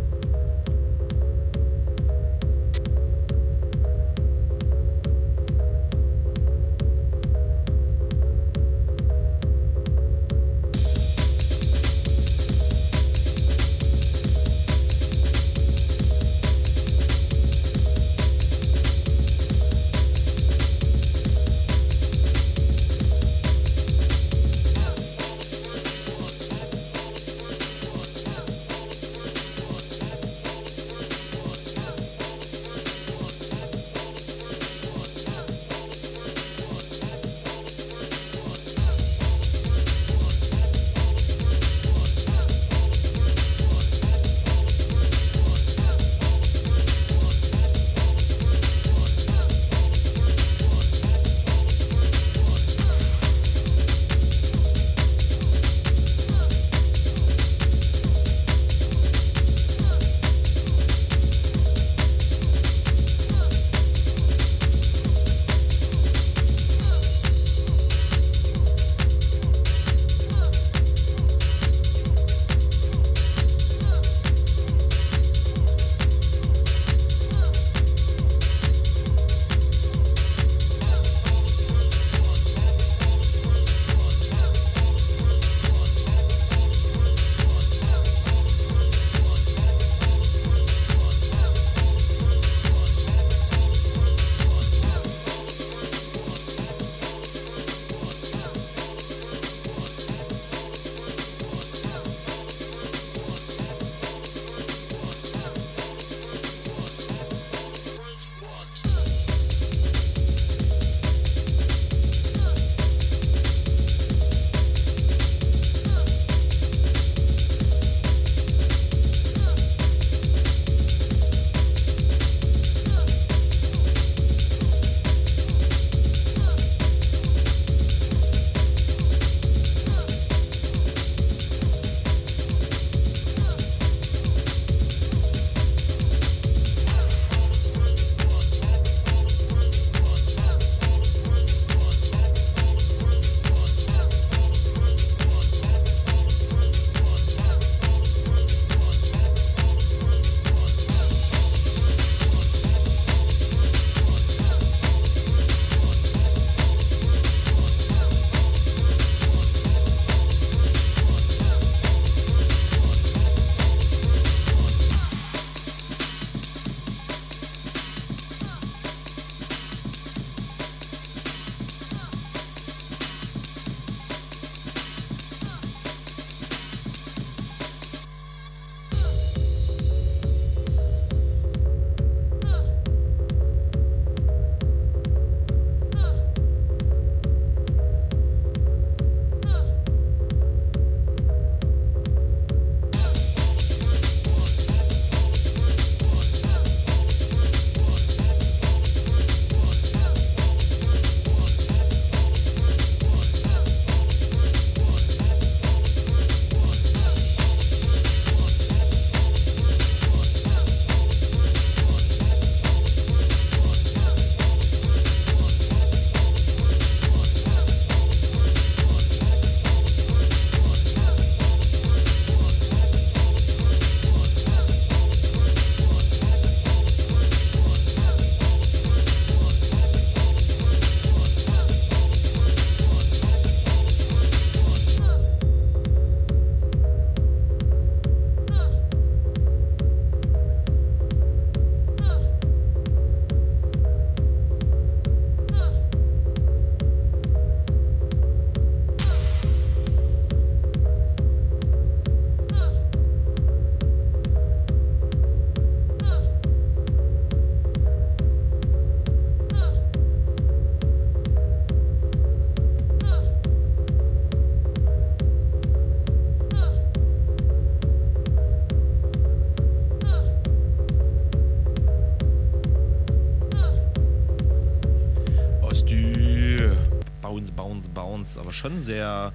[278.59, 279.31] schon sehr,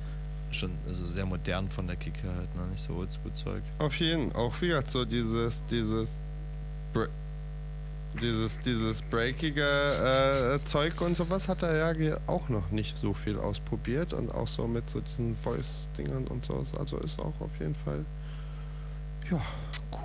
[0.50, 2.66] schon also sehr modern von der Kick halt, ne?
[2.70, 3.62] nicht so Oldschool-Zeug.
[3.78, 6.10] Auf jeden, auch wie so dieses, dieses,
[6.92, 7.06] Bra
[8.20, 9.64] dieses, dieses breakige
[10.60, 14.46] äh, Zeug und sowas hat er ja auch noch nicht so viel ausprobiert und auch
[14.46, 16.62] so mit so diesen Voice-Dingern und so.
[16.78, 18.04] Also ist auch auf jeden Fall,
[19.30, 19.40] ja,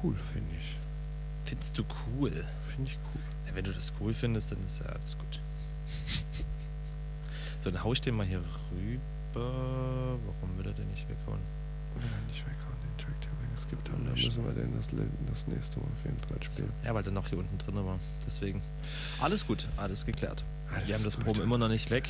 [0.01, 0.77] cool, finde ich.
[1.43, 2.31] Findest du cool?
[2.73, 3.21] Finde ich cool.
[3.47, 5.39] Ja, wenn du das cool findest, dann ist ja alles gut.
[7.59, 8.41] So, dann hau ich den mal hier
[8.71, 10.17] rüber.
[10.25, 11.39] Warum will er den nicht weghauen?
[11.95, 14.05] Will er nicht weghauen, den Track, den wir geskippt haben.
[14.05, 14.87] Dann müssen wir den das,
[15.27, 16.71] das nächste Mal auf jeden Fall spielen.
[16.83, 17.99] Ja, weil der noch hier unten drin war.
[18.25, 18.61] Deswegen.
[19.21, 20.43] Alles gut, alles geklärt.
[20.73, 22.07] Alles Wir haben das gut, Proben immer noch nicht weg.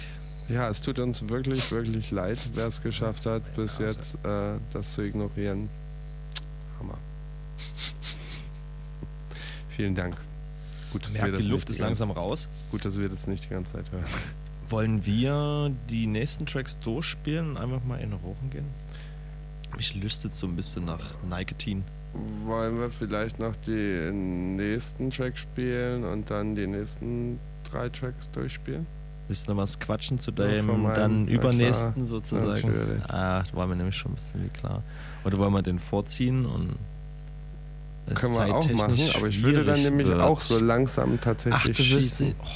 [0.48, 3.84] Ja, es tut uns wirklich, wirklich leid, wer es geschafft hat, bis Nase.
[3.84, 5.70] jetzt äh, das zu ignorieren.
[6.80, 6.98] Hammer.
[9.76, 10.18] Vielen Dank.
[10.92, 12.50] Gut, dass Merkt, wir das die Luft ist langsam raus.
[12.72, 14.04] Gut, dass wir das nicht die ganze Zeit hören.
[14.70, 18.66] Wollen wir die nächsten Tracks durchspielen und einfach mal in Rochen gehen?
[19.76, 21.82] Mich lüstet so ein bisschen nach Nicotine.
[22.46, 27.40] Wollen wir vielleicht noch die nächsten Tracks spielen und dann die nächsten
[27.72, 28.86] drei Tracks durchspielen?
[29.28, 32.48] Willst du noch was quatschen zu Ja, dem von meinem- dann übernächsten klar, sozusagen?
[32.68, 33.04] natürlich.
[33.10, 34.82] Ah, war mir nämlich schon ein bisschen wie klar.
[35.24, 36.76] Oder wollen wir den vorziehen und
[38.16, 40.20] Können wir auch machen, aber ich würde dann nämlich wird?
[40.20, 42.34] auch so langsam tatsächlich Ach, schießen.
[42.40, 42.50] Oh, jetzt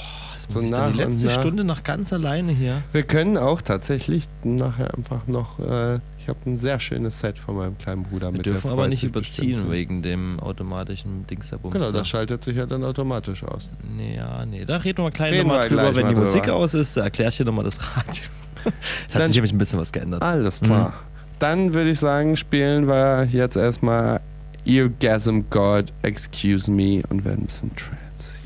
[0.48, 1.32] So muss ich nach die und letzte nach.
[1.40, 2.82] Stunde noch ganz alleine hier.
[2.92, 5.58] Wir können auch tatsächlich nachher einfach noch.
[5.58, 8.46] Äh, ich habe ein sehr schönes Set von meinem kleinen Bruder Wir mit.
[8.46, 9.70] der dürfen aber nicht überziehen bestimmt.
[9.72, 11.72] wegen dem automatischen Dingsabums.
[11.72, 11.98] Genau, da.
[11.98, 13.68] das schaltet sich ja dann automatisch aus.
[13.96, 16.56] Nee, ja, nee, da reden wir gleich Reden nochmal wir drüber, wenn die Musik drüber.
[16.56, 16.96] aus ist.
[16.96, 18.24] Da erkläre ich dir nochmal das Radio.
[19.10, 20.22] Es hat sich nämlich ein bisschen was geändert.
[20.22, 20.88] Alles klar.
[20.88, 20.92] Mhm.
[21.38, 24.20] Dann würde ich sagen, spielen wir jetzt erstmal
[24.64, 28.38] Eargasm God, Excuse Me und werden ein bisschen Trance.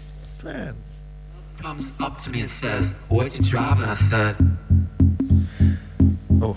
[0.43, 0.75] Trance.
[1.69, 3.85] Comes up to me and says, What you driving?
[3.85, 4.36] I said,
[6.40, 6.57] Oh.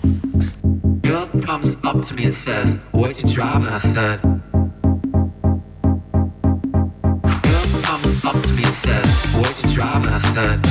[1.02, 3.68] Girl comes up to me and says, What you driving?
[3.68, 4.22] I said,
[7.42, 10.08] Girl comes up to me and says, What you driving?
[10.08, 10.62] I said,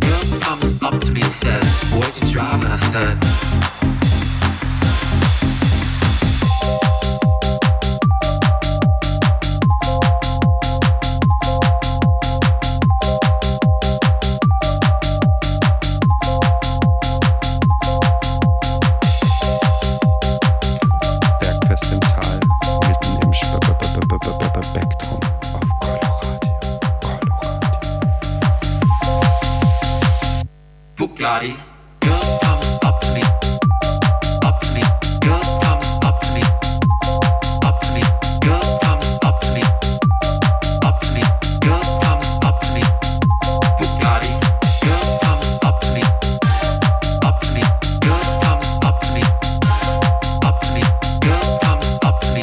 [0.00, 2.66] Girl comes up to me and says, What you driving?
[2.66, 3.69] I said,
[31.40, 31.56] Bugatti.
[32.00, 33.22] Girl comes up to me,
[34.44, 34.82] up to me.
[35.20, 36.42] Girl comes up to me,
[37.64, 38.02] up to me.
[38.44, 39.62] Girl comes up to me,
[40.82, 41.22] up to me.
[41.60, 42.82] Girl comes up to me.
[43.78, 44.30] Bugatti.
[44.84, 46.02] Girl comes up to me,
[47.22, 47.62] up to me.
[48.04, 49.22] Girl comes up to me,
[50.42, 50.82] up to me.
[51.24, 52.42] Girl comes up to me,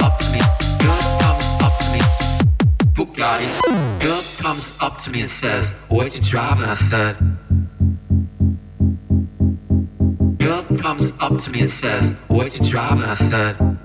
[0.00, 0.40] up to me.
[0.82, 2.00] Girl comes up to me.
[2.96, 3.46] Bugatti.
[4.00, 6.64] Girl comes up to me and says, What you driving?
[6.64, 7.16] I said.
[10.88, 13.04] Comes up to me and says, What you driving?
[13.04, 13.58] I said.
[13.58, 13.76] Girl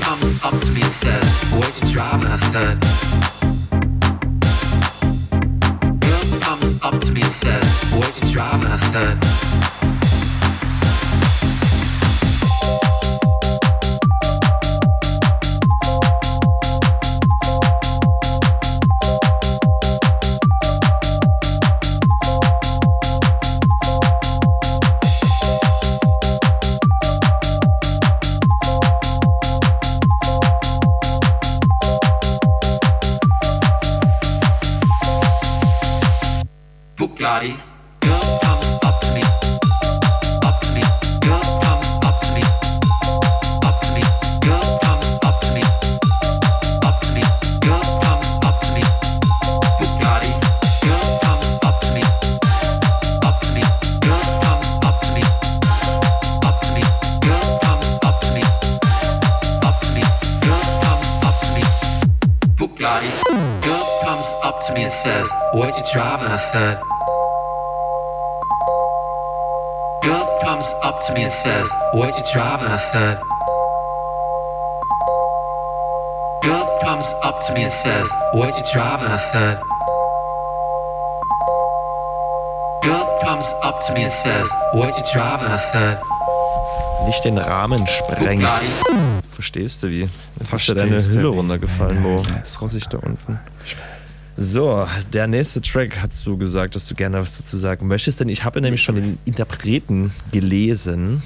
[0.00, 2.26] comes up to me and says, What you driving?
[2.26, 2.80] I said.
[6.00, 8.66] Girl comes up to me and says, What you driving?
[8.66, 9.69] I said.
[64.60, 66.28] Up to me and says, What you driving?
[66.28, 66.80] I said.
[70.02, 72.68] Girl comes up to me and says, What you driving?
[72.68, 73.20] I said.
[76.42, 79.08] Girl comes up to me and says, What you driving?
[79.08, 79.60] I said.
[82.82, 85.48] Girl comes up to me and says, What you driving?
[85.48, 85.98] I said.
[87.06, 88.74] nicht den Rahmen sprengst.
[89.32, 90.10] Verstehst du wie?
[90.38, 92.22] Jetzt ist dir deine Verstehst Hülle runtergefallen, Mo.
[92.42, 93.38] Das raus ich da unten.
[94.42, 98.30] So, der nächste Track hast du gesagt, dass du gerne was dazu sagen möchtest, denn
[98.30, 101.22] ich habe nämlich schon den Interpreten gelesen.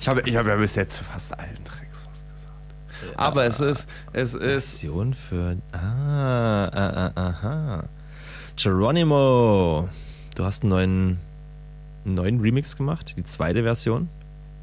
[0.00, 3.18] Ich habe, ich habe ja bis jetzt zu fast allen Tracks was gesagt.
[3.18, 4.78] Aber es ist, es ist.
[4.78, 5.58] Version für.
[5.72, 7.84] Ah, ah, ah, aha.
[8.56, 9.90] Geronimo,
[10.34, 11.18] du hast einen neuen,
[12.06, 14.08] einen neuen Remix gemacht, die zweite Version.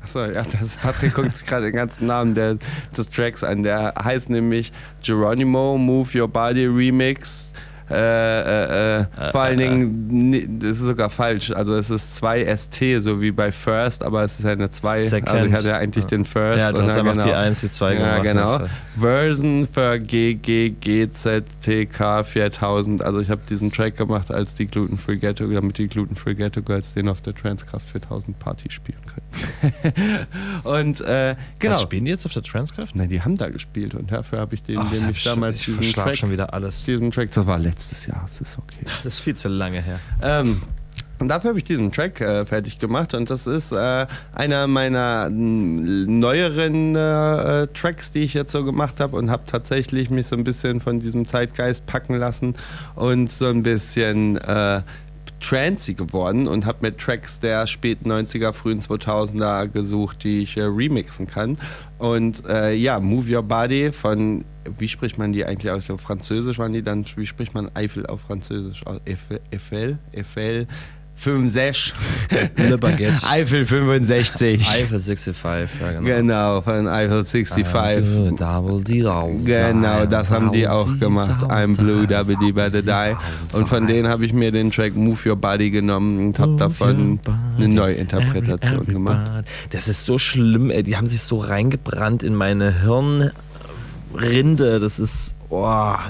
[0.01, 2.57] Achso, ja, das Patrick guckt sich gerade den ganzen Namen der,
[2.95, 3.63] des Tracks an.
[3.63, 4.71] Der heißt nämlich
[5.03, 7.51] Geronimo Move Your Body Remix.
[7.89, 11.51] Äh, äh, äh, vor allen Dingen, das ist sogar falsch.
[11.51, 15.03] Also es ist 2 ST, so wie bei First, aber es ist ja eine 2.
[15.03, 15.29] Second.
[15.29, 16.59] Also ich hatte ja eigentlich den First.
[16.59, 18.23] Ja, du und hast einfach die 1, die 2 Ja, gemacht.
[18.23, 18.59] genau.
[18.95, 21.15] Version für GGGZTK
[22.25, 23.01] 4000.
[23.01, 26.35] Also ich habe diesen Track gemacht, als die Gluten Free Ghetto, damit die Gluten Free
[26.35, 30.27] Ghetto Girls den auf der Transkraft 4000 Party spielen können.
[30.63, 31.73] und äh, genau.
[31.73, 32.95] Was spielen die jetzt auf der Transkraft?
[32.95, 35.75] Nein, die haben da gespielt und dafür habe ich den, Ach, den ich damals schon-
[35.75, 36.83] ich diesen Track, schon wieder alles.
[36.85, 38.85] Diesen Track, das war letztes Jahr, das ist okay.
[39.03, 39.99] Das ist viel zu lange her.
[40.21, 40.61] Ähm,
[41.19, 45.29] und dafür habe ich diesen Track äh, fertig gemacht und das ist äh, einer meiner
[45.29, 50.37] neueren äh, äh, Tracks, die ich jetzt so gemacht habe und habe tatsächlich mich so
[50.37, 52.55] ein bisschen von diesem Zeitgeist packen lassen
[52.95, 54.81] und so ein bisschen äh,
[55.39, 60.63] trancy geworden und habe mir Tracks der späten 90er, frühen 2000er gesucht, die ich äh,
[60.63, 61.57] remixen kann.
[61.97, 64.45] Und äh, ja, Move Your Body von,
[64.77, 65.85] wie spricht man die eigentlich aus?
[65.85, 68.83] Französisch waren die dann, wie spricht man Eiffel auf Französisch?
[69.05, 70.67] Eiffel, Eiffel, Eiffel
[71.19, 71.93] 65.
[72.55, 73.19] Le Baguette.
[73.29, 74.67] Eiffel 65.
[74.69, 76.05] Eiffel 65, ja genau.
[76.05, 77.73] Genau, von Eiffel 65.
[77.73, 79.01] Ah, Double D
[79.43, 81.43] Genau, das haben die auch gemacht.
[81.43, 83.15] I'm Blue, Double D, Better Die.
[83.55, 87.19] Und von denen habe ich mir den Track Move Your Body genommen und habe davon
[87.57, 89.45] eine Neuinterpretation gemacht.
[89.71, 90.83] Das ist so schlimm, ey.
[90.83, 92.81] Die haben sich so reingebrannt in meine
[94.17, 94.79] Hirnrinde.
[94.79, 95.33] Das ist.
[95.51, 95.63] Oh,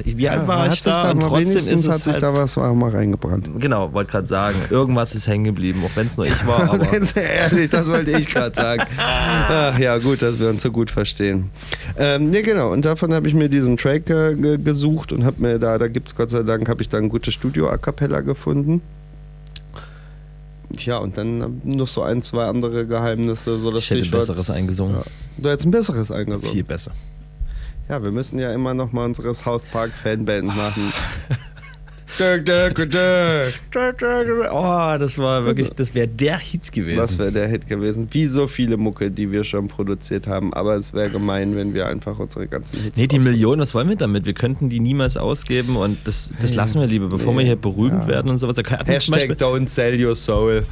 [0.04, 1.12] wie alt war hat ich sich da?
[1.12, 3.50] Und trotzdem ist es hat sich halt, da was auch mal reingebrannt.
[3.60, 4.58] Genau, wollte gerade sagen.
[4.70, 6.74] Irgendwas ist hängen geblieben, auch wenn es nur ich war.
[6.74, 8.84] Aber ehrlich, das wollte ich gerade sagen.
[8.98, 11.52] Ach ja, gut, dass wir uns so gut verstehen.
[11.98, 12.74] Ähm, ne, genau.
[12.74, 15.88] Und davon habe ich mir diesen Track äh, ge- gesucht und habe mir da, da
[15.88, 18.82] gibt es Gott sei Dank, habe ich da ein gutes Studio A Cappella gefunden.
[20.78, 23.58] Ja, und dann noch so ein, zwei andere Geheimnisse.
[23.58, 24.96] So das Ich hätte Stichwort- Besseres eingesungen.
[24.98, 25.04] Ja.
[25.38, 26.52] Du hättest ein besseres eingesungen.
[26.52, 26.92] Viel besser.
[27.90, 30.94] Ja, wir müssen ja immer noch mal unsere South Park Fanband machen.
[32.22, 32.26] Oh,
[35.00, 36.98] das war wirklich, das wäre der Hit gewesen.
[36.98, 38.10] Das wäre der Hit gewesen.
[38.12, 40.54] Wie so viele Mucke, die wir schon produziert haben.
[40.54, 42.98] Aber es wäre gemein, wenn wir einfach unsere ganzen Hits.
[42.98, 44.26] Nee, die Millionen, was wollen wir damit?
[44.26, 47.56] Wir könnten die niemals ausgeben und das, das lassen wir lieber, bevor nee, wir hier
[47.56, 48.08] berühmt ja.
[48.08, 48.56] werden und sowas.
[48.56, 50.66] Da kann, Hashtag don't sell your soul.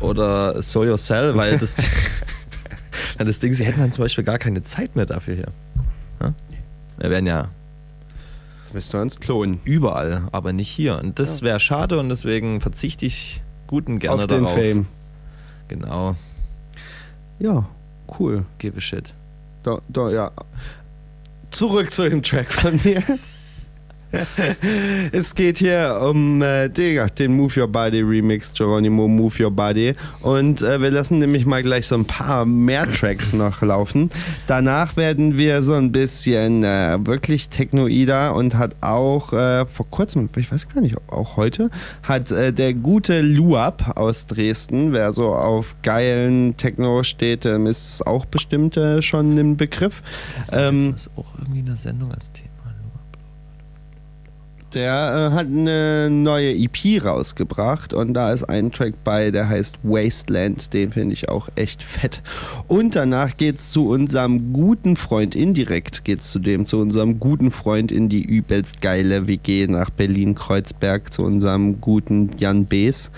[0.00, 1.76] Oder Soul Your Cell, weil das,
[3.18, 5.48] das Ding ist, wir hätten dann zum Beispiel gar keine Zeit mehr dafür hier.
[7.00, 7.04] Ja?
[7.04, 7.48] Wir wären ja
[8.72, 9.60] Müssten wir uns klonen.
[9.64, 10.98] überall, aber nicht hier.
[10.98, 14.58] Und das wäre schade und deswegen verzichte ich guten gerne Auf den darauf.
[14.58, 14.86] Fame.
[15.68, 16.16] Genau.
[17.38, 17.66] Ja,
[18.18, 18.44] cool.
[18.58, 19.12] Give a shit.
[19.62, 20.30] Da, da, ja.
[21.50, 23.02] Zurück zu dem Track von mir.
[25.12, 29.94] es geht hier um äh, den Move Your Body Remix, Geronimo Move Your Body.
[30.20, 34.10] Und äh, wir lassen nämlich mal gleich so ein paar mehr Tracks noch laufen.
[34.46, 40.28] Danach werden wir so ein bisschen äh, wirklich Technoida und hat auch äh, vor kurzem,
[40.36, 41.70] ich weiß gar nicht, auch heute,
[42.02, 48.26] hat äh, der gute Luab aus Dresden, wer so auf geilen Techno steht, ist auch
[48.26, 50.02] bestimmt äh, schon ein Begriff.
[50.52, 52.49] Ähm, Das ist auch irgendwie eine Sendung als Thema.
[54.74, 59.78] Der äh, hat eine neue EP rausgebracht und da ist ein Track bei, der heißt
[59.82, 60.72] Wasteland.
[60.72, 62.22] Den finde ich auch echt fett.
[62.68, 67.90] Und danach geht's zu unserem guten Freund, indirekt geht's zu dem, zu unserem guten Freund
[67.90, 73.10] in die übelst geile WG nach Berlin-Kreuzberg, zu unserem guten Jan Bees.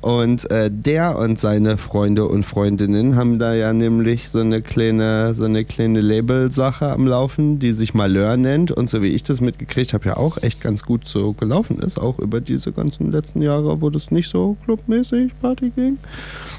[0.00, 5.34] Und äh, der und seine Freunde und Freundinnen haben da ja nämlich so eine kleine,
[5.34, 8.72] so eine kleine Label-Sache am Laufen, die sich Malheur nennt.
[8.72, 11.98] Und so wie ich das mitgekriegt habe, ja auch echt ganz gut so gelaufen ist,
[12.00, 15.98] auch über diese ganzen letzten Jahre, wo das nicht so clubmäßig Party ging.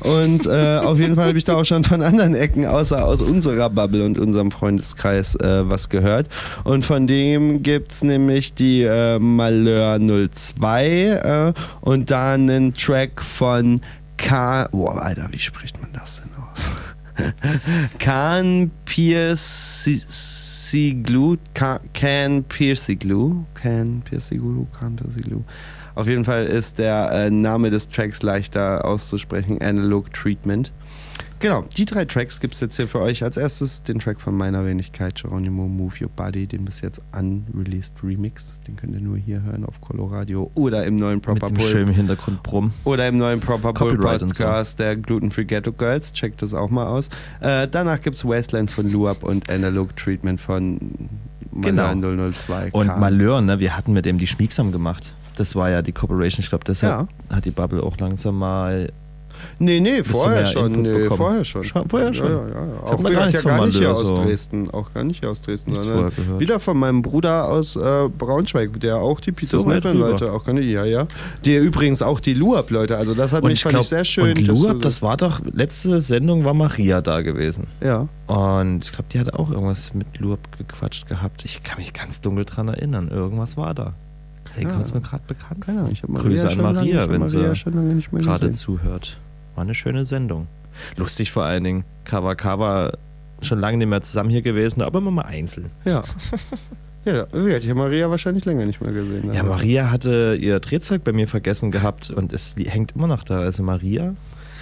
[0.01, 3.21] Und äh, auf jeden Fall habe ich da auch schon von anderen Ecken, außer aus
[3.21, 6.27] unserer Bubble und unserem Freundeskreis, äh, was gehört.
[6.63, 13.21] Und von dem gibt es nämlich die äh, Malheur 02 äh, und da einen Track
[13.31, 13.79] von
[14.17, 14.67] K.
[14.71, 16.69] Boah, Alter, wie spricht man das denn aus?
[17.99, 20.07] Can Pierciglu,
[21.53, 25.43] Can Pierciglu, Can Pierciglu, Can Pierciglu.
[25.95, 30.71] Auf jeden Fall ist der äh, Name des Tracks leichter auszusprechen, Analog Treatment.
[31.39, 33.23] Genau, die drei Tracks gibt es jetzt hier für euch.
[33.23, 37.93] Als erstes den Track von meiner Wenigkeit, Geronimo Move Your Body, den bis jetzt unreleased
[38.03, 38.59] Remix.
[38.67, 41.93] Den könnt ihr nur hier hören auf Coloradio oder im neuen Proper Mit dem schönen
[41.93, 42.73] Hintergrund Brumm.
[42.83, 44.43] Oder im neuen Proper Copyright und so.
[44.43, 46.13] Podcast der Gluten Free Ghetto Girls.
[46.13, 47.09] Checkt das auch mal aus.
[47.39, 50.79] Äh, danach gibt es Wasteland von Luab und Analog Treatment von
[51.53, 51.93] Genau.
[51.93, 52.69] Malin 002.
[52.71, 52.99] Und Kahn.
[52.99, 55.13] Malheur, ne, wir hatten mit dem die Schmiegsam gemacht.
[55.35, 56.43] Das war ja die Cooperation.
[56.43, 58.91] Ich glaube, deshalb hat die Bubble auch langsam mal.
[59.59, 60.81] Nee, nee, vorher schon.
[60.81, 61.63] Nee, vorher schon.
[61.63, 62.27] Schon- vorher schon.
[62.27, 62.65] Ja, ja, ja.
[62.77, 64.15] Ich Auch wieder gar von gar nicht hier Malheur, aus so.
[64.15, 64.71] Dresden.
[64.71, 65.75] Auch gar nicht hier aus Dresden.
[65.75, 70.45] Sondern wieder von meinem Bruder aus äh, Braunschweig, der auch die Peters So Leute auch
[70.45, 70.61] kann.
[70.61, 71.07] Ja, ja.
[71.45, 72.97] Der übrigens auch die Luab Leute.
[72.97, 74.37] Also das hat Und mich ich fand glaub, ich sehr schön.
[74.37, 77.67] Und Luab, das war doch, letzte Sendung war Maria da gewesen.
[77.81, 78.07] Ja.
[78.27, 81.43] Und ich glaube, die hatte auch irgendwas mit Luab gequatscht gehabt.
[81.45, 83.09] Ich kann mich ganz dunkel dran erinnern.
[83.09, 83.93] Irgendwas war da.
[84.47, 85.61] Deswegen Keine kommt es mir gerade bekannt.
[85.61, 89.17] Keine Ahnung, ich hab Maria Grüße an Maria, ich wenn Maria sie nicht gerade zuhört.
[89.55, 90.47] War eine schöne Sendung.
[90.97, 91.83] Lustig vor allen Dingen.
[92.05, 92.93] Kawa Kawa
[93.41, 95.71] schon lange nicht mehr zusammen hier gewesen, aber immer mal einzeln.
[95.85, 96.03] Ja.
[97.03, 99.33] Ja, ich habe Maria wahrscheinlich länger nicht mehr gesehen.
[99.33, 103.23] Ja, Also- Maria hatte ihr Drehzeug bei mir vergessen gehabt und es hängt immer noch
[103.23, 103.39] da.
[103.39, 104.13] Also Maria,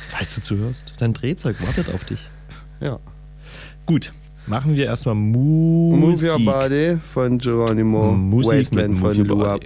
[0.08, 2.30] falls du zuhörst, dein Drehzeug wartet auf dich.
[2.80, 2.98] Ja.
[3.86, 4.14] Gut,
[4.48, 6.30] machen wir erstmal Musik.
[6.30, 9.66] Move Your Body von Geronimo, Musik Wasteland von Luab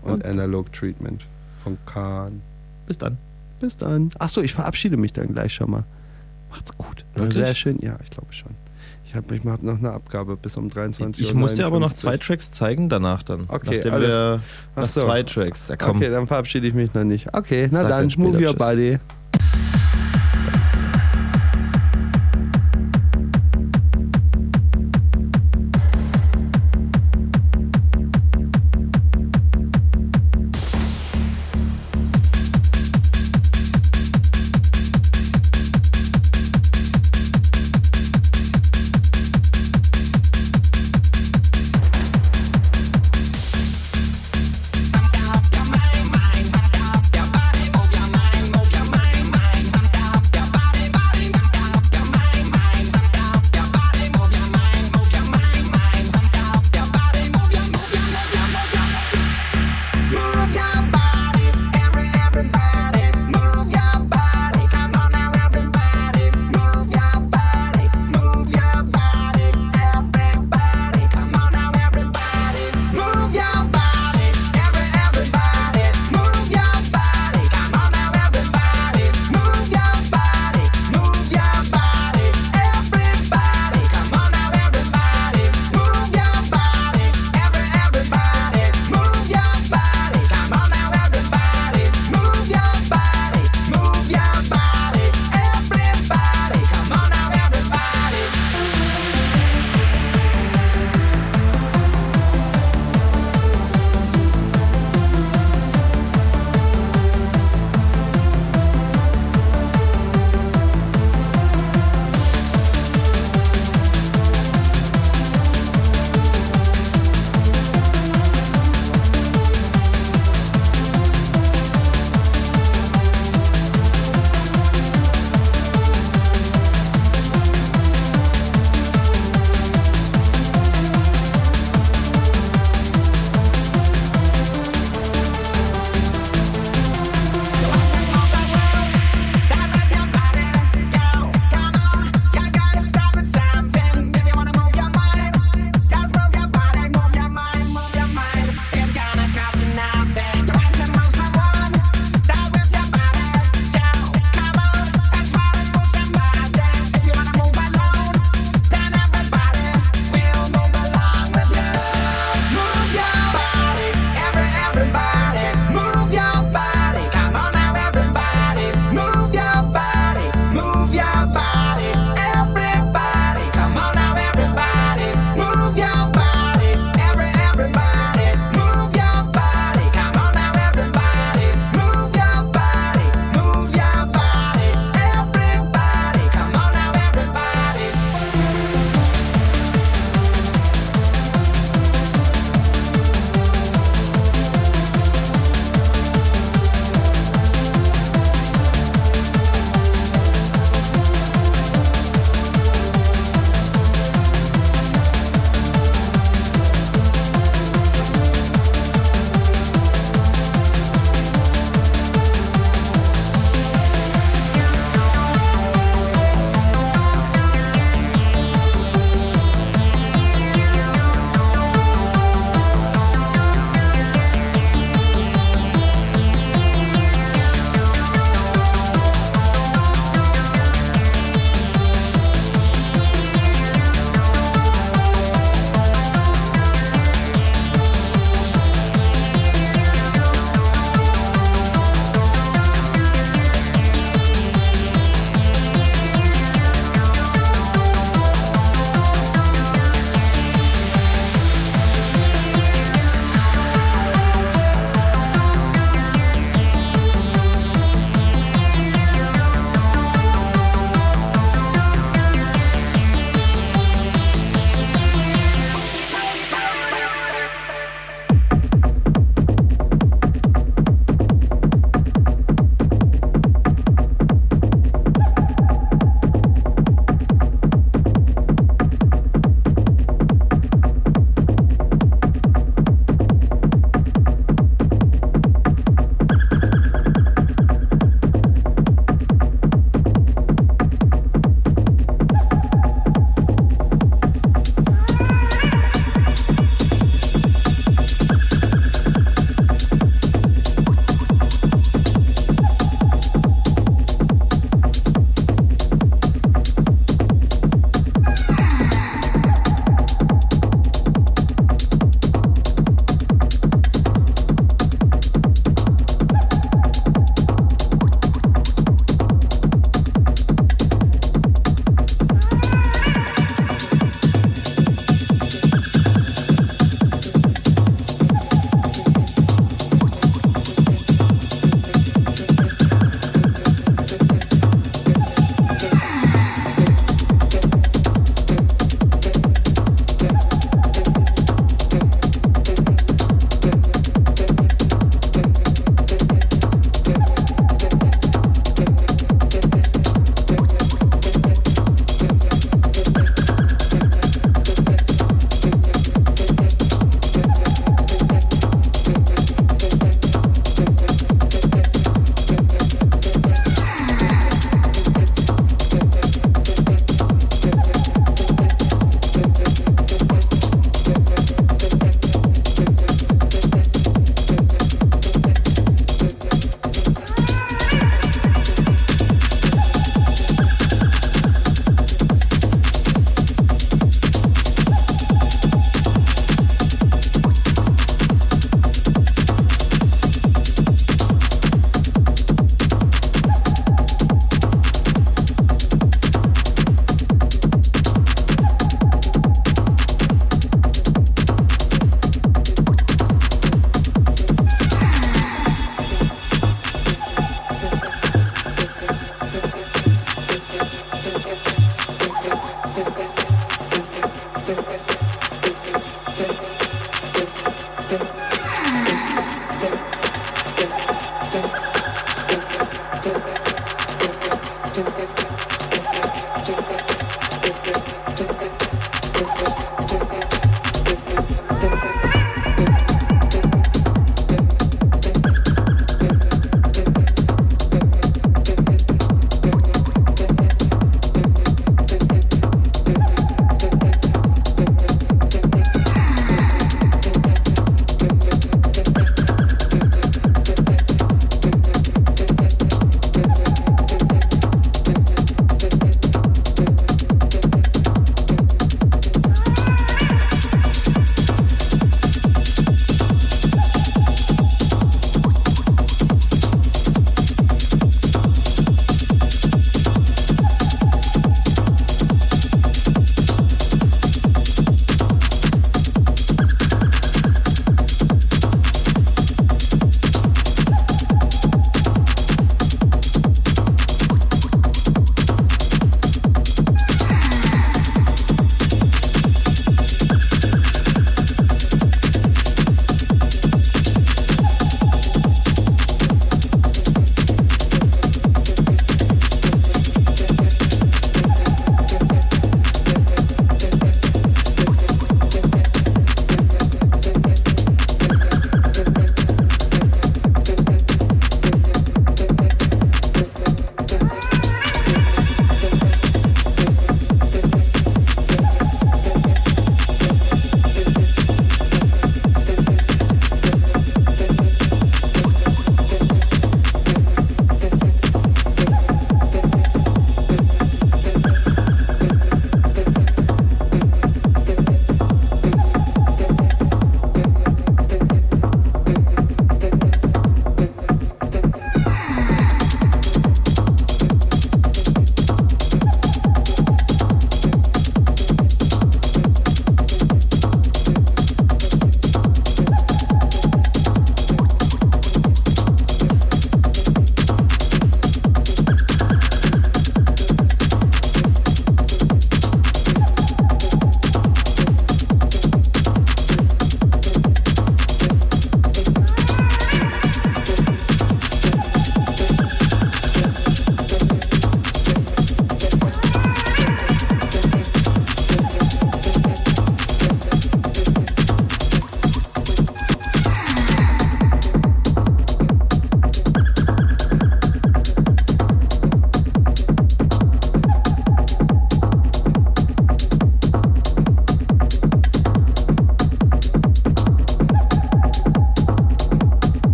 [0.00, 1.22] und Analog Treatment
[1.64, 2.40] von Kahn.
[2.86, 3.18] Bis dann.
[3.60, 4.10] Bis dann.
[4.18, 5.84] Achso, ich verabschiede mich dann gleich schon mal.
[6.50, 7.04] Macht's gut.
[7.14, 7.44] Wirklich?
[7.44, 7.78] Sehr schön.
[7.80, 8.52] Ja, ich glaube schon.
[9.04, 11.38] Ich habe ich hab noch eine Abgabe bis um 23 Ich Uhr.
[11.38, 13.44] muss dir aber noch zwei Tracks zeigen danach dann.
[13.48, 14.08] Okay, Nachdem alles.
[14.08, 14.42] wir
[14.74, 15.04] Ach noch so.
[15.04, 15.66] zwei Tracks.
[15.66, 15.74] Da.
[15.88, 17.32] Okay, dann verabschiede ich mich noch nicht.
[17.32, 18.54] Okay, na Sag dann, Move Your.
[18.54, 18.98] Body.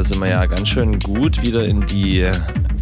[0.00, 2.26] Da sind wir ja ganz schön gut wieder in die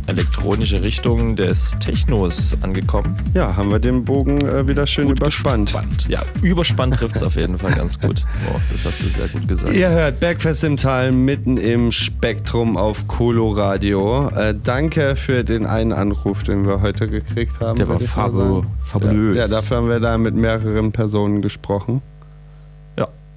[0.06, 3.16] elektronische Richtung des Technos angekommen.
[3.34, 5.74] Ja, haben wir den Bogen äh, wieder schön überspannt.
[6.08, 8.24] Ja, überspannt trifft es auf jeden Fall ganz gut.
[8.48, 9.72] Wow, das hast du sehr gut gesagt.
[9.74, 14.28] Ihr hört Bergfest im Tal mitten im Spektrum auf Coloradio.
[14.28, 17.78] Äh, danke für den einen Anruf, den wir heute gekriegt haben.
[17.78, 19.36] Der war fabulös.
[19.36, 22.00] Ja, dafür haben wir da mit mehreren Personen gesprochen.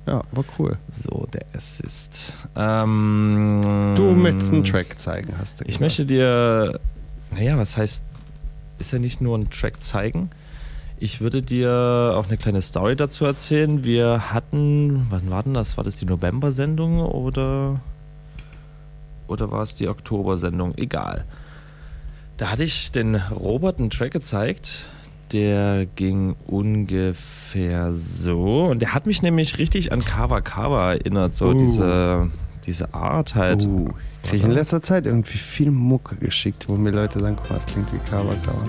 [0.07, 0.23] Ja.
[0.31, 0.77] War cool.
[0.89, 2.33] So, der Assist.
[2.55, 3.61] Ähm,
[3.95, 5.81] Du möchtest einen Track zeigen, hast du Ich gesagt.
[5.81, 6.79] möchte dir,
[7.31, 8.03] naja, was heißt,
[8.79, 10.31] ist ja nicht nur ein Track zeigen.
[10.97, 13.83] Ich würde dir auch eine kleine Story dazu erzählen.
[13.83, 15.77] Wir hatten, wann war denn das?
[15.77, 17.79] War das die November-Sendung oder,
[19.27, 20.75] oder war es die Oktober-Sendung?
[20.77, 21.25] Egal.
[22.37, 24.89] Da hatte ich den Robert einen Track gezeigt.
[25.31, 28.63] Der ging ungefähr so.
[28.63, 31.33] Und der hat mich nämlich richtig an Kava Kava erinnert.
[31.33, 31.53] So Uh.
[31.53, 32.29] diese,
[32.65, 33.65] diese Art halt.
[33.65, 33.89] Uh,
[34.23, 37.55] kriege ich in letzter Zeit irgendwie viel Mucke geschickt, wo mir Leute sagen, guck mal,
[37.55, 38.65] das klingt wie Kava Kava.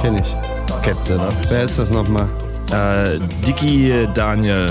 [0.00, 0.36] Kenn ich.
[0.82, 1.28] Kennst du, ne?
[1.48, 2.28] Wer ist das nochmal?
[2.72, 4.66] Äh, Dicky Daniel.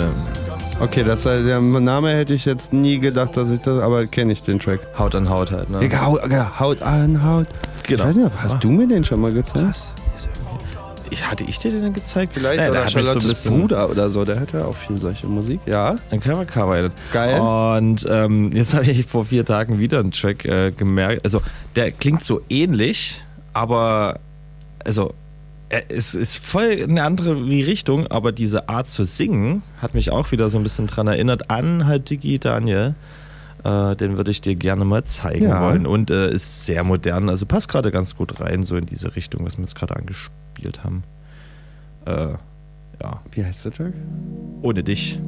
[0.81, 4.31] Okay, das, äh, der Name hätte ich jetzt nie gedacht, dass ich das, aber kenne
[4.31, 4.79] ich den Track.
[4.97, 5.85] Haut an Haut halt, ne?
[5.85, 7.47] Ja, Haut, ja, Haut an Haut.
[7.85, 8.03] Genau.
[8.03, 9.91] Ich weiß nicht, hast du mir den schon mal gezeigt?
[11.11, 12.33] Ich, hatte ich dir den gezeigt?
[12.33, 14.97] Vielleicht Naja, oder hat so Charlottes bisschen- Bruder oder so, der hört ja auch viel
[14.97, 15.59] solche Musik.
[15.65, 15.95] Ja.
[16.11, 17.39] Dann kann man Cover Geil.
[17.41, 21.25] Und ähm, jetzt habe ich vor vier Tagen wieder einen Track äh, gemerkt.
[21.25, 21.41] Also
[21.75, 23.21] der klingt so ähnlich,
[23.53, 24.19] aber
[24.85, 25.13] also
[25.89, 30.31] es ist voll eine andere wie Richtung, aber diese Art zu singen hat mich auch
[30.31, 32.95] wieder so ein bisschen dran erinnert an halt Digi Daniel.
[33.63, 35.61] Äh, den würde ich dir gerne mal zeigen Ja.
[35.67, 35.85] wollen.
[35.85, 39.45] Und äh, ist sehr modern, also passt gerade ganz gut rein, so in diese Richtung,
[39.45, 41.03] was wir jetzt gerade angespielt haben.
[42.05, 42.33] Äh,
[43.01, 43.21] ja.
[43.31, 43.93] Wie heißt der Track?
[44.61, 45.19] Ohne dich.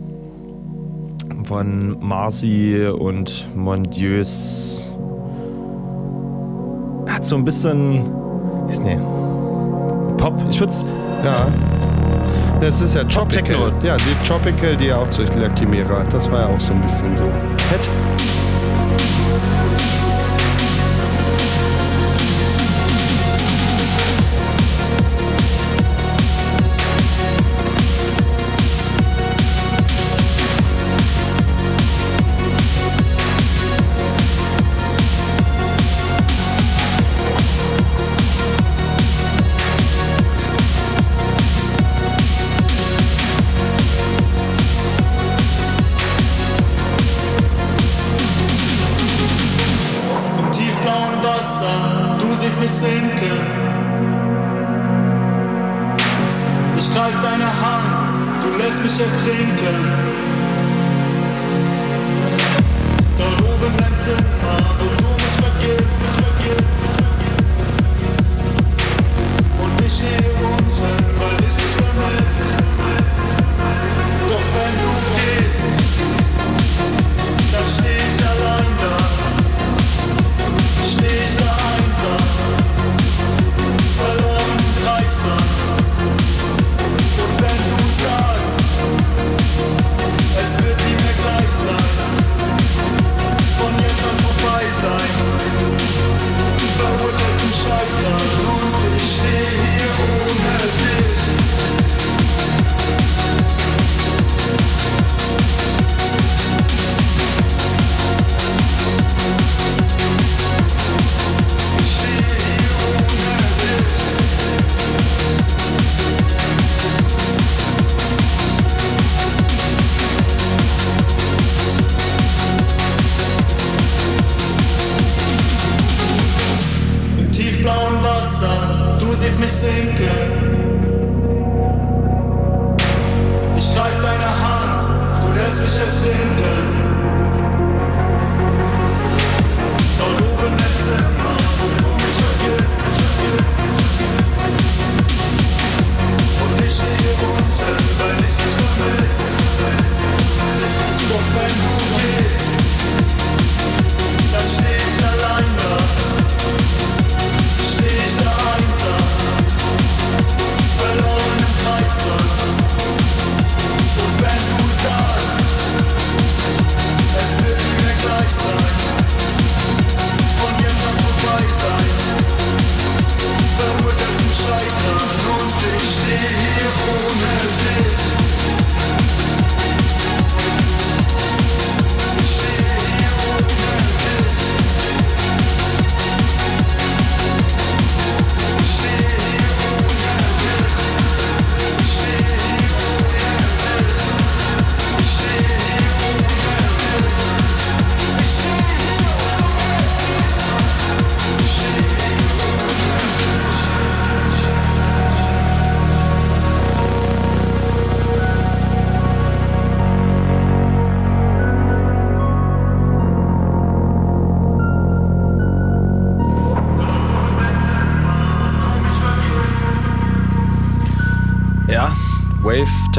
[1.44, 4.92] Von Marcy und Mondieus.
[7.08, 8.06] Hat so ein bisschen.
[8.70, 8.98] Ist nee.
[10.22, 10.72] Pop, ich würde
[11.24, 11.48] Ja.
[12.60, 13.74] Das ist ja Tropical.
[13.82, 16.04] Ja, die Tropical, die ja auch zu La Chimera.
[16.12, 17.24] Das war ja auch so ein bisschen so.
[17.70, 17.90] Fett.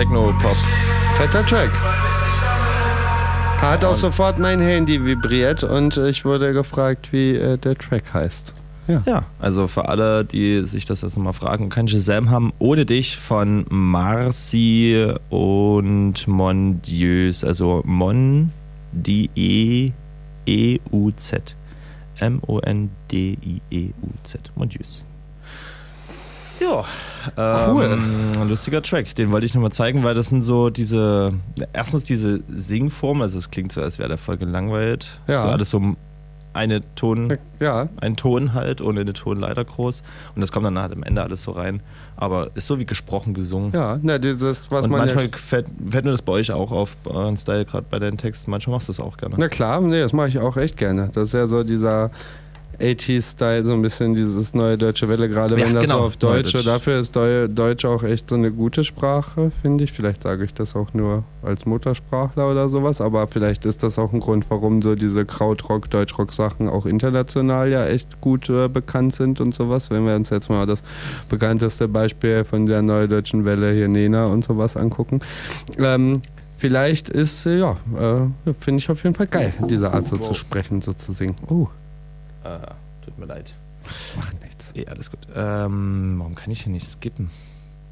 [0.03, 0.57] Techno-Pop.
[1.17, 1.71] Fetter Track.
[3.61, 8.53] Hat auch sofort mein Handy vibriert und ich wurde gefragt, wie äh, der Track heißt.
[8.89, 9.01] Ja.
[9.07, 13.17] Ja, also für alle, die sich das jetzt nochmal fragen, kann Shazam haben, ohne dich
[13.17, 18.51] von Marcy und Mondieus, also Mon,
[18.91, 19.95] D-E-E-U-Z.
[22.19, 23.61] M-O-N-D-I-E-U-Z.
[24.57, 25.05] Mondieus.
[26.63, 26.85] Ja,
[27.37, 27.85] Cool.
[27.85, 31.35] Ähm, lustiger Track, den wollte ich nochmal zeigen, weil das sind so diese,
[31.73, 35.21] erstens diese Singform, also es klingt so, als wäre der voll gelangweilt.
[35.27, 35.43] Ja.
[35.43, 35.97] So alles so
[36.55, 37.89] eine Ton, ja.
[38.01, 40.03] ein Ton halt, ohne eine Tonleiter groß.
[40.35, 41.83] Und das kommt dann halt am Ende alles so rein.
[42.17, 43.73] Aber ist so wie gesprochen gesungen.
[43.73, 46.71] Ja, na, dieses, was Und man manchmal ja, fällt, fällt mir das bei euch auch
[46.71, 46.97] auf,
[47.37, 48.51] Style, gerade bei deinen Texten.
[48.51, 49.37] Manchmal machst du das auch gerne.
[49.39, 51.11] Na klar, nee, das mache ich auch echt gerne.
[51.15, 52.11] Das ist ja so dieser
[52.83, 56.17] 80s-Style, so ein bisschen dieses neue deutsche Welle, gerade Ja, wenn das genau, so auf
[56.17, 56.67] Deutsch, Neudeutsch.
[56.67, 59.93] dafür ist Deu Deutsch auch echt so eine gute Sprache, finde ich.
[59.93, 64.13] Vielleicht sage ich das auch nur als Muttersprachler oder sowas, aber vielleicht ist das auch
[64.13, 69.41] ein Grund, warum so diese Krautrock, Deutschrock-Sachen auch international ja echt gut äh, bekannt sind
[69.41, 69.91] und sowas.
[69.91, 70.83] Wenn wir uns jetzt mal das
[71.29, 75.21] bekannteste Beispiel von der neudeutschen Welle hier Nena und sowas angucken.
[75.79, 76.21] Ähm,
[76.63, 80.81] Vielleicht ist, ja, äh, finde ich auf jeden Fall geil, diese Art so zu sprechen,
[80.81, 81.35] so zu singen.
[81.49, 81.67] Oh.
[82.45, 82.59] Äh,
[83.05, 83.55] tut mir leid.
[84.17, 84.73] Macht nichts.
[84.75, 85.21] Eh, alles gut.
[85.35, 87.31] Ähm, warum kann ich hier nicht skippen?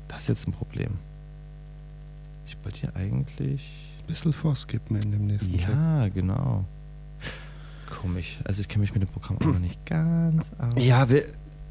[0.09, 0.99] Das ist jetzt ein Problem.
[2.47, 3.93] Ich wollte hier eigentlich.
[4.01, 5.59] Ein bisschen vorskippen in dem nächsten.
[5.59, 6.65] Ja, genau.
[7.91, 8.39] Komisch.
[8.45, 10.75] Also ich kenne mich mit dem Programm auch noch nicht ganz aus.
[10.77, 11.23] Ja, wir,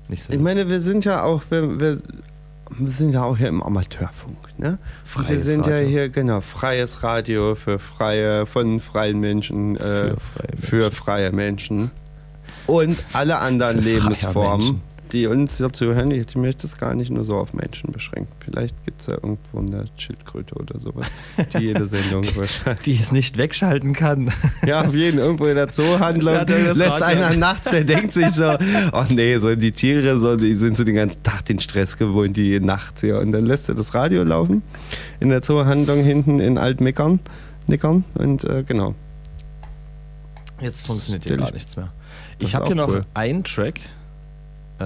[0.10, 0.34] so.
[0.34, 2.02] ich meine, wir sind ja auch, wir, wir,
[2.78, 4.72] wir sind ja auch hier im Amateurfunk, ne?
[4.72, 5.88] Und wir Freies sind ja Radio.
[5.90, 10.16] hier, genau, freies Radio für freie, von freien Menschen, äh,
[10.62, 11.92] für freie Menschen.
[12.68, 14.82] Und alle anderen Lebensformen,
[15.12, 18.32] die uns hier zuhören, ich möchte es gar nicht nur so auf Menschen beschränken.
[18.46, 21.08] Vielleicht gibt es ja irgendwo eine Schildkröte oder sowas,
[21.54, 22.84] die jede Sendung wahrscheinlich.
[22.84, 24.32] Die es nicht wegschalten kann.
[24.68, 28.30] Ja, auf jeden irgendwo in der Zoohandlung Ja, der lässt einer nachts, der denkt sich
[28.30, 28.56] so,
[28.92, 32.38] ach nee, so die Tiere, so, die sind so den ganzen Tag den Stress gewohnt,
[32.38, 33.18] die nachts hier.
[33.20, 34.62] Und dann lässt er das Radio laufen
[35.20, 37.20] in der Zoohandlung hinten in Altmickern,
[37.66, 38.94] Nickern und äh, genau.
[40.62, 41.92] Jetzt funktioniert hier gar ich- nichts mehr.
[42.40, 43.06] Ich habe hier noch cool.
[43.14, 43.80] einen Track.
[44.80, 44.84] Äh,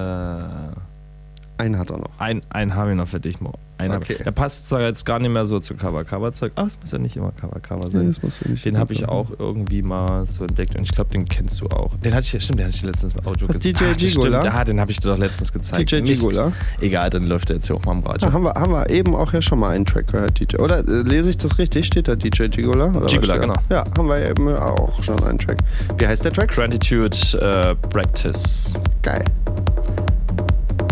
[1.57, 2.09] einen hat er noch.
[2.17, 3.53] Ein, einen habe ich noch für dich, Mo.
[3.77, 4.17] Einen Okay.
[4.23, 6.51] Der passt zwar jetzt gar nicht mehr so zu Cover-Cover-Zeug.
[6.55, 8.01] Ah, es muss ja nicht immer Cover-Cover sein.
[8.03, 10.91] Nee, das muss ja nicht den habe ich auch irgendwie mal so entdeckt und ich
[10.91, 11.95] glaube, den kennst du auch.
[11.97, 13.65] Den hatte ich, stimmt, den hatte ich letztens im Audio gezeigt.
[13.65, 14.39] DJ Ah, Gigola?
[14.41, 15.91] Stimmt, ja, den habe ich dir doch letztens gezeigt.
[15.91, 16.21] DJ Mist.
[16.23, 16.51] Gigola?
[16.79, 18.27] Egal, dann läuft der jetzt hier auch mal im Radio.
[18.27, 20.57] Da haben wir, haben wir eben auch ja schon mal einen Track gehört, DJ.
[20.57, 21.85] Oder äh, lese ich das richtig?
[21.85, 22.87] Steht da DJ Gigola?
[22.87, 23.55] Oder Gigola, genau.
[23.69, 25.57] Ja, haben wir eben auch schon einen Track.
[25.97, 26.51] Wie heißt der Track?
[26.51, 28.73] Gratitude äh, Practice.
[29.01, 29.23] Geil.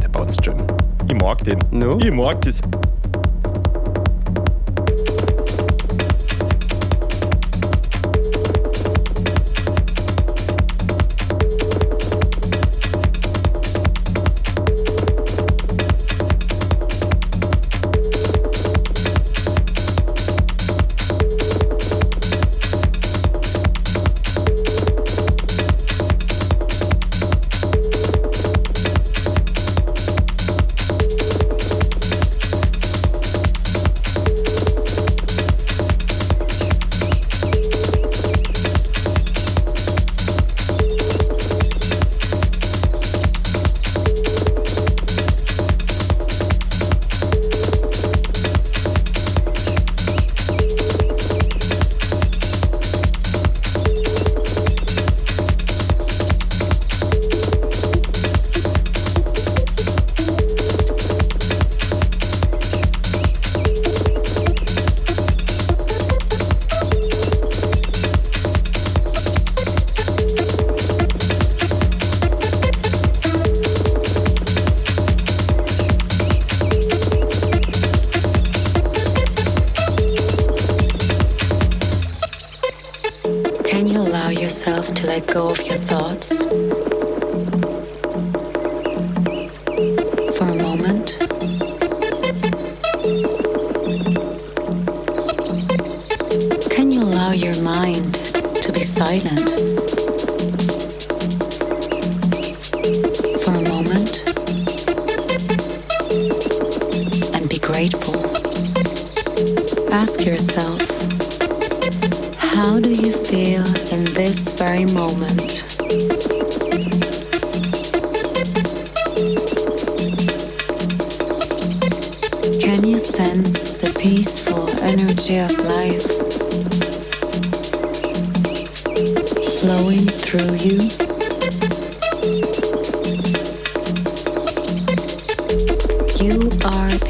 [0.02, 0.58] Der bounce schön.
[1.08, 1.60] Ich mag den.
[1.72, 1.98] No?
[2.00, 2.62] Ich mag das.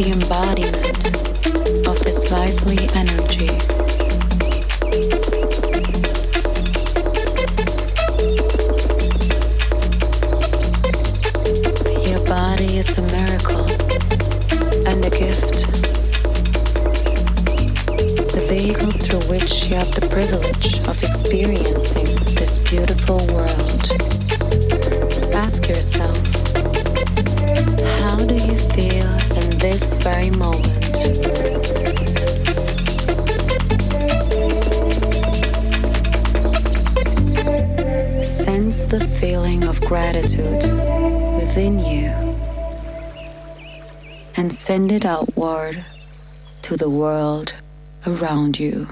[0.02, 1.11] The embodiment
[39.92, 40.64] gratitude
[41.36, 42.08] within you
[44.38, 45.84] and send it outward
[46.62, 47.54] to the world
[48.08, 48.88] around you.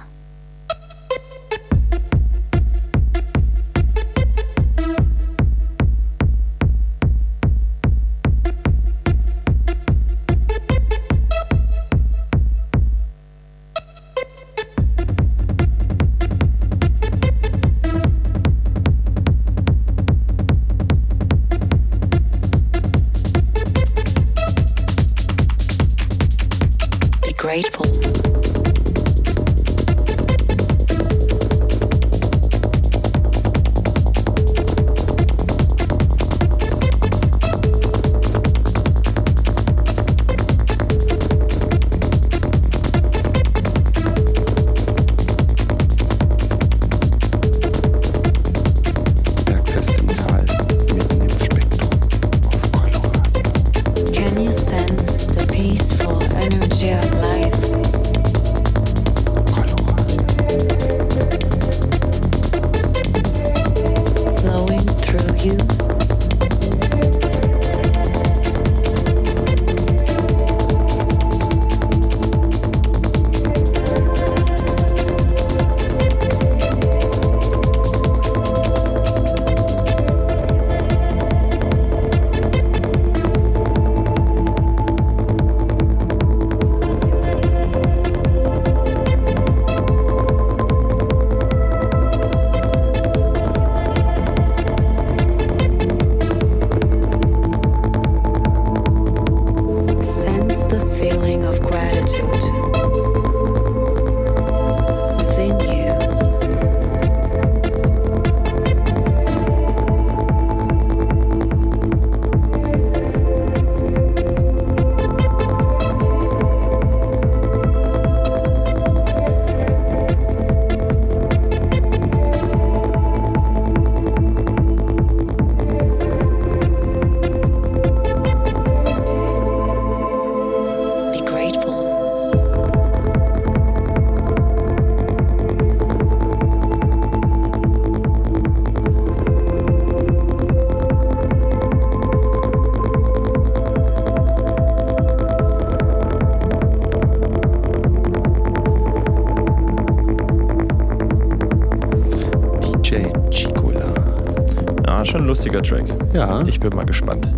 [155.39, 155.85] Lustiger Track.
[156.13, 156.41] Ja.
[156.47, 157.31] Ich bin mal gespannt,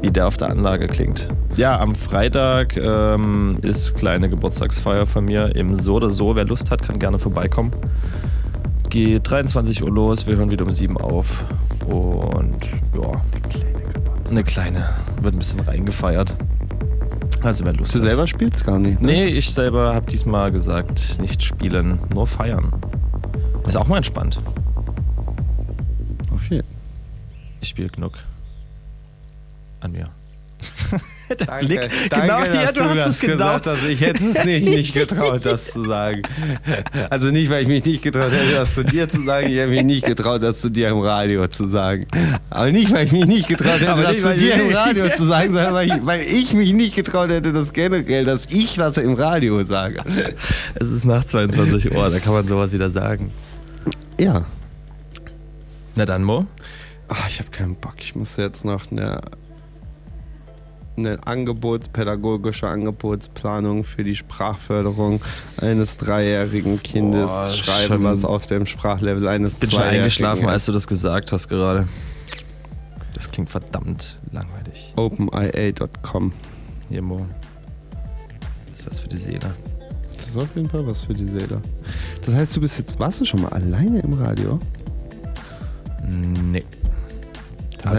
[0.00, 1.28] wie der auf der Anlage klingt.
[1.56, 6.36] Ja, am Freitag ähm, ist kleine Geburtstagsfeier von mir im So oder So.
[6.36, 7.72] Wer Lust hat, kann gerne vorbeikommen.
[8.90, 11.44] Geht 23 Uhr los, wir hören wieder um 7 auf.
[11.88, 12.58] Und
[12.94, 13.20] ja,
[14.30, 14.90] eine kleine,
[15.20, 16.32] wird ein bisschen reingefeiert.
[17.42, 18.04] Also wer Lust Du hat.
[18.04, 19.08] selber spielst gar nicht, ne?
[19.08, 22.72] Nee, ich selber habe diesmal gesagt, nicht spielen, nur feiern.
[23.66, 24.38] Ist auch mal entspannt.
[27.72, 28.18] Ich spiele genug.
[29.80, 30.04] An mir.
[31.30, 31.80] Der Danke, Blick,
[32.10, 33.36] genau hier, du hast es genau.
[33.36, 33.84] gesagt hast.
[33.88, 36.20] Ich hätte es nicht, nicht getraut, das zu sagen.
[37.08, 39.46] Also nicht, weil ich mich nicht getraut hätte, das zu dir zu sagen.
[39.46, 42.06] Ich hätte mich nicht getraut, das zu dir im Radio zu sagen.
[42.50, 45.08] Aber nicht, weil ich mich nicht getraut hätte, Aber das nicht, zu dir im Radio
[45.08, 48.74] zu sagen, sondern weil ich, weil ich mich nicht getraut hätte, das generell, dass ich
[48.74, 50.04] das im Radio sage.
[50.74, 53.32] Es ist nach 22 Uhr, da kann man sowas wieder sagen.
[54.18, 54.44] Ja.
[55.94, 56.46] Na dann, Mo.
[58.22, 59.20] Muss jetzt noch eine,
[60.96, 65.20] eine angebotspädagogische Angebotsplanung für die Sprachförderung
[65.56, 70.72] eines dreijährigen Kindes Boah, schreiben, was auf dem Sprachlevel eines Bin schon eingeschlafen, als du
[70.72, 71.88] das gesagt hast gerade.
[73.16, 74.92] Das klingt verdammt langweilig.
[74.94, 76.32] OpenIA.com.
[77.00, 77.26] Mo.
[78.70, 79.50] Das ist was für die Seele.
[80.24, 81.60] ist auf jeden Fall was für die Seele.
[82.24, 84.60] Das heißt, du bist jetzt, warst du schon mal alleine im Radio?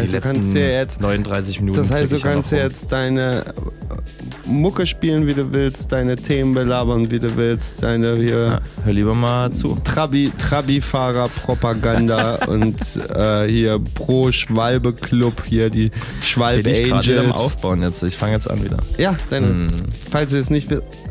[0.04, 1.78] Aber die heißt, du kannst ja jetzt 39 Minuten.
[1.80, 5.92] Das heißt, du ich ja kannst ja jetzt deine äh, Mucke spielen, wie du willst,
[5.92, 8.62] deine Themen belabern, wie du willst, deine hier.
[8.84, 9.78] hör lieber mal zu.
[9.84, 12.76] Trabi, Trabi-Fahrer-Propaganda und
[13.16, 15.92] äh, hier pro Schwalbe-Club, hier die
[16.22, 17.40] Schwalbe Bin ich gerade wieder am Angels.
[17.40, 18.04] Aufbauen jetzt.
[18.04, 18.78] Ich fange jetzt an wieder.
[18.98, 19.68] Ja, dann, Hm.
[20.12, 20.82] falls ihr es nicht wi- Kiesel, Kiesel.
[20.82, 21.03] Ja,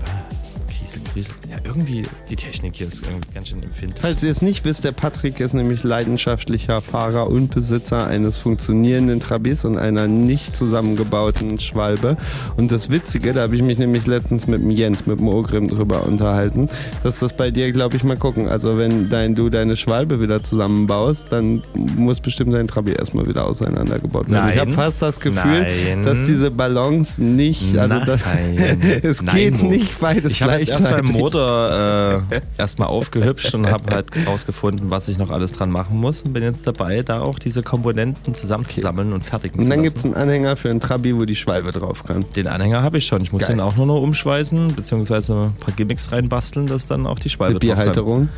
[1.73, 4.01] irgendwie, die Technik hier ist irgendwie ganz schön empfindlich.
[4.03, 9.21] Falls ihr es nicht wisst, der Patrick ist nämlich leidenschaftlicher Fahrer und Besitzer eines funktionierenden
[9.21, 12.17] Trabis und einer nicht zusammengebauten Schwalbe.
[12.57, 15.69] Und das Witzige, da habe ich mich nämlich letztens mit dem Jens, mit dem Ogrim
[15.69, 16.69] drüber unterhalten,
[17.03, 18.49] dass das bei dir, glaube ich, mal gucken.
[18.49, 23.47] Also wenn dein, du deine Schwalbe wieder zusammenbaust, dann muss bestimmt dein Trabi erstmal wieder
[23.47, 24.51] auseinandergebaut werden.
[24.51, 24.61] Ich Nein.
[24.61, 26.03] habe fast das Gefühl, Nein.
[26.03, 28.21] dass diese Balance nicht, also das,
[29.03, 31.13] es Nein, geht nicht beides Ich habe jetzt erst gleichzeitig.
[31.13, 31.23] meinen
[31.71, 36.23] Motor äh, erstmal aufgehübscht und habe halt rausgefunden, was ich noch alles dran machen muss.
[36.23, 39.85] Und bin jetzt dabei, da auch diese Komponenten zusammenzusammeln und fertigen Und zu dann lassen.
[39.85, 42.25] gibt es einen Anhänger für einen Trabi, wo die Schwalbe drauf kann.
[42.37, 43.23] Den Anhänger habe ich schon.
[43.23, 43.57] Ich muss Geil.
[43.57, 47.55] den auch nur noch umschweißen, beziehungsweise ein paar Gimmicks reinbasteln, dass dann auch die Schwalbe
[47.55, 47.79] Mit drauf kann.
[47.79, 48.29] Bierhalterung?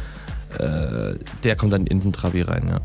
[0.58, 2.80] Äh, der kommt dann in den Trabi rein, ja.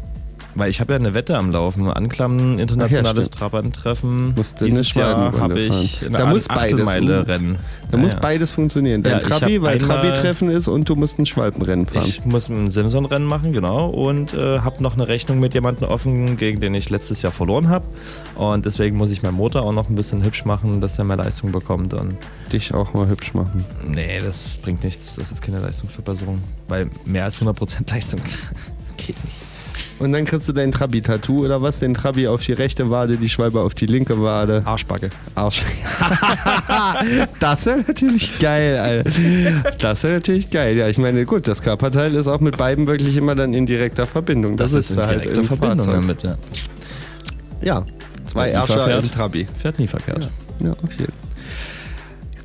[0.60, 1.90] Weil ich habe ja eine Wette am Laufen.
[1.90, 3.40] Anklammen, internationales stimmt.
[3.40, 4.34] Trabanttreffen.
[4.36, 6.88] Musst du eine Schwalbenrunde habe ich eine Da muss beides.
[6.94, 7.58] Rennen.
[7.90, 8.20] Da Ja, muss ja.
[8.20, 9.02] beides funktionieren.
[9.02, 12.04] Dein Ja, Trabi, weil Trabi-Treffen ist und du musst ein Schwalbenrennen fahren.
[12.08, 13.88] Ich muss ein Simson-Rennen machen, genau.
[13.90, 17.70] Und äh, habe noch eine Rechnung mit jemandem offen, gegen den ich letztes Jahr verloren
[17.70, 17.86] habe.
[18.36, 21.18] Und deswegen muss ich meinen Motor auch noch ein bisschen hübsch machen, dass er mehr
[21.18, 21.94] Leistung bekommt.
[21.94, 22.18] Und
[22.52, 23.64] Dich auch mal hübsch machen.
[23.88, 25.16] nee, das bringt nichts.
[25.16, 26.44] Das ist keine Leistungsverbesserung.
[26.68, 28.20] Weil mehr als 100% Leistung
[28.98, 29.38] geht nicht.
[30.00, 31.80] Und dann kriegst du dein Trabi-Tattoo oder was?
[31.80, 34.62] Den Trabi auf die rechte Wade, die Schwalbe auf die linke Wade.
[34.66, 35.10] Arschbacke.
[35.36, 35.64] Arsch.
[37.40, 39.74] das wäre natürlich geil, Alter.
[39.78, 40.78] Das wäre natürlich geil.
[40.78, 44.06] Ja, ich meine, gut, das Körperteil ist auch mit beiden wirklich immer dann in direkter
[44.06, 44.56] Verbindung.
[44.56, 45.96] Das, ist da halt im Verbindung Fahrzeug.
[45.96, 46.38] damit, ja.
[47.62, 47.86] Ja,
[48.26, 49.48] zwei Ärscher im Trabi.
[49.58, 50.30] Fährt nie verkehrt.
[50.62, 51.14] Ja, auf jeden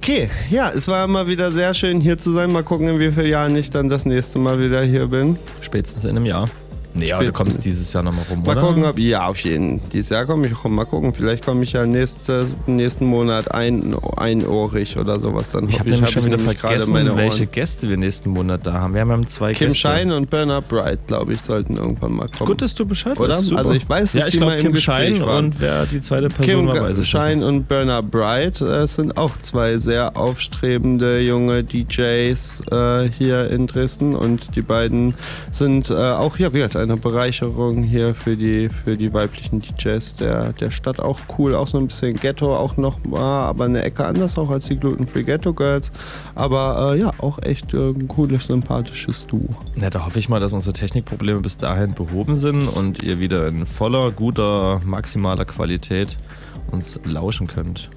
[0.05, 2.53] Okay, ja, es war mal wieder sehr schön hier zu sein.
[2.53, 5.39] Mal gucken, in wie vielen Jahren ich dann das nächste Mal wieder hier bin.
[5.63, 6.51] Spätestens in einem Jahr.
[6.95, 8.61] Nee, aber du kommst dieses Jahr nochmal rum, Mal oder?
[8.69, 8.99] gucken, ob.
[8.99, 10.75] Ja, auf jeden Dieses Jahr komme ich rum.
[10.75, 11.13] Mal gucken.
[11.13, 15.51] Vielleicht komme ich ja nächstes, nächsten Monat ein, einohrig oder sowas.
[15.51, 17.47] Dann Ich habe nämlich hab schon wieder vergessen, welche.
[17.47, 18.95] Gäste wir nächsten Monat da haben.
[18.95, 19.89] Wir haben zwei Kim Gäste.
[19.89, 22.49] Shine und Bernard Bright, glaube ich, sollten irgendwann mal kommen.
[22.49, 23.35] Gut, dass du Bescheid Oder?
[23.35, 23.49] weißt.
[23.49, 23.59] Super.
[23.59, 25.45] Also ich weiß, dass ja, ich die glaub, mal im Kim Gespräch Shine waren.
[25.47, 29.17] und wer die zweite Person Kim war, weiß ich Shine und Bernard Bright äh, sind
[29.17, 35.15] auch zwei sehr aufstrebende junge DJs äh, hier in Dresden und die beiden
[35.51, 40.53] sind äh, auch hier wieder eine Bereicherung hier für die, für die weiblichen DJs der,
[40.53, 41.01] der Stadt.
[41.01, 44.51] Auch cool, auch so ein bisschen Ghetto, auch noch mal, aber eine Ecke anders auch
[44.51, 45.91] als die Gluten Free Ghetto Girls.
[46.35, 49.49] Aber äh, ja, auch echt äh, ein cooles, sympathisches Duo.
[49.77, 53.49] Ja, da hoffe ich mal, dass unsere Technikprobleme bis dahin behoben sind und ihr wieder
[53.49, 56.17] in voller, guter, maximaler Qualität
[56.71, 57.91] uns lauschen könnt.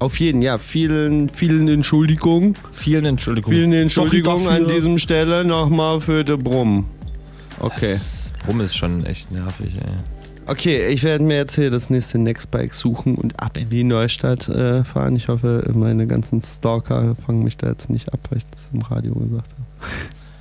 [0.00, 2.54] Auf jeden, ja, vielen, vielen Entschuldigungen.
[2.72, 3.56] Vielen Entschuldigungen.
[3.56, 6.86] Vielen Entschuldigungen an diesem Stelle nochmal für den Brumm.
[7.58, 7.94] Okay.
[7.94, 9.92] Das Brumm ist schon echt nervig, ey.
[10.46, 14.48] Okay, ich werde mir jetzt hier das nächste Nextbike suchen und ab in die Neustadt
[14.48, 15.14] äh, fahren.
[15.16, 18.80] Ich hoffe, meine ganzen Stalker fangen mich da jetzt nicht ab, weil ich das im
[18.80, 19.54] Radio gesagt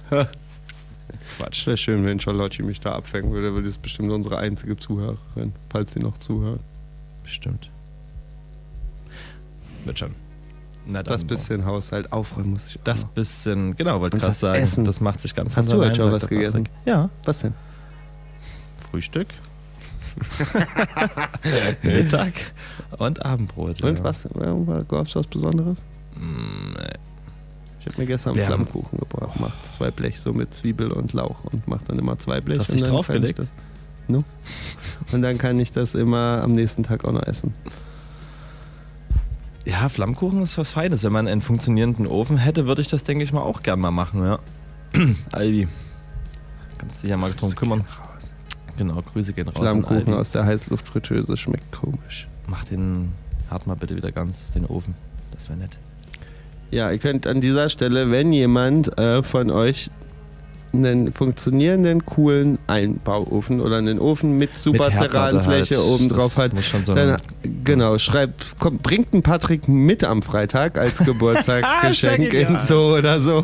[0.09, 0.29] habe.
[1.37, 1.67] Quatsch.
[1.67, 5.51] Wäre schön, wenn Charlotte mich da abfängen würde, weil die ist bestimmt unsere einzige Zuhörerin,
[5.69, 6.61] falls sie noch zuhört.
[7.23, 7.69] Bestimmt.
[9.83, 10.11] Wird schon.
[10.87, 13.09] Na, Das dann- bisschen Haushalt aufräumen muss ich auch Das noch.
[13.09, 14.57] bisschen, genau, wollte gerade sagen.
[14.61, 14.85] essen.
[14.85, 16.69] Das macht sich ganz Hast du heute schon was gegessen?
[16.85, 17.09] Ja.
[17.25, 17.53] Was denn?
[18.91, 19.27] Frühstück.
[21.83, 22.33] Mittag
[22.97, 23.81] und Abendbrot.
[23.83, 24.03] Und ja.
[24.03, 24.27] was?
[24.87, 25.85] Gab es was Besonderes?
[26.15, 26.93] Mm, nee.
[27.79, 29.39] Ich habe mir gestern haben- Flammkuchen gebracht.
[29.39, 32.57] Macht zwei Blech so mit Zwiebel und Lauch und macht dann immer zwei Blech.
[32.57, 33.37] Du hast und dich dann draufgelegt?
[33.37, 34.23] kann ich Das, no?
[35.11, 37.53] Und dann kann ich das immer am nächsten Tag auch noch essen.
[39.65, 41.03] Ja, Flammkuchen ist was Feines.
[41.03, 43.91] Wenn man einen funktionierenden Ofen hätte, würde ich das, denke ich mal, auch gern mal
[43.91, 44.39] machen, ja.
[45.31, 45.67] Albi.
[46.77, 47.85] Kannst dich ja mal drum kümmern.
[48.77, 49.57] Genau, Grüße gehen raus.
[49.57, 52.27] Flammkuchen aus der Heißluftfritteuse schmeckt komisch.
[52.47, 53.11] Mach den
[53.49, 54.93] hart mal bitte wieder ganz, den Ofen.
[55.31, 55.77] Das wäre nett.
[56.69, 59.89] Ja, ihr könnt an dieser Stelle, wenn jemand äh, von euch
[60.73, 65.85] einen funktionierenden, coolen Einbauofen oder einen Ofen mit super Herdplatte Ceranfläche halt.
[65.85, 66.51] oben drauf hat,
[66.83, 67.21] so dann,
[67.63, 73.43] genau, schreibt, kommt, bringt einen Patrick mit am Freitag als Geburtstagsgeschenk in so oder so.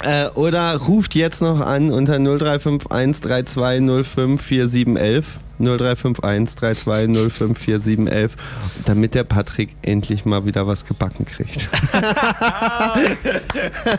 [0.00, 5.26] Äh, oder ruft jetzt noch an unter 0351 3205 4711.
[5.58, 8.36] 0351 32 054711,
[8.84, 11.68] damit der Patrick endlich mal wieder was gebacken kriegt.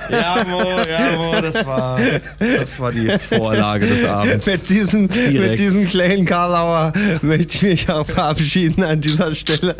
[0.09, 1.99] Ja, Mo, ja, Mo, das war,
[2.39, 4.45] das war die Vorlage des Abends.
[4.45, 6.91] mit, diesem, mit diesem kleinen Karlauer
[7.21, 9.75] möchte ich mich auch verabschieden an dieser Stelle.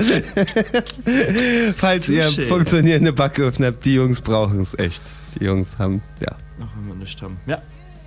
[1.77, 5.01] Falls ihr funktionierende Backöfen habt, die Jungs brauchen es echt.
[5.39, 6.35] Die Jungs haben, ja.
[6.59, 7.37] Noch wenn wir nicht haben.
[7.45, 7.61] Ja,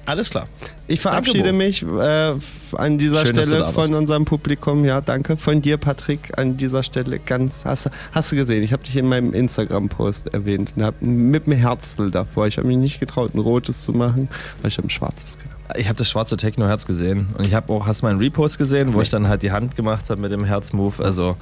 [0.07, 0.49] alles klar.
[0.87, 2.35] Ich verabschiede Danke, mich äh,
[2.77, 4.87] an dieser Schön, Stelle von unserem Publikum.
[4.87, 5.37] Ja, danke.
[5.37, 7.67] Von dir, Patrick, an dieser Stelle ganz.
[7.67, 8.63] Hast, du- hast du gesehen?
[8.63, 10.73] Ich habe dich in meinem Instagram-Post erwähnt.
[10.77, 12.47] Und hab mit dem Herzl davor.
[12.47, 14.31] Ich habe mich nicht getraut, ein rotes zu machen,
[14.63, 15.55] weil ich habe ein schwarzes genommen.
[15.77, 18.95] Ich habe das schwarze Techno-Herz gesehen und ich habe auch, hast du meinen Repost gesehen,
[18.95, 21.05] wo ich dann halt die Hand gemacht habe mit dem Herz-Move.
[21.05, 21.37] Also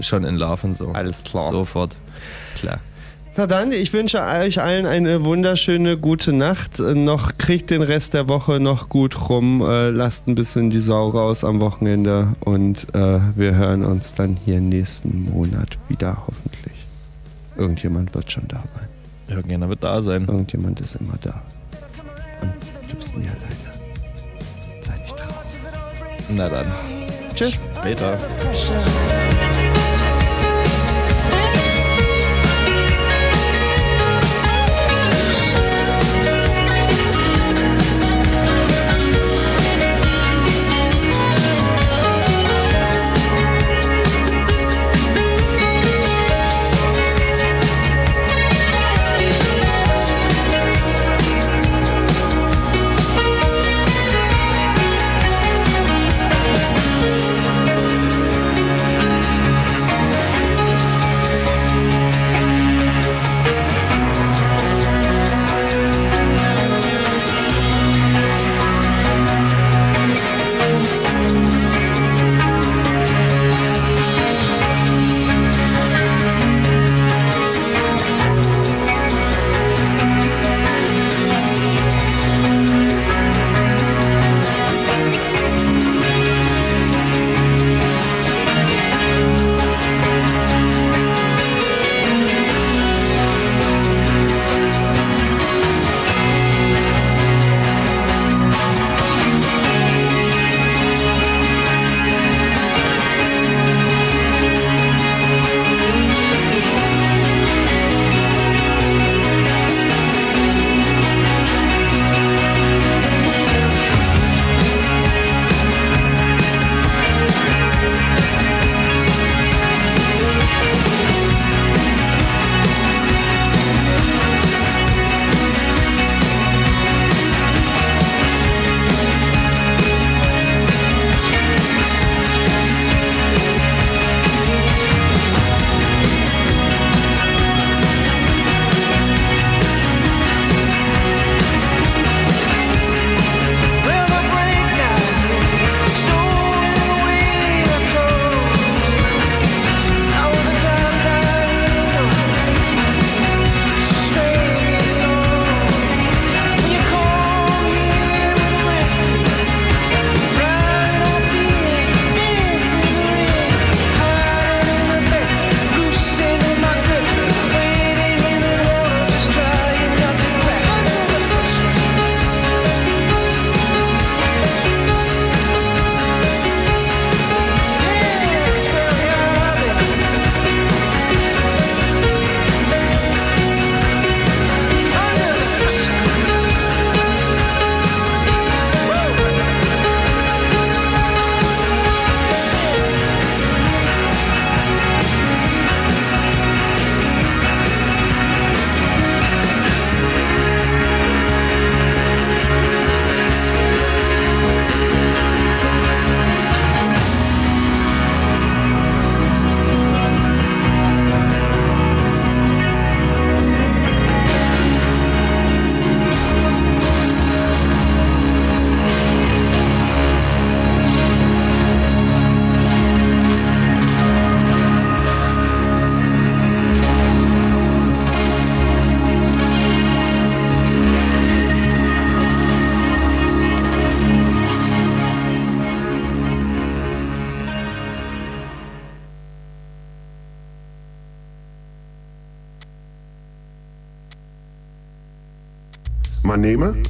[0.00, 0.92] schon in Love und so.
[0.92, 1.50] Alles klar.
[1.52, 1.98] Sofort.
[2.54, 2.80] Klar.
[3.38, 6.78] Na dann, ich wünsche euch allen eine wunderschöne gute Nacht.
[6.78, 9.60] Noch kriegt den Rest der Woche noch gut rum.
[9.60, 14.38] Äh, lasst ein bisschen die Sau raus am Wochenende und äh, wir hören uns dann
[14.42, 16.72] hier nächsten Monat wieder, hoffentlich.
[17.56, 18.88] Irgendjemand wird schon da sein.
[19.28, 20.24] Irgendjemand wird da sein.
[20.26, 21.42] Irgendjemand ist immer da.
[22.40, 22.52] Und
[22.90, 24.80] du bist nie alleine.
[24.80, 25.36] Sei nicht traurig.
[26.30, 26.66] Na dann.
[27.34, 27.60] Tschüss.
[27.76, 28.18] Später.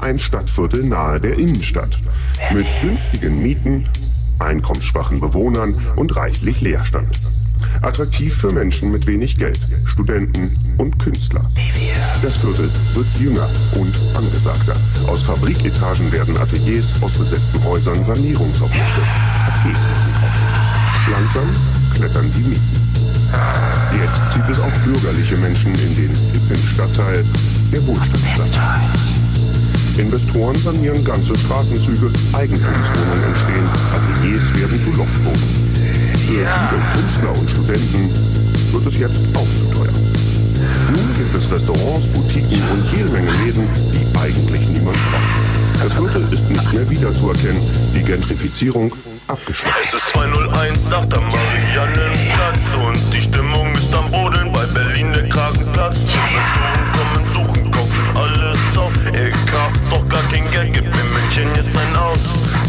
[0.07, 1.99] Ein Stadtviertel nahe der Innenstadt.
[2.55, 3.89] Mit günstigen Mieten,
[4.39, 7.21] einkommensschwachen Bewohnern und reichlich Leerstand.
[7.83, 11.45] Attraktiv für Menschen mit wenig Geld, Studenten und Künstler.
[12.23, 14.75] Das Viertel wird jünger und angesagter.
[15.09, 19.01] Aus Fabriketagen werden Ateliers, aus besetzten Häusern Sanierungsobjekte.
[19.01, 19.79] Cafés.
[21.11, 21.49] Langsam
[21.95, 22.93] klettern die Mieten.
[23.93, 27.25] Jetzt zieht es auch bürgerliche Menschen in den hippen Stadtteil,
[27.73, 29.16] der Wohlstandsstadtteil.
[29.99, 35.67] Investoren sanieren ganze Straßenzüge, Eigentumswohnungen entstehen, Ateliers werden zu Loftwohnungen.
[36.13, 38.11] Für viele Künstler und Studenten
[38.73, 39.93] wird es jetzt auch zu teuer.
[40.93, 45.83] Nun gibt es Restaurants, Boutiquen und jede Menge Läden, die eigentlich niemand braucht.
[45.83, 47.63] Das Viertel ist nicht mehr wiederzuerkennen,
[47.95, 48.93] die Gentrifizierung
[49.29, 49.77] abgeschlossen.
[49.83, 55.29] Es ist 201 nach der Mariannenplatz und die Stimmung ist am Brodeln bei Berlin der
[55.29, 56.01] Kragenplatz.
[56.01, 58.93] Investoren kommen, suchen, kaufen alles auf.
[59.13, 59.47] Ich
[60.57, 62.21] Geld, gib mir München jetzt ein Aus.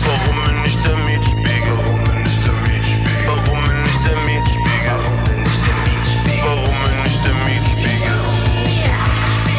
[0.03, 1.71] Warum mir nicht der Mietspiegel?
[1.77, 3.23] Warum mir nicht der Mietspiegel?
[3.27, 4.99] Warum mir nicht der Mietspiegel?
[6.43, 8.19] Warum mir nicht der Mietspiegel?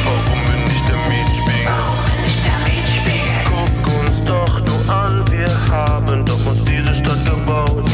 [0.05, 1.79] Warum mir nicht der Mietspiegel?
[3.49, 7.87] Guck uns doch nur an, wir haben doch uns diese Stadt gebaut.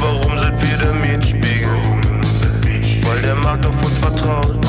[0.00, 1.76] Warum sind wir der Mietspiegel?
[3.02, 4.63] Weil der Markt auf uns vertraut.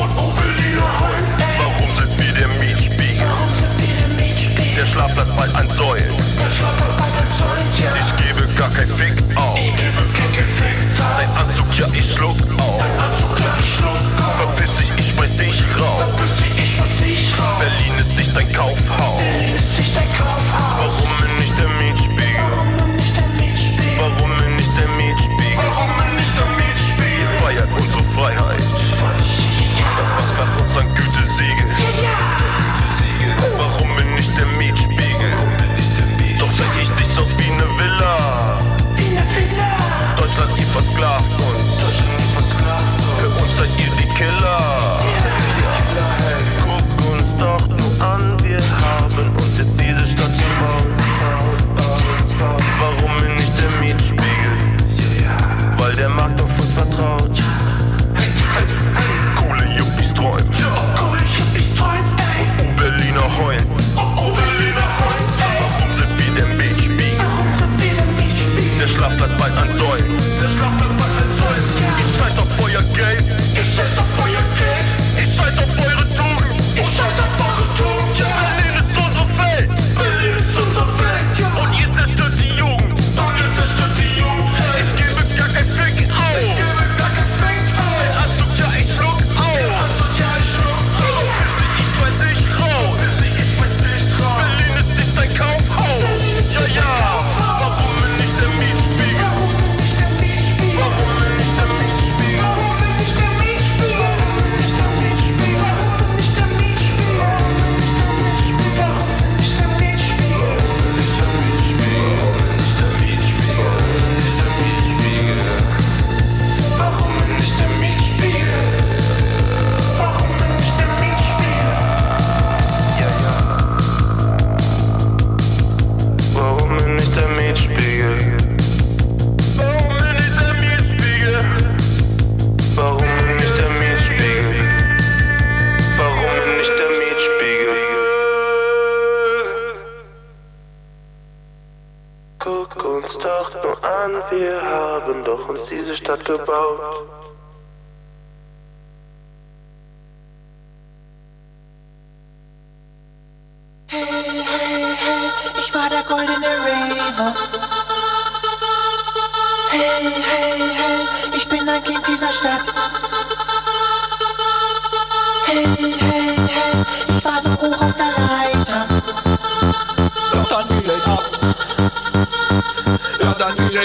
[0.00, 0.16] Heulen.
[0.16, 1.24] Oh, oh, Berliner heulen.
[1.58, 3.26] Warum sind wir der Mietspiegel?
[4.76, 6.14] Der Schlafplatz bald an Säulen.
[7.78, 9.49] Ich gebe gar kein Fick auf.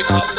[0.07, 0.34] Dann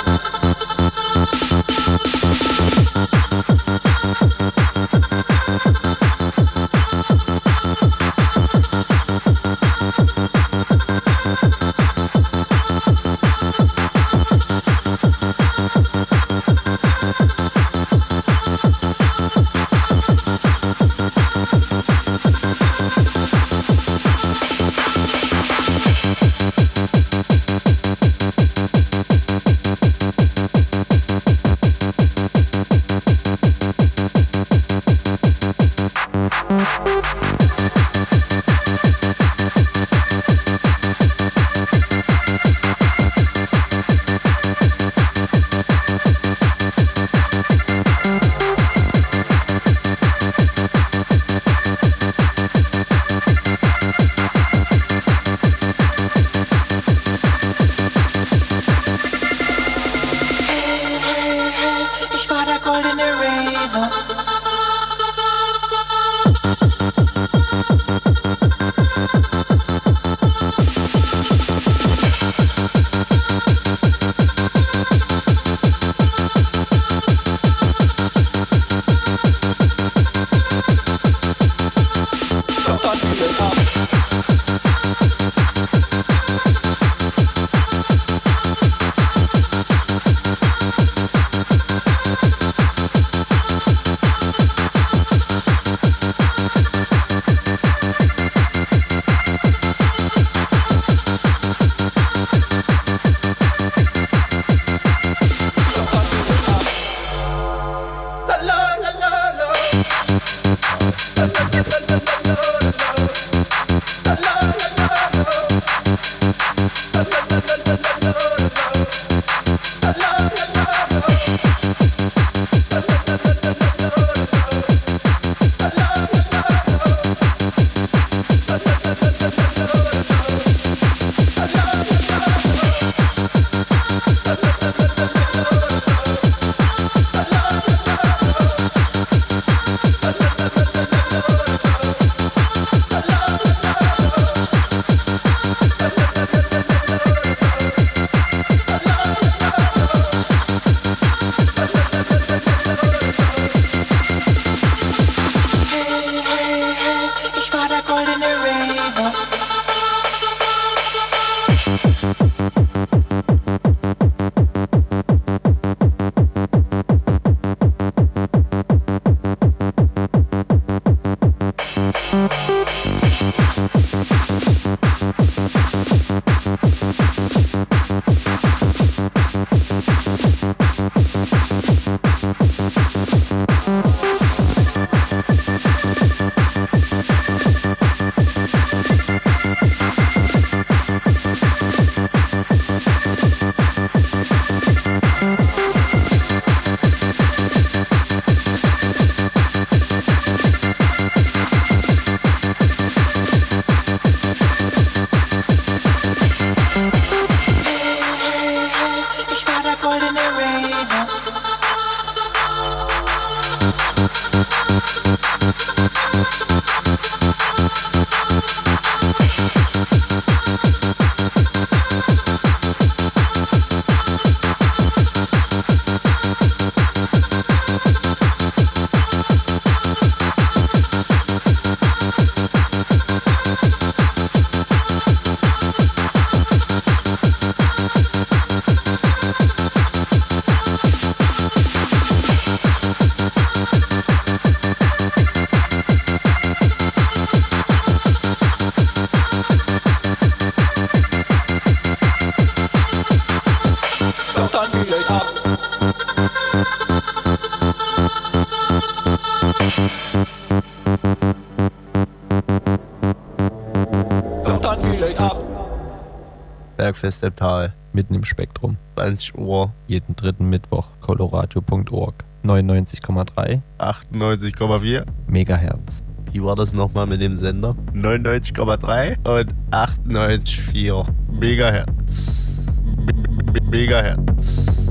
[266.96, 268.78] Bergfest im Tal, mitten im Spektrum.
[268.94, 270.86] 20 Uhr, jeden dritten Mittwoch.
[271.02, 272.24] Colorado.org.
[272.42, 273.60] 99,3.
[273.78, 275.04] 98,4.
[275.26, 276.00] Megahertz.
[276.32, 277.76] Wie war das nochmal mit dem Sender?
[277.92, 281.06] 99,3 und 98,4
[281.38, 282.66] Megahertz.
[282.82, 283.08] M-
[283.54, 284.85] M- Megahertz.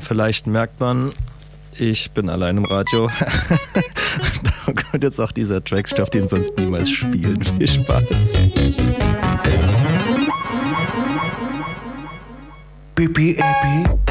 [0.00, 1.10] vielleicht merkt man,
[1.78, 3.08] ich bin allein im Radio.
[4.66, 7.42] da kommt jetzt auch dieser Trackstoff, den sonst niemals spielen.
[7.42, 8.04] Viel Spaß.
[12.94, 14.09] BPAP.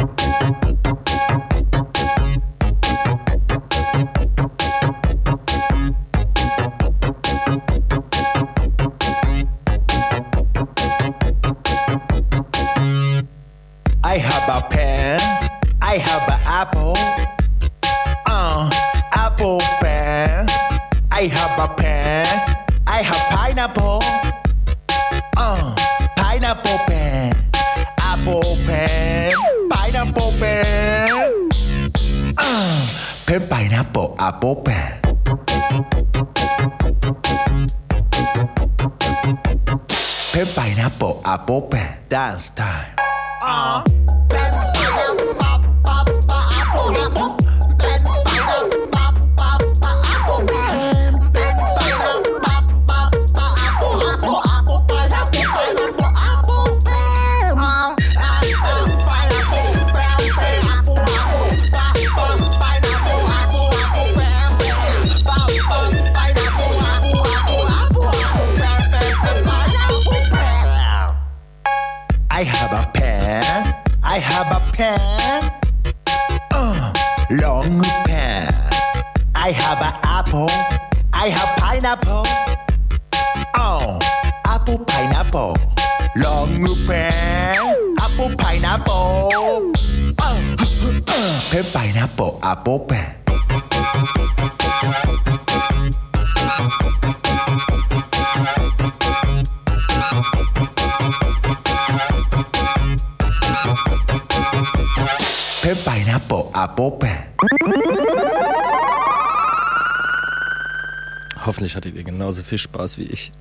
[112.50, 113.32] Fischspaß wie ich.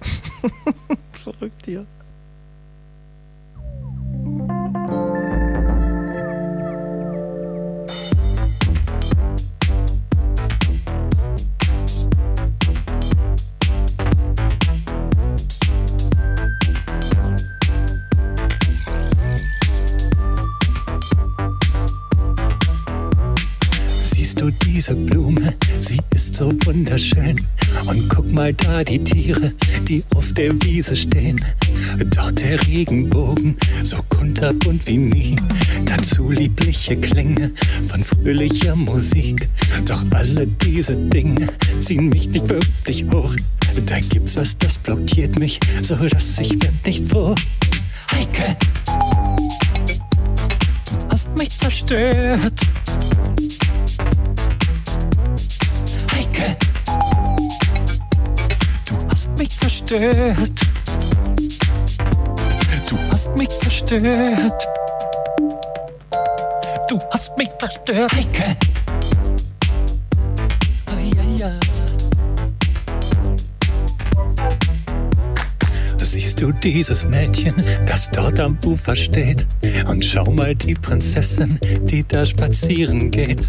[76.62, 77.54] Dieses Mädchen,
[77.86, 79.46] das dort am Ufer steht?
[79.86, 83.48] Und schau mal die Prinzessin, die da spazieren geht.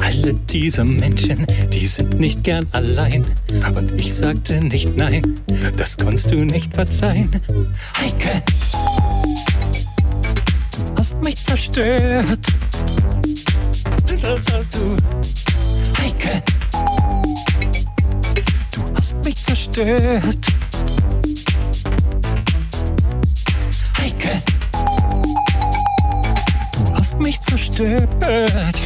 [0.00, 3.24] Alle diese Menschen, die sind nicht gern allein.
[3.74, 5.40] Und ich sagte nicht nein,
[5.76, 7.30] das konntest du nicht verzeihen.
[8.00, 8.42] Heike,
[10.72, 12.46] du hast mich zerstört.
[14.20, 14.96] Das hast du.
[16.00, 16.42] Heike,
[18.70, 20.38] du hast mich zerstört.
[27.74, 28.80] Zerstört.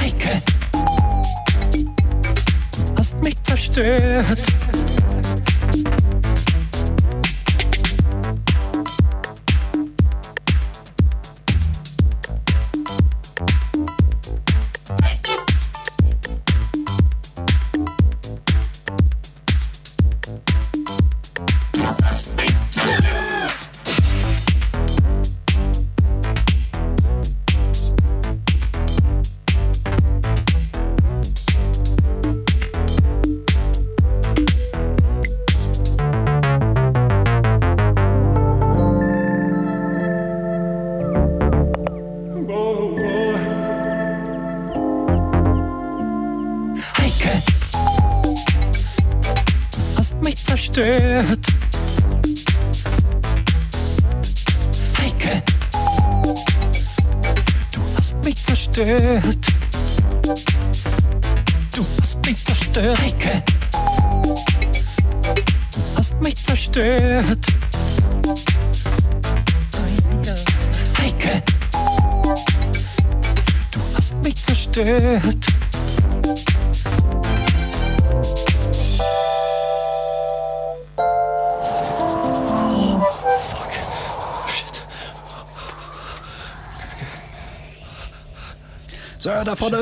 [0.00, 0.42] Heike,
[2.72, 4.42] du hast mich zerstört.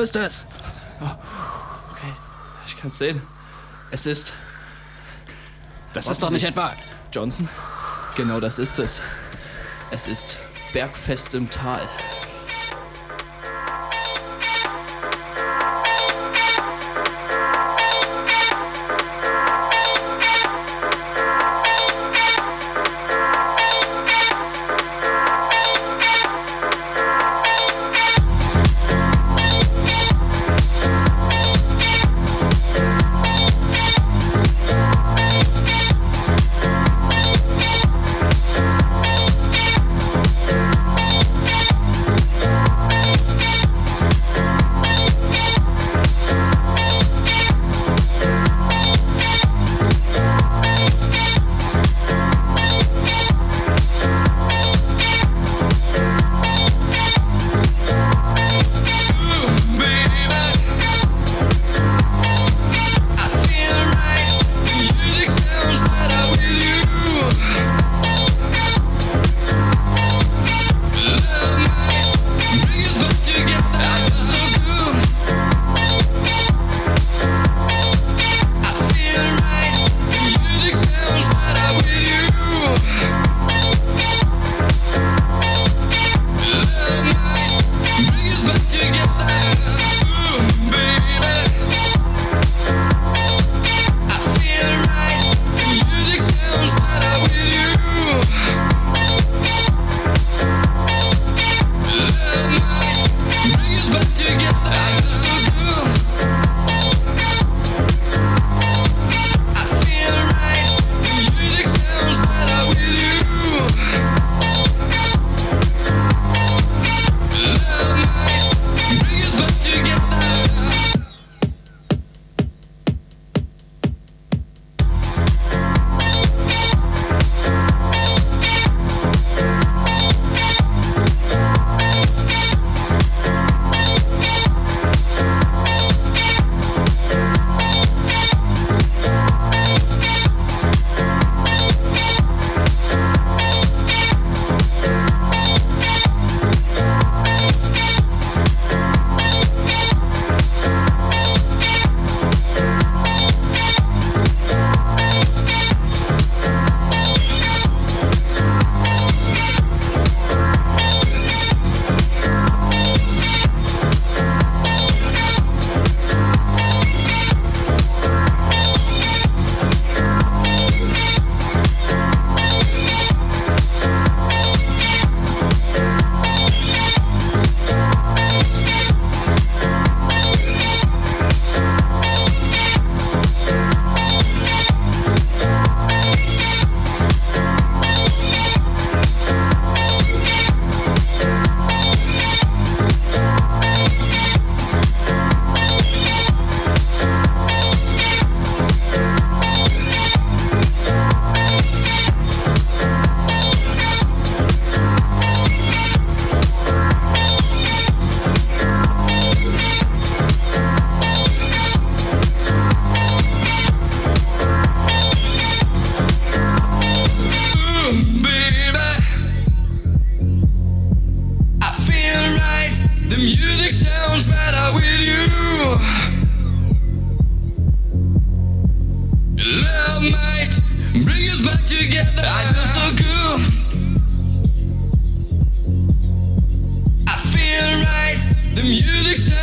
[0.01, 0.45] Ist es.
[1.01, 1.05] Oh,
[1.91, 2.13] okay,
[2.67, 3.21] ich kann's sehen.
[3.91, 4.33] Es ist.
[5.93, 6.33] Das Warten ist doch Sie.
[6.35, 6.73] nicht etwa.
[7.11, 7.47] Johnson?
[8.15, 9.01] Genau das ist es.
[9.91, 10.39] Es ist
[10.73, 11.81] Bergfest im Tal.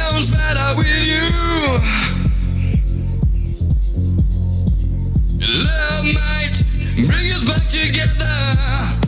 [0.01, 1.21] Sounds better with you.
[5.65, 6.65] Love might
[7.07, 9.00] bring us back together.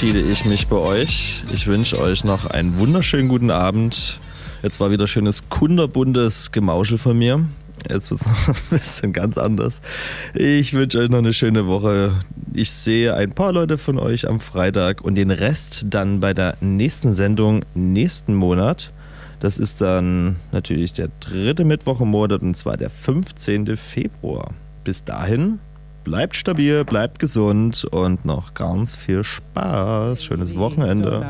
[0.00, 1.42] Verabschiede ich mich bei euch.
[1.52, 4.18] Ich wünsche euch noch einen wunderschönen guten Abend.
[4.62, 7.44] Jetzt war wieder schönes kunderbuntes Gemauschel von mir.
[7.86, 9.82] Jetzt wird es noch ein bisschen ganz anders.
[10.32, 12.14] Ich wünsche euch noch eine schöne Woche.
[12.54, 16.56] Ich sehe ein paar Leute von euch am Freitag und den Rest dann bei der
[16.62, 18.94] nächsten Sendung nächsten Monat.
[19.40, 23.76] Das ist dann natürlich der dritte Mittwoch im Monat und zwar der 15.
[23.76, 24.54] Februar.
[24.82, 25.58] Bis dahin,
[26.10, 30.24] bleibt stabil, bleibt gesund und noch ganz viel Spaß.
[30.24, 31.22] Schönes Wochenende.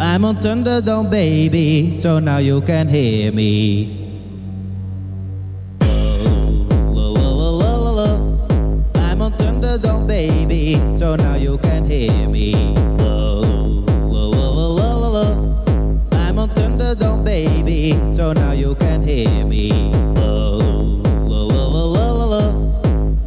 [0.00, 4.06] I'm on Thunderdome, baby, so now you can hear me.
[8.94, 9.32] I'm on
[10.06, 12.54] baby, so now you can hear me.
[16.12, 17.24] I'm on Thunderdome,
[17.92, 19.70] baby, so now you can hear me.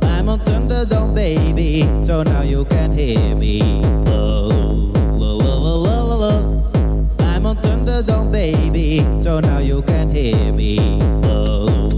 [0.04, 3.82] I'm on Thunderdome, baby, so now you can hear me.
[4.08, 4.92] Oh.
[7.20, 11.00] I'm on Thunderdome, baby, so now you can hear me.
[11.24, 11.90] Oh.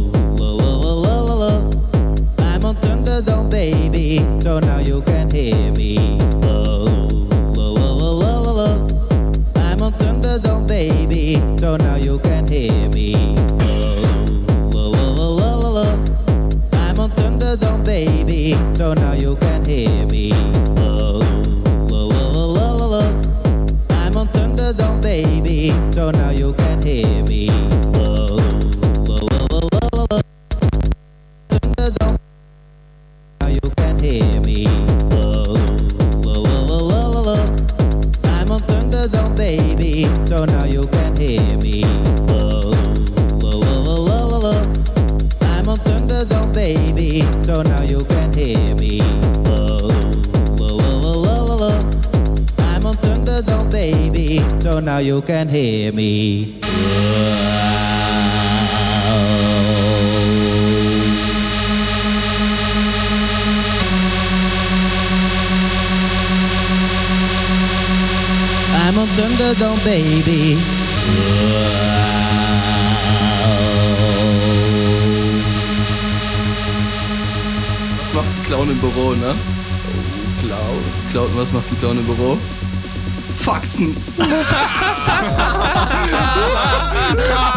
[2.39, 6.12] I'm on Thunderdome, baby, so now you can hear me.
[11.73, 13.35] So now you can hear me.
[13.65, 16.03] Oh, lo, lo, lo, lo, lo, lo.
[16.73, 20.62] I'm on Thunderdome, baby, so now you can hear me.
[54.39, 56.59] So now you can hear me.
[68.75, 70.57] I'm on Thunderdome, baby.
[77.99, 79.35] Was macht ein Clown im Büro, ne?
[80.41, 80.83] Clown.
[81.11, 82.37] Clown, was macht ein Clown im Büro?
[83.43, 83.93] Faxen.